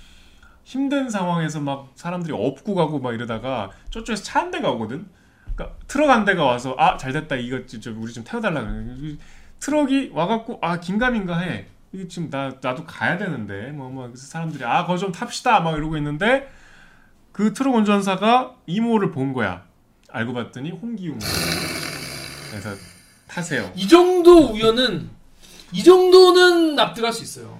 힘든 0.63 1.09
상황에서 1.09 1.61
막 1.61 1.91
사람들이 1.95 2.33
업고 2.33 2.75
가고 2.75 2.99
막 2.99 3.13
이러다가 3.13 3.71
저쪽에서 3.89 4.23
차 4.23 4.41
한 4.41 4.51
대가 4.51 4.69
오거든. 4.71 5.07
그러니까 5.59 5.75
트럭 5.87 6.09
한 6.09 6.23
대가 6.23 6.45
와서 6.45 6.73
아 6.77 6.95
잘됐다 6.95 7.35
이거 7.35 7.65
좀 7.65 8.01
우리 8.01 8.13
좀 8.13 8.23
태워달라 8.23 8.61
그래. 8.61 9.17
트럭이 9.59 10.11
와갖고 10.13 10.59
아 10.61 10.79
긴가민가 10.79 11.37
해. 11.39 11.65
이게 11.91 12.07
지금 12.07 12.29
나 12.29 12.55
나도 12.61 12.85
가야 12.85 13.17
되는데 13.17 13.71
뭐뭐 13.71 14.07
그래서 14.07 14.25
사람들이 14.27 14.63
아 14.63 14.70
거 14.70 14.91
좀 14.91 15.11
탑시다 15.11 15.59
막 15.59 15.75
이러고 15.75 15.97
있는데 15.97 16.49
그 17.33 17.53
트럭 17.53 17.75
운전사가 17.75 18.55
이모를 18.67 19.11
본 19.11 19.33
거야. 19.33 19.65
알고 20.11 20.33
봤더니 20.33 20.71
홍기웅. 20.71 21.19
그래서 22.49 22.69
타세요. 23.27 23.71
이 23.75 23.87
정도 23.87 24.51
우연은 24.53 25.09
이 25.73 25.83
정도는 25.83 26.75
납득할 26.75 27.11
수 27.11 27.23
있어요. 27.23 27.59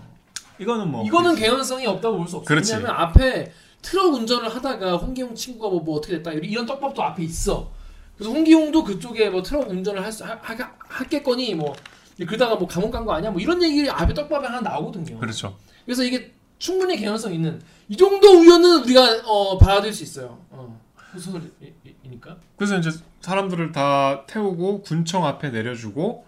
이거는 0.58 0.88
뭐 0.90 1.06
이거는 1.06 1.36
개연성이 1.36 1.86
없다고 1.86 2.18
볼 2.18 2.28
수 2.28 2.38
없어요. 2.38 2.58
왜냐하면 2.58 2.92
앞에 2.92 3.52
트럭 3.82 4.14
운전을 4.14 4.54
하다가 4.56 4.98
홍기웅 4.98 5.36
친구가 5.36 5.70
뭐, 5.70 5.82
뭐 5.82 5.98
어떻게 5.98 6.18
됐다 6.18 6.32
이런 6.32 6.66
떡밥도 6.66 7.02
앞에 7.04 7.24
있어. 7.24 7.72
그래서 8.20 8.34
홍기웅도 8.34 8.84
그쪽에 8.84 9.30
뭐 9.30 9.42
트럭 9.42 9.70
운전을 9.70 10.04
할 10.04 10.12
수, 10.12 10.26
하, 10.26 10.34
하, 10.42 10.74
하겠거니 10.90 11.56
뭐 11.56 11.74
그러다가 12.18 12.56
뭐 12.58 12.68
감옥 12.68 12.92
간 12.92 13.06
거 13.06 13.14
아니야 13.14 13.32
뭐 13.32 13.40
이런 13.40 13.64
얘기 13.64 13.90
앞에 13.90 14.14
떡밥에 14.14 14.46
하나 14.46 14.60
나오거든요. 14.60 15.18
그렇죠. 15.20 15.58
그래서 15.86 16.04
이게 16.04 16.34
충분히 16.58 16.98
개연성 16.98 17.34
있는 17.34 17.62
이 17.88 17.96
정도 17.96 18.28
우연은 18.42 18.84
우리가 18.84 19.22
어, 19.26 19.58
받아들일 19.58 19.94
수 19.94 20.04
있어요. 20.04 20.38
어. 20.50 20.80
소설이니까. 21.18 22.38
그래서 22.58 22.78
이제 22.78 22.92
사람들을 23.22 23.72
다 23.72 24.26
태우고 24.28 24.82
군청 24.82 25.26
앞에 25.26 25.50
내려주고 25.50 26.26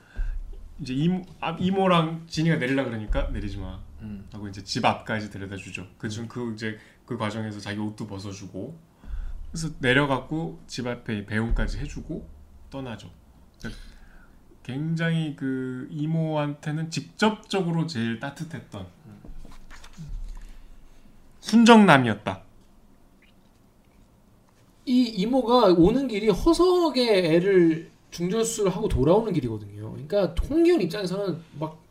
이제 0.79 0.93
이모, 0.93 1.23
아, 1.39 1.55
이모랑 1.59 2.23
진이가 2.27 2.55
내리려 2.55 2.85
그러니까 2.85 3.27
내리지 3.31 3.57
마 3.57 3.79
음. 4.01 4.25
하고 4.31 4.47
이제 4.47 4.63
집 4.63 4.83
앞까지 4.85 5.29
데려다 5.29 5.55
주죠. 5.57 5.85
그중 5.97 6.27
그 6.27 6.53
이제 6.55 6.79
그 7.05 7.17
과정에서 7.17 7.59
자기 7.59 7.79
옷도 7.79 8.07
벗어주고 8.07 8.75
그래서 9.51 9.69
내려갖고 9.79 10.59
집 10.67 10.87
앞에 10.87 11.25
배웅까지 11.25 11.79
해주고 11.79 12.25
떠나죠. 12.69 13.09
그러니까 13.59 13.81
굉장히 14.63 15.35
그 15.35 15.87
이모한테는 15.91 16.89
직접적으로 16.89 17.85
제일 17.85 18.19
따뜻했던 18.19 18.87
순정남이었다. 21.41 22.43
이 24.85 25.03
이모가 25.03 25.73
오는 25.73 26.07
길이 26.07 26.29
허석의 26.29 27.35
애를 27.35 27.91
중전수술을 28.11 28.71
하고 28.71 28.87
돌아오는 28.87 29.31
길이거든요. 29.33 29.91
그러니까 29.91 30.33
홍기훈 30.49 30.81
입장에서는 30.81 31.41
막 31.59 31.81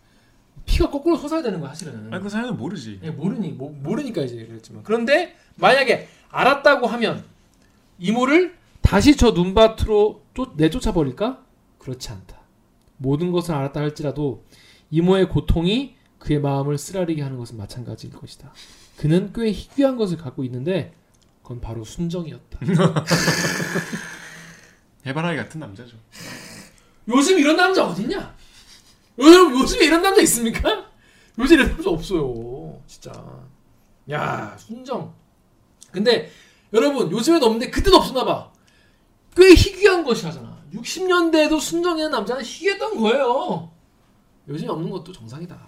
피가 0.65 0.91
거꾸로 0.91 1.17
솟아야 1.17 1.43
되는 1.43 1.61
거야 1.61 1.71
사실은. 1.71 2.13
아니 2.13 2.23
그 2.23 2.29
사연은 2.29 2.57
모르지. 2.57 3.01
예, 3.03 3.11
모르니 3.11 3.53
모, 3.53 3.71
모르니까 3.71 4.23
이제 4.23 4.47
그랬지만 4.47 4.83
그런데 4.83 5.37
만약에 5.57 6.09
알았다고 6.31 6.87
하면 6.87 7.25
이모를 8.01 8.59
다시 8.81 9.17
저 9.17 9.31
눈밭으로 9.31 10.25
쫓, 10.35 10.55
내쫓아 10.57 10.93
버릴까? 10.93 11.45
그렇지 11.79 12.11
않다. 12.11 12.41
모든 12.97 13.31
것을 13.31 13.55
알았다 13.55 13.79
할지라도 13.81 14.45
이모의 14.91 15.29
고통이 15.29 15.95
그의 16.19 16.41
마음을 16.41 16.77
쓰라리게 16.77 17.23
하는 17.23 17.39
것은 17.39 17.57
마찬가지일 17.57 18.13
것이다. 18.15 18.53
그는 18.97 19.33
꽤 19.35 19.53
희귀한 19.53 19.97
것을 19.97 20.17
갖고 20.17 20.43
있는데 20.45 20.95
그건 21.43 21.61
바로 21.61 21.85
순정이었다. 21.85 22.59
해바라기 25.07 25.37
같은 25.39 25.61
남자죠. 25.61 25.97
요즘 27.09 27.39
이런 27.39 27.57
남자 27.57 27.87
어딨냐? 27.87 28.35
요즘 29.19 29.53
요즘에 29.59 29.85
이런 29.87 30.03
남자 30.03 30.21
있습니까? 30.23 30.91
요즘 31.39 31.57
이런 31.57 31.71
남자 31.71 31.91
없어요. 31.91 32.81
진짜. 32.87 33.13
야 34.11 34.57
순정. 34.59 35.15
근데 35.91 36.31
여러분 36.73 37.11
요즘에는 37.11 37.47
없는데 37.47 37.71
그때도 37.71 37.97
없었나 37.97 38.25
봐. 38.25 38.53
꽤 39.37 39.51
희귀한 39.55 40.05
것이라잖아. 40.05 40.61
60년대에도 40.73 41.61
순정이라는 41.61 42.11
남자는 42.11 42.45
희귀했던 42.45 42.97
거예요. 42.99 43.71
요즘에 44.49 44.71
없는 44.71 44.91
것도 44.91 45.13
정상이다. 45.13 45.59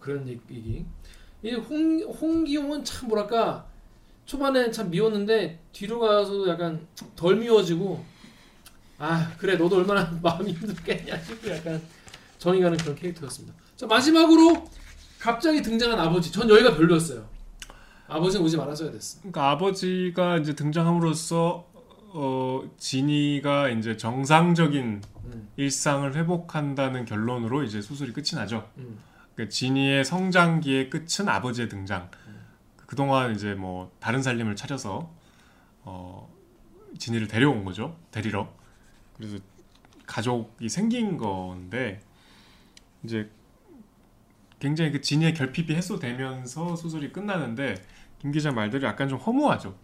그런 0.00 0.26
얘기. 0.28 0.84
이 1.42 1.52
홍, 1.54 2.00
홍기용은 2.00 2.84
참 2.84 3.08
뭐랄까 3.08 3.66
초반에 4.26 4.70
참 4.70 4.90
미웠는데 4.90 5.60
뒤로 5.72 6.00
가서 6.00 6.48
약간 6.48 6.86
덜 7.14 7.36
미워지고 7.36 8.04
아 8.98 9.32
그래 9.38 9.56
너도 9.56 9.76
얼마나 9.76 10.04
마음이 10.22 10.52
힘들겠냐 10.52 11.22
싶고 11.22 11.50
약간 11.50 11.80
정이 12.38 12.60
가는 12.60 12.76
그런 12.76 12.94
캐릭터였습니다. 12.96 13.56
자 13.76 13.86
마지막으로 13.86 14.68
갑자기 15.18 15.62
등장한 15.62 15.98
아버지 15.98 16.32
전 16.32 16.48
여기가 16.48 16.74
별로였어요. 16.76 17.37
아버지는 18.08 18.44
오지 18.44 18.56
말아줘야 18.56 18.90
됐어. 18.90 19.18
그러니까 19.20 19.50
아버지가 19.50 20.38
이제 20.38 20.54
등장함으로써 20.54 21.66
어 22.10 22.62
진이가 22.78 23.68
이제 23.68 23.96
정상적인 23.96 25.02
음. 25.24 25.48
일상을 25.56 26.14
회복한다는 26.14 27.04
결론으로 27.04 27.62
이제 27.62 27.82
소설이 27.82 28.12
끝이 28.12 28.30
나죠. 28.34 28.68
음. 28.78 28.98
그러니까 29.34 29.52
진이의 29.52 30.04
성장기의 30.04 30.90
끝은 30.90 31.28
아버지의 31.28 31.68
등장. 31.68 32.10
그동안 32.86 33.34
이제 33.34 33.52
뭐 33.54 33.92
다른 34.00 34.22
살림을 34.22 34.56
차려서 34.56 35.10
어 35.82 36.34
진이를 36.96 37.28
데려온 37.28 37.64
거죠. 37.64 37.94
데리러. 38.10 38.48
그래서 39.16 39.36
가족이 40.06 40.70
생긴 40.70 41.18
건데 41.18 42.00
이제 43.04 43.30
굉장히 44.58 44.90
그 44.90 45.00
진이의 45.00 45.34
결핍이 45.34 45.74
해소되면서 45.76 46.76
소설이 46.76 47.12
끝나는데 47.12 47.74
김 48.18 48.32
기자 48.32 48.50
말대로 48.50 48.86
약간 48.86 49.08
좀 49.08 49.18
허무하죠. 49.18 49.76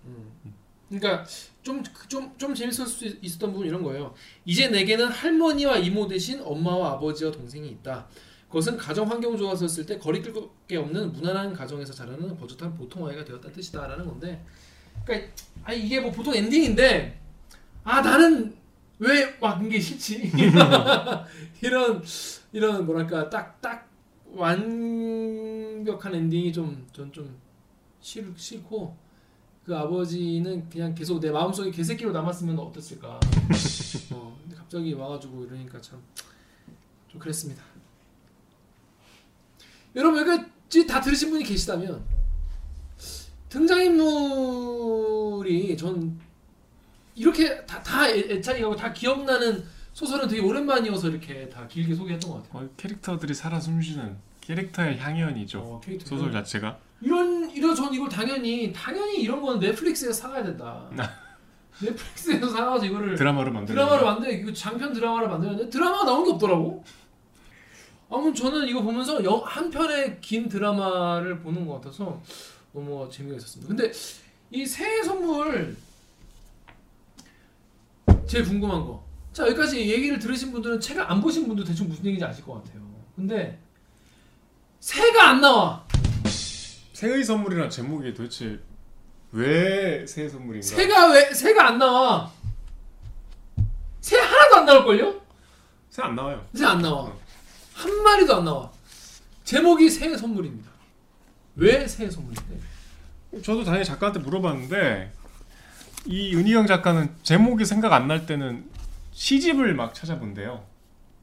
그러니까 0.88 1.24
좀좀 1.62 2.36
좀 2.36 2.54
재밌을 2.54 2.86
수 2.86 3.06
있었던 3.06 3.52
부분 3.52 3.66
이런 3.66 3.82
거예요. 3.82 4.14
이제 4.44 4.68
내게는 4.68 5.06
할머니와 5.06 5.78
이모 5.78 6.06
대신 6.06 6.40
엄마와 6.42 6.92
아버지와 6.92 7.30
동생이 7.30 7.68
있다. 7.68 8.06
그것은 8.48 8.76
가정 8.76 9.10
환경 9.10 9.36
좋았었을 9.36 9.86
때 9.86 9.98
거리낄 9.98 10.32
게 10.68 10.76
없는 10.76 11.12
무난한 11.12 11.52
가정에서 11.52 11.92
자라는 11.92 12.36
버젓한 12.36 12.74
보통 12.74 13.06
아이가 13.06 13.24
되었다는 13.24 13.52
뜻이다라는 13.52 14.06
건데, 14.06 14.44
그러니까 15.04 15.32
아 15.64 15.72
이게 15.72 16.00
뭐 16.00 16.12
보통 16.12 16.34
엔딩인데 16.34 17.18
아 17.82 18.00
나는 18.00 18.54
왜 18.98 19.36
막 19.40 19.64
이게 19.64 19.80
싫지 19.80 20.30
이런 21.62 22.02
이런 22.52 22.86
뭐랄까 22.86 23.28
딱딱 23.28 23.88
완벽한 24.37 26.14
엔딩이 26.14 26.53
좀 26.53 26.87
전 26.93 27.11
좀 27.12 27.39
싫고 28.01 28.97
그 29.64 29.74
아버지는 29.76 30.68
그냥 30.68 30.95
계속 30.95 31.20
내 31.20 31.30
마음속에 31.30 31.70
개새끼로 31.70 32.12
남았으면 32.12 32.59
어땠을까. 32.59 33.18
어, 34.12 34.39
근데 34.43 34.55
갑자기 34.57 34.93
와가지고 34.93 35.45
이러니까 35.47 35.80
참 35.80 35.99
좀 37.09 37.18
그랬습니다. 37.20 37.62
여러분 39.95 40.20
여기까지 40.20 40.85
다 40.87 41.01
들으신 41.01 41.30
분이 41.30 41.45
계시다면 41.45 42.05
등장인물이 44.45 45.76
전 45.76 46.18
이렇게 47.14 47.64
다, 47.66 47.80
다 47.82 48.09
애- 48.09 48.18
애착이 48.32 48.61
가고 48.62 48.74
다 48.74 48.93
기억나는 48.93 49.64
소설은 49.95 50.28
되게 50.28 50.42
오랜만이어서 50.42 51.09
이렇게 51.09 51.49
다 51.49 51.66
길게 51.68 51.95
소개했던 51.95 52.30
것 52.30 52.42
같아요. 52.42 52.64
어, 52.64 52.68
캐릭터들이 52.76 53.32
살아 53.32 53.61
숨쉬는 53.61 54.16
캐릭터의 54.40 54.99
향연이죠. 54.99 55.61
어, 55.61 55.80
캐릭터. 55.80 56.05
소설 56.07 56.32
자체가. 56.32 56.78
이런 57.01 57.49
이런 57.51 57.74
전 57.74 57.95
이걸 57.95 58.09
당연히 58.09 58.72
당연히 58.72 59.22
이런 59.22 59.40
거는 59.40 59.61
넷플릭스에서 59.61 60.12
사가야 60.12 60.42
된다. 60.42 60.90
넷플릭스에서 61.80 62.49
사가서 62.49 62.86
이거를 62.86 63.14
드라마로 63.16 63.53
만드는 63.53 63.66
드라마를 63.74 64.05
만들 64.05 64.32
이거 64.32 64.53
장편 64.53 64.92
드라마를 64.92 65.28
만들었는데 65.28 65.70
드라마가 65.70 66.05
나온 66.05 66.24
게 66.24 66.32
없더라고. 66.32 66.84
아무 68.11 68.34
저는 68.34 68.68
이거 68.68 68.82
보면서 68.82 69.22
영, 69.24 69.42
한 69.45 69.70
편의 69.70 70.20
긴 70.20 70.49
드라마를 70.49 71.40
보는 71.40 71.66
것 71.66 71.74
같아서 71.74 72.20
너무 72.72 73.09
재미가 73.11 73.36
있었습니다. 73.36 73.68
근데 73.68 73.90
이 74.51 74.66
새해 74.66 75.03
선물 75.03 75.76
제일 78.26 78.45
궁금한 78.45 78.80
거. 78.80 79.05
자 79.35 79.43
여기까지 79.49 79.91
얘기를 79.91 80.18
들으신 80.20 80.53
분들은 80.53 80.80
책을 80.80 81.03
안 81.11 81.20
보신 81.20 81.49
분도 81.49 81.64
대충 81.64 81.89
무슨 81.89 82.05
얘기인지 82.07 82.24
아실 82.24 82.45
것 82.45 82.55
같아요. 82.55 82.80
근데 83.16 83.59
새가 84.78 85.28
안 85.30 85.41
나와. 85.41 85.85
새의 86.93 87.24
선물이란 87.24 87.68
제목이 87.68 88.14
도대체 88.14 88.61
왜 89.32 90.07
새의 90.07 90.30
선물인가? 90.30 90.64
새가 90.64 91.11
왜 91.12 91.35
새가 91.35 91.66
안 91.66 91.78
나와? 91.78 92.30
새 94.01 94.16
하나도 94.18 94.57
안 94.57 94.66
나올 94.66 94.85
걸요? 94.85 95.20
새 95.91 96.03
안 96.03 96.14
나와요. 96.14 96.47
새 96.55 96.64
안 96.64 96.80
나와. 96.80 97.12
한 97.74 98.03
마리도 98.05 98.37
안 98.37 98.45
나와. 98.45 98.70
제목이 99.43 99.91
새해 99.91 100.16
선물입니다. 100.16 100.70
왜 101.57 101.89
새해 101.89 102.09
선물인데? 102.09 102.61
저도 103.43 103.64
당연히 103.64 103.85
작가한테 103.85 104.20
물어봤는데 104.20 105.12
이 106.07 106.37
은희영 106.37 106.68
작가는 106.68 107.12
제목이 107.24 107.64
생각 107.64 107.93
안 107.93 108.07
날 108.07 108.26
때는 108.26 108.72
시집을 109.14 109.74
막 109.74 109.94
찾아본대요. 109.94 110.64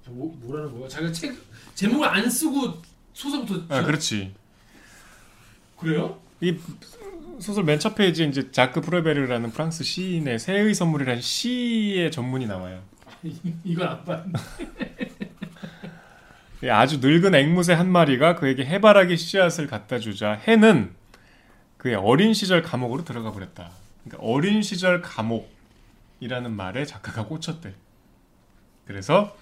뭐, 0.07 0.35
뭐라는 0.41 0.79
거야? 0.79 0.89
자기가 0.89 1.11
책 1.11 1.35
제목을 1.75 2.07
안 2.07 2.29
쓰고 2.29 2.81
소설부터 3.13 3.75
아? 3.75 3.83
그렇지. 3.83 4.33
그래요? 5.77 6.19
이 6.39 6.57
소설 7.39 7.63
맨 7.63 7.79
첫 7.79 7.95
페이지에 7.95 8.27
이제 8.27 8.51
자크 8.51 8.81
프레베르라는 8.81 9.51
프랑스 9.51 9.83
시인의 9.83 10.39
새의 10.39 10.73
선물이라는 10.73 11.21
시의 11.21 12.11
전문이 12.11 12.47
나와요. 12.47 12.81
이건 13.63 13.87
안 13.87 14.05
봤는데. 14.05 14.39
이 16.63 16.69
아주 16.69 16.99
늙은 16.99 17.33
앵무새 17.35 17.73
한 17.73 17.91
마리가 17.91 18.35
그에게 18.35 18.63
해바라기 18.65 19.17
씨앗을 19.17 19.67
갖다 19.67 19.97
주자 19.99 20.33
해는 20.33 20.91
그의 21.77 21.95
어린 21.95 22.33
시절 22.35 22.61
감옥으로 22.61 23.03
들어가 23.03 23.31
버렸다. 23.31 23.71
그러니까 24.03 24.23
어린 24.27 24.61
시절 24.61 25.01
감옥 25.01 25.51
이라는 26.21 26.55
말에 26.55 26.85
작가가 26.85 27.25
꽂혔대. 27.25 27.73
그래서 28.85 29.35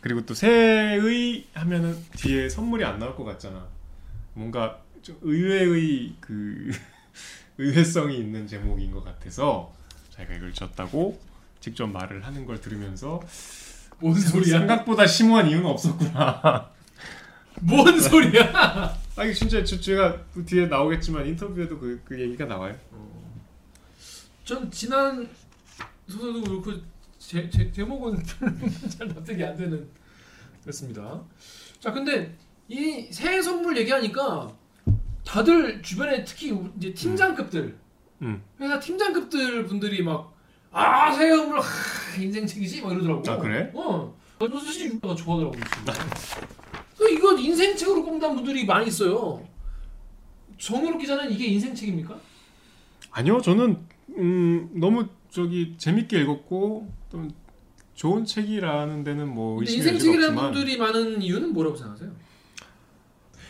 그리고 0.00 0.24
또 0.24 0.34
새의 0.34 1.46
하면은 1.54 1.98
뒤에 2.16 2.48
선물이 2.48 2.84
안 2.84 2.98
나올 2.98 3.16
것 3.16 3.24
같잖아. 3.24 3.66
뭔가 4.34 4.78
좀 5.02 5.18
의외의 5.22 6.14
그 6.20 6.70
의외성이 7.56 8.18
있는 8.18 8.46
제목인 8.46 8.92
것 8.92 9.04
같아서 9.04 9.72
자기가 10.10 10.34
이걸 10.34 10.52
졌다고 10.52 11.18
직접 11.60 11.86
말을 11.86 12.24
하는 12.24 12.44
걸 12.44 12.60
들으면서 12.60 13.20
뭔 13.98 14.14
소리야? 14.14 14.58
생각보다 14.58 15.06
심오한 15.06 15.48
이유는 15.48 15.66
없었구나. 15.66 16.70
뭔 17.62 17.98
소리야? 17.98 18.52
아 19.16 19.24
이게 19.24 19.32
진짜 19.32 19.64
저, 19.64 19.80
제가 19.80 20.24
그 20.34 20.44
뒤에 20.44 20.66
나오겠지만 20.66 21.26
인터뷰에도 21.26 21.78
그, 21.78 22.00
그 22.04 22.20
얘기가 22.20 22.44
나와요. 22.44 22.76
전 24.44 24.70
지난 24.70 25.28
소설도 26.08 26.42
그렇고 26.42 26.72
제, 27.18 27.48
제 27.50 27.70
제목은 27.70 28.22
잘 28.96 29.08
납득이 29.08 29.44
안 29.44 29.56
되는 29.56 29.88
그렇습니다. 30.62 31.22
자, 31.80 31.92
근데 31.92 32.34
이 32.68 33.08
새해 33.10 33.40
선물 33.40 33.76
얘기하니까 33.76 34.52
다들 35.24 35.82
주변에 35.82 36.24
특히 36.24 36.58
이제 36.78 36.92
팀장급들 36.94 37.76
음. 38.22 38.42
회사 38.60 38.80
팀장급들 38.80 39.66
분들이 39.66 40.02
막아 40.02 41.12
새해 41.12 41.36
선물 41.36 41.60
하, 41.60 41.64
인생책이지 42.18 42.82
막 42.82 42.92
이러더라고. 42.92 43.30
아, 43.30 43.38
그래? 43.38 43.70
어. 43.74 44.16
저도 44.38 44.58
솔직히 44.58 44.94
이거 44.96 45.14
좋아하더라고. 45.14 45.56
그 46.96 47.10
이거 47.10 47.36
인생책으로 47.36 48.04
꼽는 48.04 48.36
분들이 48.36 48.64
많이 48.64 48.86
있어요. 48.86 49.46
정유롭 50.58 51.00
기자는 51.00 51.30
이게 51.30 51.46
인생책입니까? 51.46 52.18
아니요, 53.10 53.40
저는 53.40 53.78
음, 54.16 54.70
너무 54.74 55.06
저기 55.30 55.74
재밌게 55.76 56.20
읽었고 56.22 56.90
또 57.10 57.28
좋은 57.94 58.24
책이라는 58.24 59.04
데는 59.04 59.28
뭐 59.34 59.62
인생 59.62 59.98
책이라는 59.98 60.28
없지만 60.28 60.52
분들이 60.52 60.76
많은 60.78 61.20
이유는 61.22 61.52
뭐라고 61.52 61.76
생각하세요? 61.76 62.12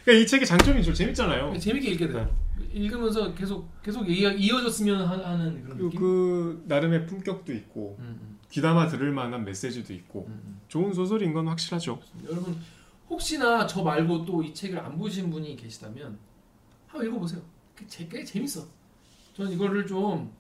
그러니까 0.04 0.24
이 0.24 0.26
책의 0.26 0.46
장점이 0.46 0.82
좀 0.82 0.94
재밌잖아요. 0.94 1.58
재밌게 1.58 1.90
읽게 1.92 2.08
돼요. 2.08 2.34
읽으면서 2.72 3.34
계속 3.34 3.70
계속 3.82 4.08
이어, 4.08 4.30
이어졌으면 4.32 5.06
하- 5.06 5.30
하는 5.30 5.62
그런 5.62 5.78
느낌. 5.78 6.00
그 6.00 6.64
나름의 6.66 7.06
품격도 7.06 7.52
있고 7.52 7.96
음, 8.00 8.18
음, 8.20 8.38
귀담아 8.50 8.88
들을 8.88 9.12
만한 9.12 9.44
메시지도 9.44 9.92
있고 9.92 10.26
음, 10.28 10.32
음. 10.44 10.60
좋은 10.68 10.92
소설인 10.92 11.32
건 11.32 11.46
확실하죠. 11.48 12.00
여러분 12.28 12.56
혹시나 13.08 13.66
저 13.66 13.82
말고 13.82 14.24
또 14.24 14.42
이 14.42 14.52
책을 14.52 14.78
안 14.78 14.96
보신 14.98 15.30
분이 15.30 15.56
계시다면 15.56 16.18
한번 16.86 17.06
읽어보세요. 17.08 17.40
꽤 18.10 18.24
재밌어. 18.24 18.66
저는 19.36 19.52
이거를 19.52 19.86
좀 19.86 20.32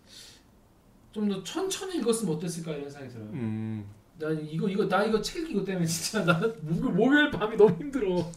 좀 1.18 1.28
더 1.28 1.42
천천히 1.42 1.98
읽었으면 1.98 2.34
어땠을까 2.36 2.72
이런 2.72 2.88
생각이 2.90 3.12
들어요. 3.12 3.28
음, 3.32 3.84
난 4.18 4.46
이거 4.48 4.68
이거 4.68 4.86
나 4.88 5.04
이거 5.04 5.20
책 5.20 5.50
이거 5.50 5.64
때문에 5.64 5.84
진짜 5.86 6.24
나 6.24 6.38
목요일, 6.62 6.94
목요일 6.94 7.30
밤이 7.30 7.56
너무 7.56 7.76
힘들어. 7.78 8.30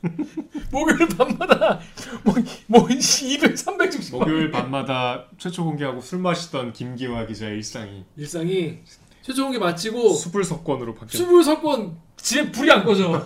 목요일 0.70 1.08
밤마다 1.16 1.80
뭐뭐 2.22 2.88
200, 2.88 3.54
300씩 3.56 4.12
목요일 4.16 4.50
밤마다 4.52 5.26
최초 5.38 5.64
공개하고 5.64 6.00
술 6.00 6.20
마시던 6.20 6.72
김기화 6.72 7.26
기자의 7.26 7.56
일상이 7.56 8.04
일상이 8.16 8.78
최종 9.22 9.46
공개 9.46 9.58
마치고 9.58 10.10
수불 10.14 10.44
석권으로 10.44 10.94
바뀌었. 10.94 11.18
수불 11.18 11.42
석권 11.42 11.98
집에 12.16 12.50
불이 12.52 12.70
안 12.70 12.84
꺼져. 12.84 13.22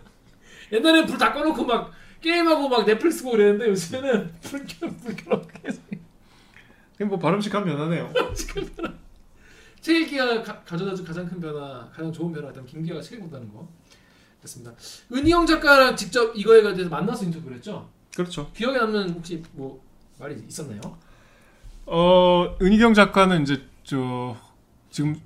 옛날에 0.72 1.06
불 1.06 1.16
다 1.18 1.32
꺼놓고 1.32 1.64
막 1.64 1.92
게임하고 2.20 2.68
막 2.68 2.84
넷플릭스 2.84 3.22
보고 3.22 3.36
그랬는데 3.36 3.68
요즘에는 3.70 4.32
불 4.42 4.66
켜, 4.66 4.88
불 5.02 5.16
켜놓고 5.16 5.48
계속 5.62 5.82
뭐 7.08 7.18
바람직한 7.18 7.64
변화네요. 7.64 8.12
책 9.80 9.96
읽기가 10.02 10.42
가, 10.42 10.60
가져다준 10.62 11.04
가장 11.04 11.26
큰 11.26 11.40
변화, 11.40 11.88
가장 11.90 12.12
좋은 12.12 12.32
변화가 12.32 12.52
있다면 12.52 12.66
김기화가 12.68 13.00
책 13.02 13.14
읽는다는 13.14 13.52
거. 13.52 13.66
그렇습니다. 14.38 14.72
은희영 15.12 15.46
작가랑 15.46 15.96
직접 15.96 16.36
이거에 16.36 16.62
대해서 16.62 16.88
만나서 16.88 17.24
인터뷰를 17.24 17.56
했죠. 17.56 17.88
그렇죠. 18.14 18.50
기억에 18.52 18.78
남는 18.78 19.10
혹시 19.10 19.42
뭐 19.52 19.82
말이 20.18 20.42
있었나요? 20.48 20.80
어 21.86 22.56
은희경 22.60 22.94
작가는 22.94 23.42
이제 23.42 23.62
저 23.84 24.36
지금 24.90 25.20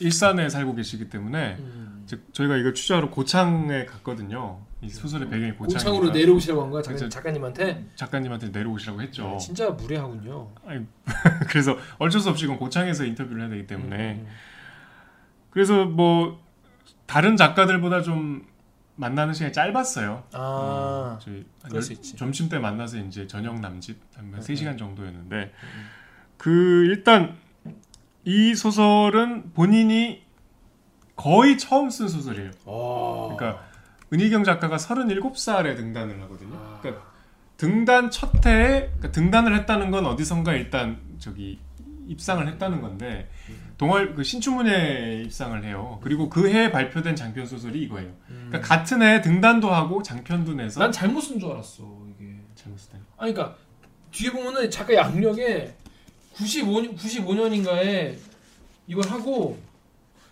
일산에 0.00 0.48
살고 0.48 0.74
계시기 0.74 1.08
때문에 1.10 1.56
음. 1.58 2.04
즉 2.06 2.32
저희가 2.32 2.56
이걸 2.56 2.74
취재하러 2.74 3.10
고창에 3.10 3.84
갔거든요. 3.84 4.60
이 4.82 4.88
소설의 4.88 5.28
배경이 5.28 5.52
고창이니까 5.52 5.90
고창으로 5.90 6.10
내려오시라고 6.12 6.62
한 6.62 6.70
거야 6.70 6.82
그렇죠. 6.82 7.08
작가, 7.08 7.22
작가님한테. 7.22 7.86
작가님한테 7.94 8.48
내려오시라고 8.48 9.02
했죠. 9.02 9.28
네, 9.28 9.38
진짜 9.38 9.70
무례하군요. 9.70 10.48
그래서 11.48 11.76
어쩔 11.98 12.20
수 12.20 12.30
없이 12.30 12.46
이건 12.46 12.56
고창에서 12.58 13.04
인터뷰를 13.04 13.42
해야 13.42 13.50
되기 13.50 13.66
때문에 13.66 14.14
음. 14.14 14.26
그래서 15.50 15.84
뭐 15.84 16.40
다른 17.06 17.36
작가들보다 17.36 18.02
좀 18.02 18.46
만나는 18.96 19.34
시간이 19.34 19.52
짧았어요. 19.52 20.24
아, 20.32 21.18
음, 21.26 21.44
열-. 21.72 21.82
점심 22.16 22.48
때 22.48 22.58
만나서 22.58 22.98
이제 22.98 23.26
저녁 23.26 23.60
남짓 23.60 23.98
한 24.14 24.26
음, 24.26 24.40
3시간 24.40 24.78
정도였는데 24.78 25.52
그 26.36 26.84
일단 26.86 27.36
이 28.24 28.54
소설은 28.54 29.52
본인이 29.54 30.22
거의 31.16 31.58
처음 31.58 31.90
쓴 31.90 32.08
소설이에요. 32.08 32.50
어. 32.64 33.34
그러니까 33.36 33.64
은희경 34.12 34.44
작가가 34.44 34.76
37살에 34.76 35.76
등단을 35.76 36.20
하거든요. 36.22 36.56
아. 36.56 36.78
그러니까 36.80 37.04
등단 37.56 38.10
첫 38.10 38.44
해에 38.46 38.86
그러니까 38.86 39.12
등단을 39.12 39.54
했다는 39.58 39.90
건 39.90 40.06
어디선가 40.06 40.54
일단 40.54 40.98
저기 41.18 41.58
입상을 42.08 42.46
했다는 42.48 42.80
건데 42.80 43.30
동월 43.76 44.14
그 44.14 44.24
신춘문예 44.24 45.22
입상을 45.24 45.62
해요. 45.64 46.00
그리고 46.02 46.28
그 46.28 46.48
해에 46.50 46.70
발표된 46.72 47.14
장편 47.16 47.46
소설이 47.46 47.82
이거예요. 47.82 48.10
그러니까 48.26 48.60
같은 48.60 49.02
해 49.02 49.20
등단도 49.20 49.70
하고 49.70 50.02
장편도 50.02 50.54
내서 50.54 50.80
음. 50.80 50.82
난 50.84 50.92
잘못 50.92 51.20
쓴 51.20 51.38
줄 51.38 51.50
알았어 51.52 51.84
이게. 52.18 52.34
잘못 52.54 52.78
썼다니. 52.80 53.02
아니 53.18 53.32
그러니까 53.34 53.56
뒤에 54.10 54.30
보면은 54.32 54.70
작가 54.70 54.94
양력에 54.94 55.74
95년 56.34 56.96
95년인가에 56.96 58.16
이걸 58.86 59.08
하고 59.10 59.58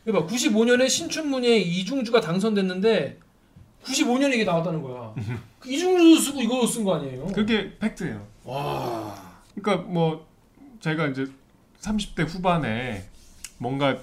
이봐 0.07 0.27
95년에 0.27 0.89
신춘문예 0.89 1.59
이중주가 1.59 2.21
당선됐는데 2.21 3.19
95년에 3.85 4.35
이게 4.35 4.45
나왔다는 4.45 4.83
거야. 4.83 5.15
그 5.61 5.71
이중주 5.71 6.21
쓰고 6.21 6.41
이거 6.41 6.67
쓴 6.67 6.85
거 6.85 6.97
아니에요? 6.97 7.27
그게 7.27 7.77
팩트예요. 7.79 8.27
와. 8.45 9.15
그러니까 9.55 9.89
뭐 9.89 10.27
제가 10.81 11.09
이제 11.09 11.27
30대 11.81 12.27
후반에 12.27 13.05
뭔가 13.59 13.99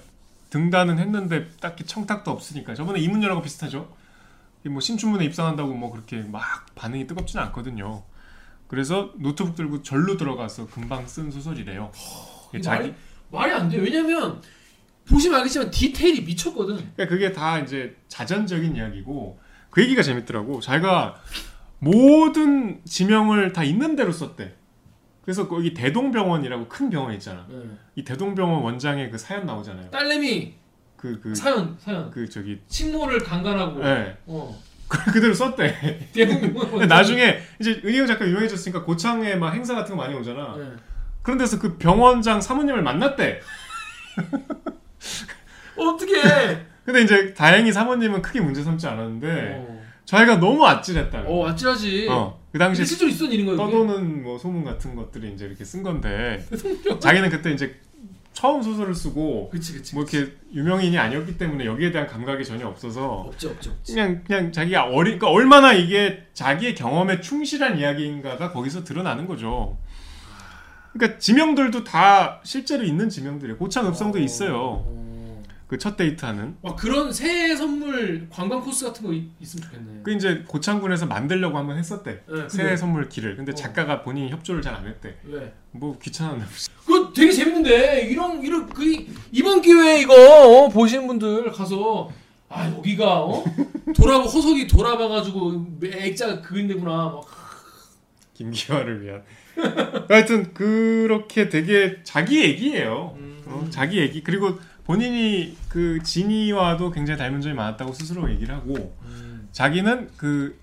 등단은 0.50 0.98
했는데 0.98 1.48
딱히 1.60 1.84
청탁도 1.84 2.30
없으니까 2.30 2.74
저번에 2.74 3.00
이문열하고 3.00 3.42
비슷하죠. 3.42 3.92
이뭐 4.64 4.80
신춘문예 4.80 5.24
입상한다고 5.26 5.74
뭐 5.74 5.90
그렇게 5.90 6.18
막 6.22 6.66
반응이 6.74 7.06
뜨겁지는 7.06 7.44
않거든요. 7.46 8.02
그래서 8.68 9.12
노트북 9.16 9.54
들고 9.54 9.82
절로 9.82 10.16
들어가서 10.16 10.66
금방 10.66 11.06
쓴 11.06 11.30
소설이래요. 11.30 11.90
이게 12.50 12.60
자기 12.60 12.82
말이 12.82 12.94
말이 13.30 13.52
안 13.52 13.68
돼. 13.68 13.78
왜냐면 13.78 14.40
보시면 15.08 15.38
알겠지만 15.38 15.70
디테일이 15.70 16.22
미쳤거든. 16.22 16.76
그러니까 16.76 17.06
그게 17.06 17.32
다 17.32 17.58
이제 17.60 17.96
자전적인 18.08 18.76
이야기고 18.76 19.38
그 19.70 19.82
얘기가 19.82 20.02
재밌더라고. 20.02 20.60
자기가 20.60 21.16
모든 21.78 22.80
지명을 22.84 23.52
다 23.52 23.62
있는 23.62 23.94
대로 23.94 24.10
썼대. 24.10 24.54
그래서 25.22 25.48
거기 25.48 25.74
대동병원이라고 25.74 26.68
큰 26.68 26.88
병원 26.88 27.12
있잖아. 27.14 27.46
네. 27.48 27.56
이 27.96 28.04
대동병원 28.04 28.62
원장의 28.62 29.10
그 29.10 29.18
사연 29.18 29.44
나오잖아요. 29.44 29.90
딸내미 29.90 30.54
그그그 30.96 31.34
사연 31.34 31.76
사연 31.78 32.12
저기 32.30 32.60
식모를 32.68 33.18
강간하고 33.20 33.84
예. 33.84 34.16
어 34.26 34.56
그 34.88 35.12
그대로 35.12 35.34
썼대. 35.34 36.08
근데 36.12 36.86
나중에 36.86 37.38
이제 37.60 37.80
은희영 37.84 38.06
작가 38.06 38.26
유명해졌으니까 38.26 38.84
고창에 38.84 39.34
막 39.34 39.52
행사 39.52 39.74
같은 39.74 39.96
거 39.96 40.02
많이 40.02 40.14
오잖아. 40.14 40.56
네. 40.56 40.64
그런 41.22 41.38
데서 41.38 41.58
그 41.58 41.76
병원장 41.76 42.40
사모님을 42.40 42.82
만났대. 42.82 43.40
어떻게? 45.76 46.14
근데 46.84 47.02
이제 47.02 47.34
다행히 47.34 47.72
사모님은 47.72 48.22
크게 48.22 48.40
문제 48.40 48.62
삼지 48.62 48.86
않았는데 48.86 49.82
자기가 50.04 50.38
너무 50.38 50.64
아찔했다. 50.64 51.24
어 51.26 51.48
아찔하지. 51.48 52.06
어. 52.08 52.40
그 52.52 52.58
당시에 52.58 52.84
실제로 52.84 53.10
있었던 53.10 53.32
일인 53.32 53.46
거예요. 53.46 53.58
떠도는 53.58 54.22
뭐 54.22 54.38
소문 54.38 54.64
같은 54.64 54.94
것들이 54.94 55.32
이제 55.34 55.46
이렇게 55.46 55.64
쓴 55.64 55.82
건데 55.82 56.42
자기는 57.00 57.28
그때 57.28 57.50
이제 57.50 57.74
처음 58.36 58.60
소설을 58.62 58.94
쓰고 58.94 59.48
그치 59.48 59.72
그치. 59.72 59.94
뭐 59.94 60.04
이렇게 60.04 60.30
유명인이 60.52 60.98
아니었기 60.98 61.38
때문에 61.38 61.64
여기에 61.64 61.90
대한 61.90 62.06
감각이 62.06 62.44
전혀 62.44 62.68
없어서 62.68 63.06
없지 63.28 63.46
없지 63.46 63.70
없지. 63.70 63.94
그냥 63.94 64.22
그냥 64.26 64.52
자기가 64.52 64.84
어리 64.84 65.16
그러니까 65.18 65.30
얼마나 65.30 65.72
이게 65.72 66.22
자기의 66.34 66.74
경험에 66.74 67.22
충실한 67.22 67.78
이야기인가가 67.78 68.52
거기서 68.52 68.84
드러나는 68.84 69.26
거죠. 69.26 69.78
그러니까 70.92 71.18
지명들도 71.18 71.84
다 71.84 72.42
실제로 72.44 72.84
있는 72.84 73.08
지명들이에요. 73.08 73.56
고창 73.56 73.86
읍성도 73.86 74.18
있어요. 74.18 74.84
어. 75.66 75.68
그첫 75.68 75.96
데이트하는. 75.96 76.56
와 76.62 76.76
그런 76.76 77.12
새해 77.12 77.56
선물 77.56 78.28
관광 78.30 78.60
코스 78.62 78.84
같은 78.86 79.04
거 79.04 79.12
있, 79.12 79.24
있으면 79.40 79.64
좋겠네. 79.64 80.00
그 80.04 80.12
이제 80.12 80.44
고창군에서 80.46 81.06
만들려고 81.06 81.58
한번 81.58 81.76
했었대. 81.76 82.22
네, 82.28 82.48
새해 82.48 82.76
선물 82.76 83.08
길을. 83.08 83.36
근데 83.36 83.50
어. 83.52 83.54
작가가 83.54 84.02
본인이 84.02 84.30
협조를 84.30 84.62
잘 84.62 84.76
안 84.76 84.86
했대. 84.86 85.16
왜? 85.24 85.52
뭐 85.72 85.98
귀찮았나 85.98 86.44
보지. 86.44 86.70
그거 86.84 87.12
되게 87.12 87.32
재밌는데 87.32 88.02
이런 88.10 88.42
이런 88.42 88.68
그 88.68 88.84
이- 88.84 89.08
이번 89.32 89.60
기회에 89.60 90.02
이거 90.02 90.14
어, 90.14 90.68
보시는 90.68 91.06
분들 91.08 91.50
가서 91.50 92.10
아 92.48 92.68
여기가 92.76 93.24
어? 93.24 93.44
돌아 93.96 94.18
허석이 94.18 94.66
돌아봐가지고 94.68 95.66
액자 95.84 96.40
그린 96.42 96.68
데구나. 96.68 96.90
막. 97.10 97.22
김기화를 98.34 99.02
위한. 99.02 99.22
하여튼 100.08 100.52
그렇게 100.52 101.48
되게 101.48 101.96
자기 102.04 102.42
얘기예요. 102.44 103.16
음. 103.18 103.42
어, 103.46 103.66
자기 103.70 103.98
얘기 103.98 104.22
그리고 104.22 104.58
본인이 104.86 105.56
그 105.68 106.00
진이와도 106.02 106.92
굉장히 106.92 107.18
닮은 107.18 107.40
점이 107.40 107.54
많았다고 107.54 107.92
스스로 107.92 108.30
얘기를 108.30 108.54
하고 108.54 108.96
음. 109.04 109.48
자기는 109.50 110.10
그 110.16 110.58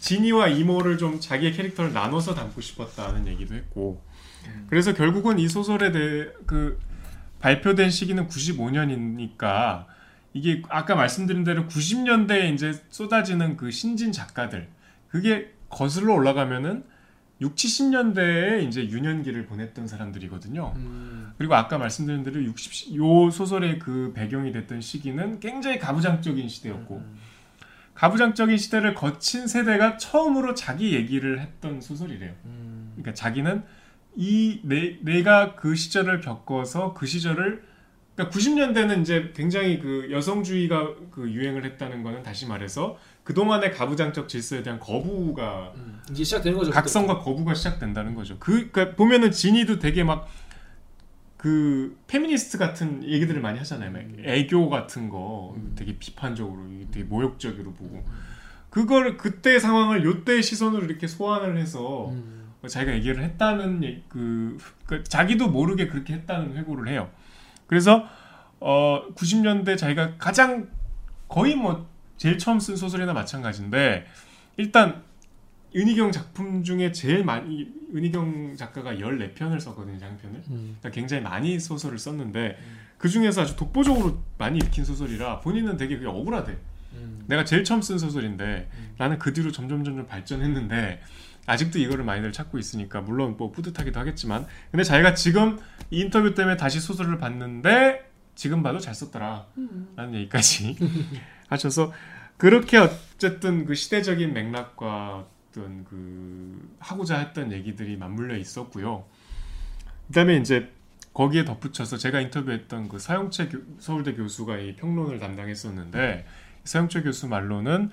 진이와 0.00 0.48
이모를 0.48 0.98
좀 0.98 1.20
자기의 1.20 1.52
캐릭터를 1.52 1.92
나눠서 1.92 2.34
담고 2.34 2.60
싶었다는 2.60 3.26
얘기도 3.28 3.54
했고 3.54 4.02
그래서 4.68 4.94
결국은 4.94 5.38
이 5.38 5.48
소설에 5.48 5.92
대해 5.92 6.26
그 6.46 6.78
발표된 7.40 7.90
시기는 7.90 8.28
95년이니까 8.28 9.86
이게 10.32 10.62
아까 10.68 10.94
말씀드린 10.94 11.44
대로 11.44 11.66
90년대에 11.66 12.54
이제 12.54 12.72
쏟아지는 12.90 13.56
그 13.56 13.70
신진 13.70 14.12
작가들 14.12 14.68
그게 15.08 15.52
거슬러 15.68 16.14
올라가면은 16.14 16.84
6, 17.40 17.54
70년대에 17.54 18.66
이제 18.66 18.88
유년기를 18.88 19.46
보냈던 19.46 19.86
사람들이거든요. 19.86 20.72
음. 20.76 21.32
그리고 21.36 21.54
아까 21.54 21.76
말씀드린 21.76 22.22
대로 22.22 22.42
60, 22.42 22.96
요 22.96 23.30
소설의 23.30 23.78
그 23.78 24.12
배경이 24.14 24.52
됐던 24.52 24.80
시기는 24.80 25.38
굉장히 25.40 25.78
가부장적인 25.78 26.48
시대였고 26.48 27.02
가부장적인 27.94 28.56
시대를 28.56 28.94
거친 28.94 29.46
세대가 29.46 29.96
처음으로 29.96 30.54
자기 30.54 30.94
얘기를 30.94 31.40
했던 31.40 31.80
소설이래요. 31.80 32.32
음. 32.44 32.92
그러니까 32.94 33.14
자기는 33.14 33.64
이 34.16 34.60
내, 34.64 34.98
내가 35.02 35.56
그 35.56 35.74
시절을 35.74 36.20
겪어서 36.20 36.94
그 36.94 37.06
시절을 37.06 37.62
그러니까 38.14 38.36
90년대는 38.36 39.02
이제 39.02 39.32
굉장히 39.36 39.78
그 39.78 40.08
여성주의가 40.10 40.94
그 41.10 41.30
유행을 41.30 41.64
했다는 41.64 42.02
거는 42.02 42.22
다시 42.22 42.46
말해서 42.46 42.98
그동안의 43.26 43.72
가부장적 43.72 44.28
질서에 44.28 44.62
대한 44.62 44.78
거부가 44.78 45.72
음, 45.74 46.00
이제 46.10 46.22
시작되는 46.24 46.56
거죠. 46.56 46.70
각성과 46.70 47.18
거부가 47.18 47.54
시작된다는 47.54 48.14
거죠. 48.14 48.36
그 48.38 48.70
그러니까 48.70 48.94
보면은 48.96 49.30
진이도 49.32 49.78
되게 49.78 50.02
막 50.04 50.26
그 51.36 51.96
페미니스트 52.08 52.56
같은 52.58 53.04
얘기들을 53.04 53.40
많이 53.40 53.58
하잖아요. 53.58 53.92
막 53.92 54.00
애교 54.24 54.68
같은 54.70 55.08
거 55.08 55.54
되게 55.76 55.96
비판적으로 55.98 56.64
되게 56.90 57.04
모욕적으로 57.04 57.72
보고 57.74 58.02
그걸 58.70 59.16
그때 59.16 59.58
상황을 59.58 60.04
요때 60.04 60.40
시선으로 60.42 60.86
이렇게 60.86 61.06
소환을 61.06 61.58
해서 61.58 62.08
음. 62.08 62.52
자기가 62.66 62.94
얘기를 62.96 63.22
했다는 63.22 63.84
얘- 63.84 64.02
그, 64.08 64.56
그 64.86 65.04
자기도 65.04 65.48
모르게 65.48 65.86
그렇게 65.88 66.14
했다는 66.14 66.56
회고를 66.56 66.88
해요. 66.88 67.10
그래서 67.66 68.04
어 68.58 69.02
90년대 69.14 69.76
자기가 69.76 70.14
가장 70.18 70.68
거의 71.28 71.54
뭐 71.54 71.86
제일 72.16 72.38
처음 72.38 72.60
쓴 72.60 72.76
소설이나 72.76 73.12
마찬가지인데 73.12 74.06
일단 74.56 75.02
은희경 75.74 76.12
작품 76.12 76.62
중에 76.62 76.92
제일 76.92 77.24
많이 77.24 77.68
은희경 77.94 78.56
작가가 78.56 78.94
14편을 78.94 79.60
썼거든요, 79.60 79.98
장편을. 79.98 80.42
음. 80.48 80.76
그러니까 80.78 80.90
굉장히 80.90 81.22
많이 81.22 81.60
소설을 81.60 81.98
썼는데 81.98 82.58
그 82.98 83.08
중에서 83.08 83.42
아주 83.42 83.56
독보적으로 83.56 84.22
많이 84.38 84.58
읽힌 84.58 84.84
소설이라 84.84 85.40
본인은 85.40 85.76
되게 85.76 85.96
그게 85.96 86.06
억울하대. 86.06 86.56
음. 86.94 87.24
내가 87.26 87.44
제일 87.44 87.62
처음 87.64 87.82
쓴 87.82 87.98
소설인데 87.98 88.70
음. 88.72 88.94
나는 88.96 89.18
그 89.18 89.32
뒤로 89.32 89.52
점점 89.52 89.84
점점 89.84 90.06
발전했는데 90.06 91.02
아직도 91.44 91.78
이거를 91.78 92.04
많이들 92.04 92.32
찾고 92.32 92.58
있으니까 92.58 93.02
물론 93.02 93.36
뭐 93.36 93.52
뿌듯하기도 93.52 94.00
하겠지만 94.00 94.46
근데 94.70 94.82
자기가 94.82 95.14
지금 95.14 95.58
이 95.90 96.00
인터뷰 96.00 96.34
때문에 96.34 96.56
다시 96.56 96.80
소설을 96.80 97.18
봤는데 97.18 98.10
지금 98.34 98.62
봐도 98.62 98.78
잘 98.78 98.94
썼더라 98.94 99.46
라는 99.94 100.14
얘기까지 100.14 100.76
하셔서 101.48 101.92
그렇게 102.36 102.76
어쨌든 102.78 103.64
그 103.66 103.74
시대적인 103.74 104.32
맥락과 104.32 105.26
어떤 105.50 105.84
그 105.84 106.74
하고자 106.80 107.18
했던 107.18 107.52
얘기들이 107.52 107.96
맞물려 107.96 108.36
있었고요 108.36 109.04
그다음에 110.08 110.36
이제 110.36 110.70
거기에 111.14 111.44
덧붙여서 111.46 111.96
제가 111.96 112.20
인터뷰했던 112.20 112.88
그 112.88 112.98
사용채 112.98 113.48
교- 113.48 113.62
서울대 113.78 114.14
교수가 114.14 114.58
이 114.58 114.76
평론을 114.76 115.18
담당했었는데 115.18 116.26
서영철 116.64 117.04
교수 117.04 117.26
말로는 117.28 117.90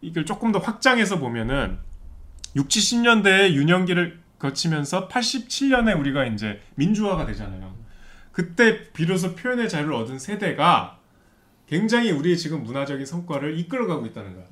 이걸 0.00 0.26
조금 0.26 0.50
더 0.50 0.58
확장해서 0.58 1.18
보면은 1.20 1.78
6, 2.56 2.68
70년대에 2.68 3.52
유년기를 3.52 4.18
거치면서 4.38 5.08
87년에 5.08 5.98
우리가 5.98 6.26
이제 6.26 6.60
민주화가 6.74 7.26
되잖아요. 7.26 7.74
그때 8.32 8.90
비로소 8.92 9.34
표현의 9.36 9.68
자유를 9.68 9.94
얻은 9.94 10.18
세대가 10.18 10.98
굉장히 11.66 12.10
우리의 12.10 12.36
지금 12.36 12.62
문화적인 12.62 13.06
성과를 13.06 13.58
이끌어가고 13.58 14.06
있다는 14.06 14.34
거야. 14.34 14.44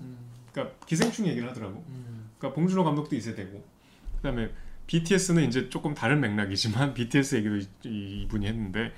그러니까 0.52 0.76
기생충 0.86 1.26
얘기를 1.26 1.48
하더라고. 1.48 1.84
음. 1.88 2.30
그러니까 2.38 2.54
봉준호 2.56 2.84
감독도 2.84 3.14
이 3.16 3.20
세대고 3.20 3.62
그다음에 4.16 4.50
BTS는 4.86 5.44
이제 5.44 5.68
조금 5.70 5.94
다른 5.94 6.20
맥락이지만 6.20 6.92
BTS 6.94 7.36
얘기도 7.36 7.56
이- 7.56 7.68
이- 7.84 8.22
이분이 8.22 8.46
했는데 8.46 8.92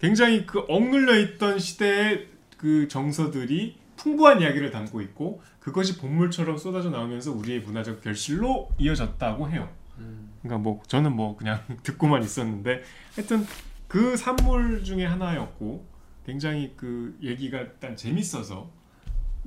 굉장히 0.00 0.46
그 0.46 0.60
억눌려 0.68 1.18
있던 1.20 1.58
시대의 1.58 2.28
그 2.56 2.88
정서들이 2.88 3.78
풍부한 3.96 4.40
이야기를 4.40 4.70
담고 4.70 5.00
있고 5.02 5.42
그것이 5.60 5.98
본물처럼 5.98 6.56
쏟아져 6.56 6.88
나오면서 6.90 7.32
우리의 7.32 7.60
문화적 7.60 8.00
결실로 8.00 8.70
이어졌다고 8.78 9.50
해요. 9.50 9.68
음. 9.98 10.30
그러니까 10.42 10.62
뭐 10.62 10.82
저는 10.86 11.14
뭐 11.14 11.36
그냥 11.36 11.60
듣고만 11.82 12.22
있었는데 12.22 12.82
하여튼 13.14 13.46
그 13.88 14.16
산물 14.16 14.82
중에 14.84 15.04
하나였고 15.04 15.86
굉장히 16.30 16.72
그 16.76 17.18
얘기가 17.20 17.58
일단 17.58 17.96
재밌어서 17.96 18.70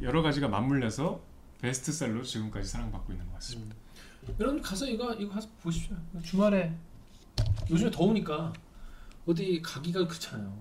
여러 0.01 0.21
가지가 0.21 0.49
맞물려서 0.49 1.21
베스트셀러로 1.61 2.23
지금까지 2.23 2.67
사랑받고 2.67 3.13
있는 3.13 3.25
것 3.27 3.35
같습니다. 3.35 3.73
여러분 4.37 4.61
가서 4.61 4.85
이거 4.85 5.13
이거 5.13 5.33
가서 5.33 5.47
보십시오. 5.61 5.95
주말에 6.21 6.73
요즘에 7.69 7.89
더우니까 7.89 8.51
어디 9.25 9.61
가기가 9.61 10.05
그렇잖아요. 10.05 10.53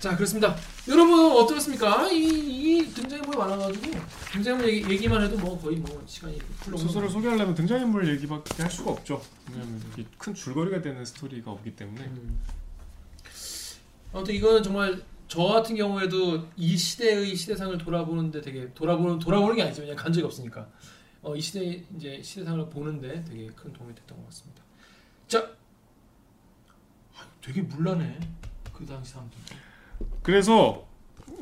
자 0.00 0.16
그렇습니다. 0.16 0.56
여러분 0.88 1.36
어떻습니까? 1.36 2.10
이, 2.10 2.24
이 2.24 2.92
등장인물 2.92 3.38
많아가지고 3.38 4.00
등장인물 4.32 4.68
얘기, 4.68 4.92
얘기만 4.92 5.22
해도 5.22 5.38
뭐 5.38 5.56
거의 5.56 5.76
뭐 5.76 6.02
시간이 6.04 6.36
소설을 6.64 7.08
소개하려면 7.08 7.54
등장인물 7.54 8.08
얘기밖에 8.08 8.60
할 8.60 8.72
수가 8.72 8.90
없죠. 8.90 9.22
왜냐하면 9.52 9.80
이게 9.92 10.04
큰 10.18 10.34
줄거리가 10.34 10.82
되는 10.82 11.04
스토리가 11.04 11.52
없기 11.52 11.76
때문에 11.76 12.06
음. 12.06 12.40
아무튼 14.16 14.34
이거는 14.34 14.62
정말 14.62 15.02
저 15.28 15.42
같은 15.42 15.76
경우에도 15.76 16.46
이 16.56 16.74
시대의 16.76 17.36
시대상을 17.36 17.76
돌아보는데 17.76 18.40
되게 18.40 18.72
돌아보는 18.72 19.18
돌아보는 19.18 19.56
게 19.56 19.62
아니죠. 19.62 19.82
그냥 19.82 19.94
간 19.94 20.10
적이 20.10 20.24
없으니까. 20.26 20.66
어, 21.22 21.36
이 21.36 21.40
시대 21.40 21.84
이제 21.96 22.22
시대상을 22.22 22.66
보는데 22.70 23.22
되게 23.24 23.46
큰 23.48 23.72
도움이 23.74 23.94
됐던 23.94 24.16
것 24.16 24.24
같습니다. 24.26 24.62
자, 25.28 25.50
아, 27.14 27.26
되게 27.42 27.60
물라네 27.60 28.18
그 28.72 28.86
당시 28.86 29.12
사람들. 29.12 29.36
그래서 30.22 30.86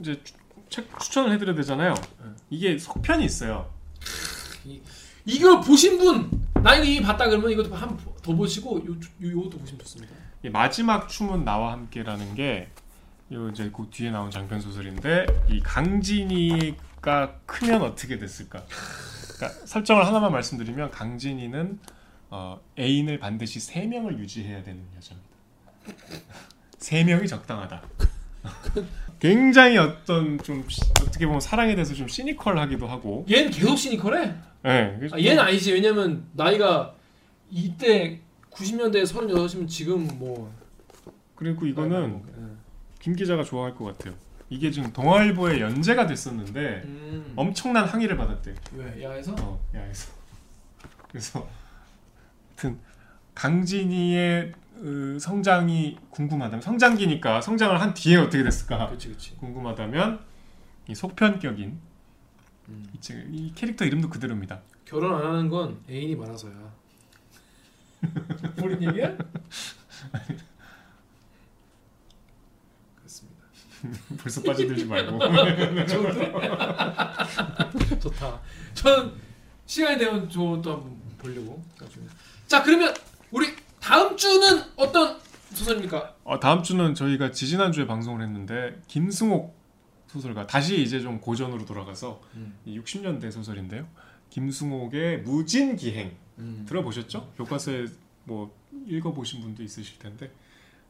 이제 0.01 0.21
추- 0.25 0.35
책 0.69 0.99
추천을 0.99 1.31
해드려야 1.33 1.55
되잖아요. 1.55 1.95
네. 1.95 2.31
이게 2.51 2.77
속편이 2.79 3.25
있어요. 3.25 3.73
이걸 5.27 5.61
보신 5.61 5.99
분, 5.99 6.45
나 6.55 6.75
이거 6.75 6.85
이미 6.85 7.01
봤다 7.03 7.29
그러면 7.29 7.51
이것도 7.53 7.73
한번더 7.75 8.35
보시고 8.35 8.79
요, 8.87 8.93
요 8.93 9.31
요것도 9.31 9.59
보시면 9.59 9.79
좋습니다. 9.81 10.24
이 10.45 10.51
마지막 10.51 11.09
춤은 11.09 11.45
나와 11.45 11.73
함께라는 11.73 12.35
게 12.35 12.69
요 13.33 13.49
이제 13.49 13.71
그 13.75 13.89
뒤에 13.91 14.11
나온 14.11 14.31
장편 14.31 14.61
소설인데 14.61 15.25
이 15.49 15.59
강진이가 15.61 17.39
크면 17.47 17.81
어떻게 17.81 18.19
됐을까? 18.19 18.63
그러니까 19.37 19.67
설정을 19.67 20.07
하나만 20.07 20.31
말씀드리면 20.31 20.91
강진이는 20.91 21.79
어, 22.29 22.61
애인을 22.79 23.19
반드시 23.21 23.61
세 23.61 23.87
명을 23.87 24.19
유지해야 24.19 24.63
되는 24.63 24.83
여자입니다. 24.95 25.31
세 26.79 27.03
명이 27.03 27.27
적당하다. 27.27 27.83
굉장히 29.19 29.79
어떤 29.79 30.37
좀 30.43 30.63
시- 30.69 30.83
어떻게 31.01 31.25
보면 31.25 31.41
사랑에 31.41 31.75
대해서 31.75 31.95
좀 31.95 32.07
시니컬하기도 32.07 32.87
하고. 32.87 33.25
얘는 33.31 33.51
계속 33.51 33.75
시니컬해. 33.77 34.35
예. 34.67 34.97
그래서 34.99 35.17
아, 35.17 35.19
얘는 35.19 35.39
아니지. 35.43 35.73
왜냐면 35.73 36.27
나이가 36.33 36.95
이때 37.51 38.21
90년대에 38.55 39.03
36이면 39.05 39.69
지금 39.69 40.07
뭐 40.19 40.53
그리고 41.35 41.67
이거는 41.67 42.23
음. 42.37 42.59
김 43.01 43.15
기자가 43.15 43.43
좋아할 43.43 43.75
것 43.75 43.85
같아요. 43.85 44.15
이게 44.49 44.71
지금 44.71 44.93
동아일보에 44.93 45.61
연재가 45.61 46.07
됐었는데 46.07 46.83
음. 46.85 47.33
엄청난 47.37 47.85
항의를 47.85 48.17
받았대. 48.17 48.55
왜 48.75 49.03
야에서? 49.03 49.35
어, 49.41 49.61
야에서. 49.75 50.13
그래서 51.11 51.49
하여튼 52.57 52.79
강진이의 53.35 54.53
으, 54.83 55.19
성장이 55.21 55.99
궁금하다면 56.11 56.61
성장기니까 56.61 57.41
성장을 57.41 57.81
한 57.81 57.95
뒤에 57.95 58.17
어떻게 58.17 58.43
됐을까 58.43 58.87
그렇지 58.87 59.09
그렇지. 59.09 59.37
궁금하다면 59.37 60.21
이 60.89 60.95
속편격인 60.95 61.79
음. 62.69 62.87
이, 62.95 63.01
책- 63.01 63.27
이 63.33 63.53
캐릭터 63.55 63.85
이름도 63.85 64.09
그대로입니다. 64.09 64.61
결혼 64.85 65.15
안 65.15 65.25
하는 65.27 65.49
건 65.49 65.79
애인이 65.89 66.15
많아서야. 66.17 66.53
본인 68.57 68.83
얘기야? 68.89 69.17
그렇습니다. 72.97 73.45
벌써 74.19 74.43
빠져들지 74.43 74.85
말고. 74.87 75.19
좋은데? 75.87 76.33
좋다. 78.01 78.41
전 78.75 79.15
시간이 79.67 79.99
되면 79.99 80.29
저또 80.29 80.73
한번 80.73 80.97
보려고. 81.19 81.63
나중에. 81.81 82.07
자 82.47 82.63
그러면 82.63 82.95
우리 83.31 83.49
다음 83.81 84.17
주는 84.17 84.63
어떤 84.77 85.19
소설입니까? 85.53 86.15
어, 86.25 86.41
다음 86.41 86.63
주는 86.63 86.95
저희가 86.95 87.31
지지난 87.31 87.73
주에 87.73 87.87
방송을 87.87 88.23
했는데 88.23 88.81
김승옥 88.89 89.55
소설가 90.09 90.47
다시 90.47 90.81
이제 90.83 91.01
좀 91.01 91.21
고전으로 91.21 91.65
돌아가서 91.65 92.21
음. 92.35 92.57
이 92.65 92.79
60년대 92.79 93.31
소설인데요. 93.31 93.87
김승옥의 94.31 95.23
무진기행 95.23 96.17
음. 96.39 96.65
들어보셨죠? 96.69 97.33
교과서에 97.37 97.87
뭐 98.25 98.55
읽어보신 98.87 99.41
분도 99.43 99.63
있으실 99.63 99.99
텐데 99.99 100.31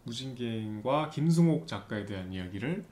무진기행과 0.04 1.10
김승옥 1.10 1.66
작가에 1.66 2.04
대한 2.06 2.32
이야기를 2.32 2.84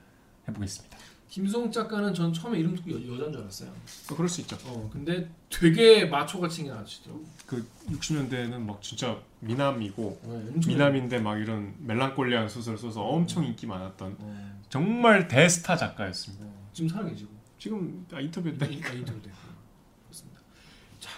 해보겠습니다. 0.47 0.97
김승옥 1.29 1.71
작가는 1.71 2.13
전 2.13 2.31
처음에 2.31 2.59
이름 2.59 2.75
듣고 2.75 2.91
여, 2.91 3.13
여자인 3.15 3.31
줄 3.31 3.41
알았어요. 3.41 3.69
어, 3.71 4.15
그럴 4.15 4.29
수 4.29 4.41
있죠. 4.41 4.55
어 4.67 4.87
근데 4.93 5.27
되게 5.49 6.05
마초같이 6.05 6.69
아저씨더라고. 6.69 7.25
그 7.47 7.67
60년대에는 7.89 8.59
막 8.59 8.79
진짜 8.83 9.19
미남이고 9.39 10.21
네, 10.23 10.67
미남인데 10.67 11.19
막 11.19 11.37
이런 11.39 11.73
멜랑콜리한 11.79 12.49
소설 12.49 12.77
써서 12.77 13.01
엄청 13.01 13.43
인기 13.45 13.65
많았던 13.65 14.15
어, 14.19 14.61
정말 14.69 15.27
대스타 15.27 15.75
작가였습니다. 15.75 16.45
어, 16.45 16.69
지금 16.71 16.89
살아계시고 16.89 17.31
지금 17.57 18.05
아, 18.11 18.19
인터뷰 18.19 18.49
인- 18.49 18.57
때 18.59 18.65
인- 18.67 18.73
인터뷰도 18.73 19.29
했고 19.29 19.42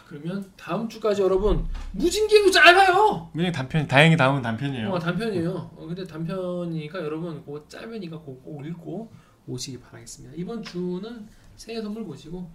그러면 0.07 0.51
다음 0.55 0.87
주까지 0.87 1.21
여러분 1.21 1.65
무진기행도 1.91 2.51
짧아요. 2.51 3.29
그냥 3.33 3.51
단편 3.51 3.87
다행히 3.87 4.15
다음은 4.15 4.41
단편이에요. 4.41 4.91
어, 4.91 4.99
단편이에요. 4.99 5.51
어, 5.51 5.85
근데 5.87 6.03
단편이니까 6.05 6.99
여러분 6.99 7.43
그거 7.43 7.67
짧으니까 7.67 8.19
그거 8.19 8.33
꼭 8.43 8.65
읽고 8.65 9.11
오시기 9.47 9.79
바라겠습니다. 9.79 10.35
이번 10.37 10.61
주는 10.63 11.27
새해 11.55 11.81
선물 11.81 12.05
보시고 12.05 12.49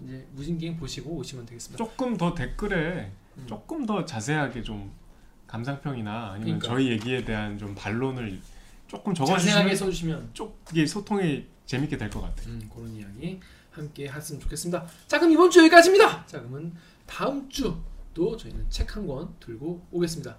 이제 0.00 0.26
무진기행 0.32 0.76
보시고 0.76 1.10
오시면 1.16 1.46
되겠습니다. 1.46 1.82
조금 1.84 2.16
더 2.16 2.34
댓글에 2.34 3.10
음. 3.38 3.46
조금 3.48 3.84
더 3.86 4.04
자세하게 4.04 4.62
좀 4.62 4.92
감상평이나 5.46 6.32
아니면 6.32 6.58
그러니까. 6.58 6.68
저희 6.68 6.88
얘기에 6.90 7.24
대한 7.24 7.58
좀 7.58 7.74
반론을 7.74 8.40
조금 8.88 9.12
적어주시면 9.14 9.74
써주시면 9.76 10.30
쪽 10.34 10.58
이게 10.70 10.86
소통이 10.86 11.46
재밌게 11.66 11.96
될 11.96 12.10
것 12.10 12.20
같아요. 12.20 12.48
음, 12.48 12.70
그런 12.74 12.90
이야기 12.94 13.40
함께 13.70 14.06
했으면 14.08 14.40
좋겠습니다. 14.42 14.84
자 15.06 15.18
그럼 15.18 15.32
이번 15.32 15.50
주 15.50 15.60
여기까지입니다. 15.60 16.26
자 16.26 16.38
그러면 16.40 16.74
다음 17.12 17.46
주또 17.50 18.36
저희는 18.38 18.70
책 18.70 18.88
한 18.96 19.06
권 19.06 19.34
들고 19.38 19.86
오겠습니다. 19.90 20.34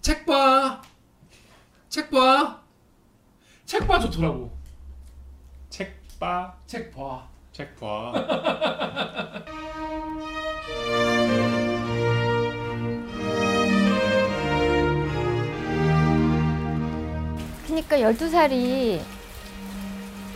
책 0.00 0.26
봐, 0.26 0.82
책 1.88 2.10
봐, 2.10 2.62
책 3.64 3.86
봐 3.86 4.00
좋더라고. 4.00 4.50
책 5.70 6.02
봐 6.18 6.56
책 6.66 6.90
봐. 6.92 7.28
책 7.52 7.74
봐 7.76 8.12
그러니까 17.66 17.96
12살이 17.98 19.00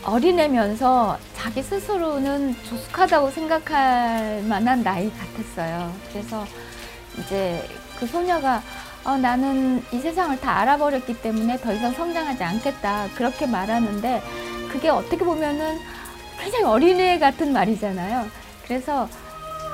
어린애면서 0.05 1.19
자기 1.35 1.63
스스로는 1.63 2.55
조숙하다고 2.65 3.31
생각할 3.31 4.43
만한 4.49 4.83
나이 4.83 5.11
같았어요. 5.11 5.93
그래서 6.11 6.47
이제 7.19 7.69
그 7.99 8.07
소녀가 8.07 8.63
어, 9.05 9.17
나는 9.17 9.83
이 9.93 9.99
세상을 9.99 10.39
다 10.41 10.59
알아버렸기 10.59 11.21
때문에 11.23 11.59
더 11.59 11.73
이상 11.73 11.93
성장하지 11.93 12.43
않겠다. 12.43 13.09
그렇게 13.15 13.47
말하는데 13.47 14.23
그게 14.71 14.89
어떻게 14.89 15.19
보면은 15.19 15.79
굉장히 16.39 16.65
어린애 16.65 17.19
같은 17.19 17.53
말이잖아요. 17.53 18.27
그래서 18.65 19.09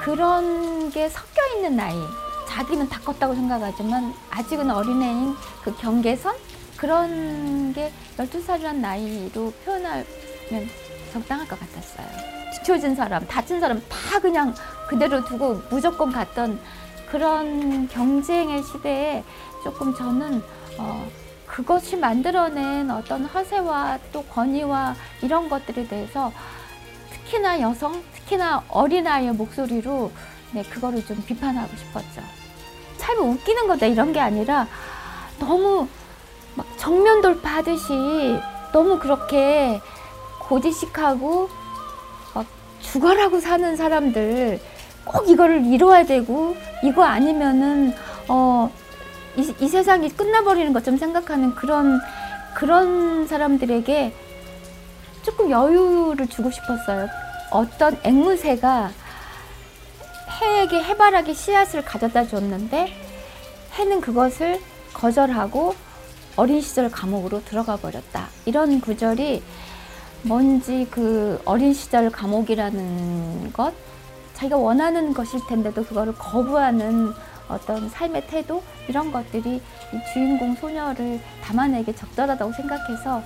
그런 0.03 0.91
게 0.91 1.09
섞여 1.09 1.43
있는 1.55 1.77
나이. 1.77 1.97
자기는 2.49 2.89
다 2.89 3.01
컸다고 3.01 3.35
생각하지만 3.35 4.15
아직은 4.31 4.71
어린애인 4.71 5.35
그 5.63 5.77
경계선? 5.77 6.35
그런 6.77 7.73
게 7.73 7.93
12살이라는 8.19 8.77
나이로 8.77 9.53
표현하면 9.65 10.05
적당할 11.13 11.49
것 11.49 11.59
같았어요. 11.59 12.07
뒤처진 12.55 12.95
사람, 12.95 13.27
다친 13.27 13.61
사람 13.61 13.81
다 13.89 14.19
그냥 14.21 14.55
그대로 14.89 15.25
두고 15.25 15.63
무조건 15.71 16.13
갔던 16.13 16.59
그런 17.11 17.89
경쟁의 17.89 18.63
시대에 18.63 19.25
조금 19.63 19.95
저는 19.95 20.43
어, 20.79 21.07
그것이 21.47 21.97
만들어낸 21.97 22.91
어떤 22.91 23.25
허세와 23.25 23.99
또 24.13 24.23
권위와 24.25 24.95
이런 25.23 25.49
것들에 25.49 25.87
대해서 25.87 26.33
특히나 27.11 27.61
여성, 27.61 28.03
특히나 28.13 28.65
어린아이의 28.69 29.33
목소리로 29.33 30.13
네, 30.53 30.63
그거를 30.65 31.05
좀 31.05 31.23
비판하고 31.25 31.75
싶었죠. 31.77 32.23
참 32.99 33.19
웃기는 33.19 33.67
거다 33.69 33.87
이런 33.87 34.13
게 34.13 34.21
아니라 34.21 34.67
너무 35.39 35.89
막 36.57 36.67
정면 36.77 37.21
돌파하듯이 37.21 38.41
너무 38.73 38.99
그렇게 38.99 39.81
고지식하고 40.41 41.49
막 42.35 42.47
죽어라고 42.81 43.41
사는 43.41 43.77
사람들 43.77 44.61
꼭 45.05 45.29
이거를 45.29 45.65
이루어야 45.67 46.05
되고 46.05 46.57
이거 46.83 47.05
아니면은 47.05 47.95
어 48.29 48.71
이, 49.37 49.55
이 49.61 49.69
세상이 49.69 50.09
끝나버리는 50.11 50.73
것처럼 50.73 50.99
생각하는 50.99 51.55
그런 51.55 52.01
그런 52.55 53.27
사람들에게 53.27 54.15
조금 55.23 55.51
여유를 55.51 56.29
주고 56.29 56.51
싶었어요. 56.51 57.09
어떤 57.51 57.99
앵무새가 58.03 58.91
해에게 60.41 60.83
해바라기 60.83 61.35
씨앗을 61.35 61.85
가져다 61.85 62.27
줬는데 62.27 62.93
해는 63.75 64.01
그것을 64.01 64.61
거절하고 64.93 65.75
어린 66.37 66.61
시절 66.61 66.91
감옥으로 66.91 67.43
들어가 67.45 67.77
버렸다. 67.77 68.29
이런 68.45 68.81
구절이 68.81 69.43
뭔지 70.23 70.87
그 70.91 71.41
어린 71.45 71.73
시절 71.73 72.11
감옥이라는 72.11 73.53
것, 73.53 73.73
자기가 74.35 74.57
원하는 74.57 75.15
것일 75.15 75.41
텐데도 75.49 75.85
그거를 75.85 76.15
거부하는 76.15 77.13
어떤 77.49 77.89
삶의 77.89 78.27
태도 78.27 78.63
이런 78.89 79.13
것들이 79.13 79.57
이 79.57 80.13
주인공 80.13 80.55
소녀를 80.57 81.21
담아내기 81.43 81.95
적절하다고 81.95 82.53
생각해서 82.53 83.23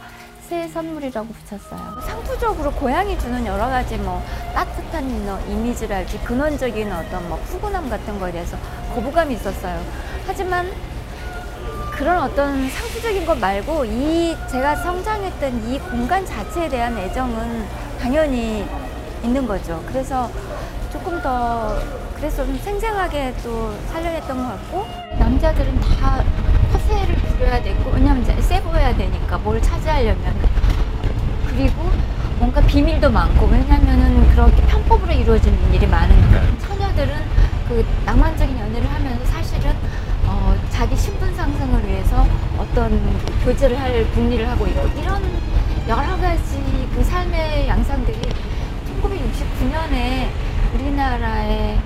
새 0.49 0.69
선물이라고 0.69 1.29
붙였어요. 1.29 2.01
상투적으로 2.07 2.73
고향이 2.73 3.19
주는 3.19 3.47
여러 3.47 3.69
가지 3.69 3.97
뭐 3.97 4.21
따뜻한 4.53 5.05
어, 5.29 5.41
이미지랄지 5.49 6.19
근원적인 6.25 6.93
어떤 6.93 7.29
뭐 7.29 7.39
푸근함 7.39 7.89
같은 7.89 8.19
거에 8.19 8.33
대해서 8.33 8.57
거부감이 8.95 9.35
있었어요. 9.35 9.81
하지만 10.27 10.71
그런 12.01 12.23
어떤 12.23 12.67
상투적인 12.67 13.27
것 13.27 13.39
말고 13.39 13.85
이 13.85 14.35
제가 14.51 14.75
성장했던 14.77 15.69
이 15.69 15.79
공간 15.81 16.25
자체에 16.25 16.67
대한 16.67 16.97
애정은 16.97 17.67
당연히 18.01 18.65
있는 19.23 19.47
거죠. 19.47 19.85
그래서 19.87 20.31
조금 20.91 21.21
더 21.21 21.79
그래서 22.17 22.47
좀 22.47 22.57
생생하게 22.57 23.35
또 23.45 23.75
살려냈던 23.93 24.35
것 24.35 24.49
같고. 24.49 24.87
남자들은 25.19 25.79
다 25.81 26.25
허세를 26.73 27.15
부려야 27.17 27.63
되고 27.63 27.91
왜냐면 27.91 28.23
이제 28.23 28.41
세 28.41 28.63
보여야 28.63 28.97
되니까 28.97 29.37
뭘 29.37 29.61
차지하려면 29.61 30.35
그리고 31.49 31.91
뭔가 32.39 32.63
비밀도 32.63 33.11
많고 33.11 33.45
왜냐면은 33.45 34.27
그렇게 34.31 34.63
편법으로 34.63 35.13
이루어지는 35.13 35.75
일이 35.75 35.87
많으니까. 35.87 36.41
처녀들은 36.67 37.15
그 37.69 37.85
낭만적인 38.07 38.59
연애를 38.59 38.89
하면서 38.91 39.23
사실은 39.27 39.71
어, 39.71 39.90
자기 40.81 40.97
신분 40.97 41.35
상승을 41.35 41.87
위해서 41.87 42.25
어떤 42.57 42.91
교제를 43.45 43.79
할 43.79 44.11
궁리를 44.13 44.49
하고 44.49 44.67
있고 44.67 44.81
이런 44.99 45.23
여러 45.87 46.17
가지 46.17 46.89
그 46.95 47.05
삶의 47.05 47.69
양상들이 47.69 48.19
1969년에 49.03 50.31
우리나라의 50.75 51.79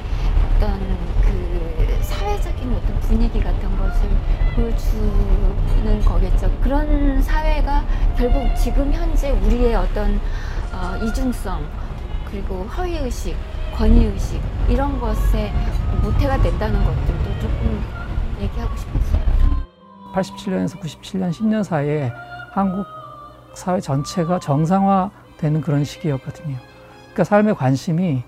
어떤 0.46 0.78
그 1.22 1.98
사회적인 2.02 2.72
어떤 2.72 3.00
분위기 3.00 3.40
같은 3.40 3.76
것을 3.76 4.08
보여주는 4.54 6.04
거겠죠. 6.04 6.48
그런 6.62 7.20
사회가 7.20 7.84
결국 8.16 8.54
지금 8.54 8.92
현재 8.92 9.32
우리의 9.32 9.74
어떤 9.74 10.20
어, 10.72 11.04
이중성 11.04 11.66
그리고 12.30 12.62
허위의식, 12.62 13.36
권위의식 13.74 14.40
이런 14.68 15.00
것에 15.00 15.52
모태가 16.00 16.40
된다는 16.42 16.84
것들도 16.84 17.40
조금 17.40 18.03
얘기하고 18.44 18.76
싶었어요. 18.76 19.24
87년에서 20.14 20.80
97년 20.80 21.30
10년 21.30 21.64
사이에 21.64 22.12
한국 22.52 22.86
사회 23.54 23.80
전체가 23.80 24.38
정상화되는 24.38 25.60
그런 25.60 25.84
시기였거든요. 25.84 26.56
그러니까 27.02 27.24
삶의 27.24 27.54
관심이 27.54 28.22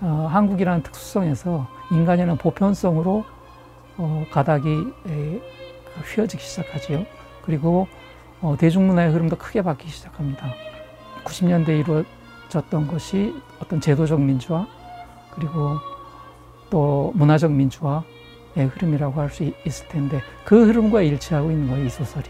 어, 0.00 0.28
한국이라는 0.30 0.82
특수성에서 0.82 1.66
인간이라는 1.90 2.36
보편성으로 2.38 3.24
어, 3.98 4.26
가닥이 4.30 4.68
에, 5.08 5.40
휘어지기 6.04 6.42
시작하지요. 6.42 7.06
그리고 7.42 7.86
어, 8.42 8.56
대중문화의 8.58 9.12
흐름도 9.12 9.36
크게 9.36 9.62
바뀌기 9.62 9.90
시작합니다. 9.90 10.46
90년대에 11.24 11.80
이루어졌던 11.80 12.88
것이 12.88 13.34
어떤 13.60 13.80
제도적 13.80 14.20
민주화 14.20 14.66
그리고 15.34 15.78
또 16.68 17.12
문화적 17.14 17.52
민주화의 17.52 18.15
흐름이라고 18.64 19.20
할 19.20 19.30
수 19.30 19.52
있을 19.64 19.88
텐데 19.88 20.20
그 20.44 20.66
흐름과 20.66 21.02
일치하고 21.02 21.50
있는 21.50 21.68
거예요, 21.68 21.84
이 21.84 21.88
소설이. 21.90 22.24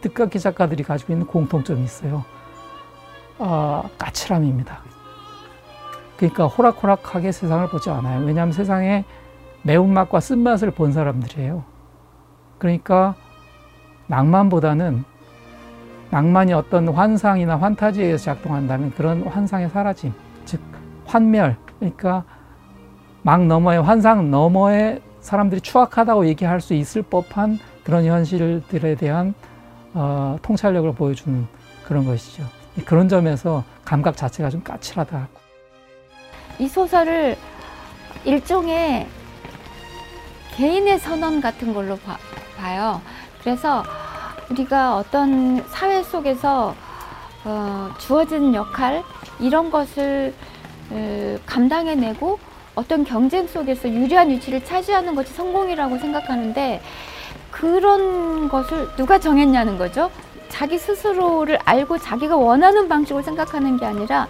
뜻깎이 0.00 0.38
작가들이 0.38 0.82
가지고 0.82 1.14
있는 1.14 1.26
공통점이 1.26 1.82
있어요. 1.82 2.24
아, 3.38 3.82
까칠함입니다. 3.98 4.80
그러니까 6.16 6.46
호락호락하게 6.46 7.32
세상을 7.32 7.66
보지 7.68 7.90
않아요. 7.90 8.24
왜냐하면 8.24 8.52
세상에 8.52 9.04
매운맛과 9.62 10.20
쓴맛을 10.20 10.72
본 10.72 10.92
사람들이에요. 10.92 11.64
그러니까 12.58 13.14
낭만보다는 14.06 15.04
낭만이 16.10 16.52
어떤 16.52 16.88
환상이나 16.88 17.56
환타지에 17.56 18.04
의해서 18.04 18.26
작동한다면 18.26 18.92
그런 18.92 19.22
환상의 19.26 19.70
사라짐, 19.70 20.12
즉 20.44 20.60
환멸, 21.06 21.56
그러니까 21.78 22.24
막 23.22 23.44
너머의 23.46 23.82
환상 23.82 24.30
너머의 24.30 25.00
사람들이 25.24 25.62
추악하다고 25.62 26.26
얘기할 26.28 26.60
수 26.60 26.74
있을 26.74 27.00
법한 27.00 27.58
그런 27.82 28.04
현실들에 28.04 28.94
대한 28.94 29.34
어, 29.94 30.36
통찰력을 30.42 30.92
보여주는 30.92 31.46
그런 31.82 32.04
것이죠. 32.04 32.44
그런 32.84 33.08
점에서 33.08 33.64
감각 33.86 34.18
자체가 34.18 34.50
좀 34.50 34.62
까칠하다. 34.62 35.28
이 36.58 36.68
소설을 36.68 37.38
일종의 38.24 39.06
개인의 40.56 40.98
선언 40.98 41.40
같은 41.40 41.72
걸로 41.72 41.96
봐, 41.96 42.18
봐요. 42.58 43.00
그래서 43.40 43.82
우리가 44.50 44.96
어떤 44.96 45.66
사회 45.68 46.02
속에서 46.02 46.74
어, 47.46 47.90
주어진 47.98 48.54
역할 48.54 49.02
이런 49.40 49.70
것을 49.70 50.34
에, 50.92 51.38
감당해내고 51.46 52.38
어떤 52.74 53.04
경쟁 53.04 53.46
속에서 53.46 53.88
유리한 53.88 54.30
위치를 54.30 54.64
차지하는 54.64 55.14
것이 55.14 55.32
성공이라고 55.32 55.98
생각하는데 55.98 56.80
그런 57.50 58.48
것을 58.48 58.88
누가 58.96 59.18
정했냐는 59.18 59.78
거죠. 59.78 60.10
자기 60.48 60.78
스스로를 60.78 61.58
알고 61.64 61.98
자기가 61.98 62.36
원하는 62.36 62.88
방식으로 62.88 63.22
생각하는 63.22 63.76
게 63.76 63.86
아니라 63.86 64.28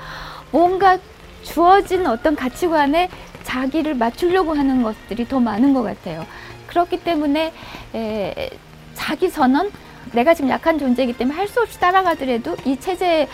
뭔가 0.51 0.99
주어진 1.43 2.07
어떤 2.07 2.35
가치관에 2.37 3.09
자기를 3.43 3.95
맞추려고 3.95 4.55
하는 4.55 4.83
것들이 4.83 5.29
더 5.29 5.41
많은 5.41 5.75
것 5.75 5.83
같아요. 5.83 6.25
그렇기 6.66 7.05
때문에 7.05 7.53
에, 7.95 8.51
자기 8.95 9.29
선언, 9.29 9.71
내가 10.12 10.33
지금 10.35 10.51
약한 10.51 10.79
존재이기 10.79 11.15
때문에 11.15 11.37
할 11.37 11.49
수 11.49 11.61
없이 11.61 11.79
따라가더라도 11.79 12.57
이 12.65 12.79
체제에 12.79 13.29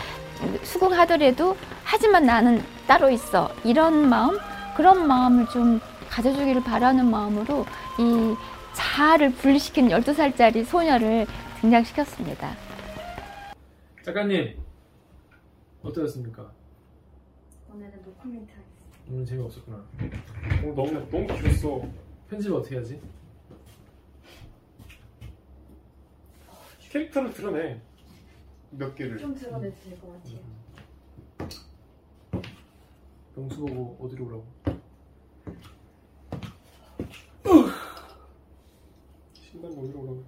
수긍하더라도 0.63 1.55
하지만 1.83 2.25
나는 2.25 2.63
따로 2.87 3.09
있어 3.09 3.49
이런 3.63 4.09
마음, 4.09 4.37
그런 4.81 5.07
마음을 5.07 5.45
좀 5.49 5.79
가져주기를 6.09 6.63
바라는 6.63 7.05
마음으로 7.05 7.67
이 7.99 8.35
자아를 8.73 9.31
분리시킨 9.31 9.89
12살짜리 9.89 10.65
소녀를 10.65 11.27
등장시켰습니다. 11.61 12.55
작가님 14.03 14.57
어떠셨습니까? 15.83 16.51
오늘은 17.71 17.91
노코멘트 18.03 18.51
하겠습니다. 18.51 19.07
오늘 19.11 19.23
재미없었구나. 19.23 19.77
어, 19.77 20.73
너무 20.75 21.07
너무 21.11 21.27
길었어. 21.27 21.83
편집 22.27 22.51
어떻게 22.51 22.77
하지? 22.77 22.99
캐릭터를 26.89 27.31
드러내. 27.35 27.79
몇 28.71 28.95
개를. 28.95 29.19
좀 29.19 29.35
드러내도 29.35 29.75
될 29.83 29.99
것 29.99 30.11
같아요. 30.11 30.39
명수 33.35 33.59
보고 33.59 33.97
어디로 34.05 34.25
오라고? 34.25 34.45
신발 39.33 39.71
어디로 39.71 39.99
오라고? 39.99 40.25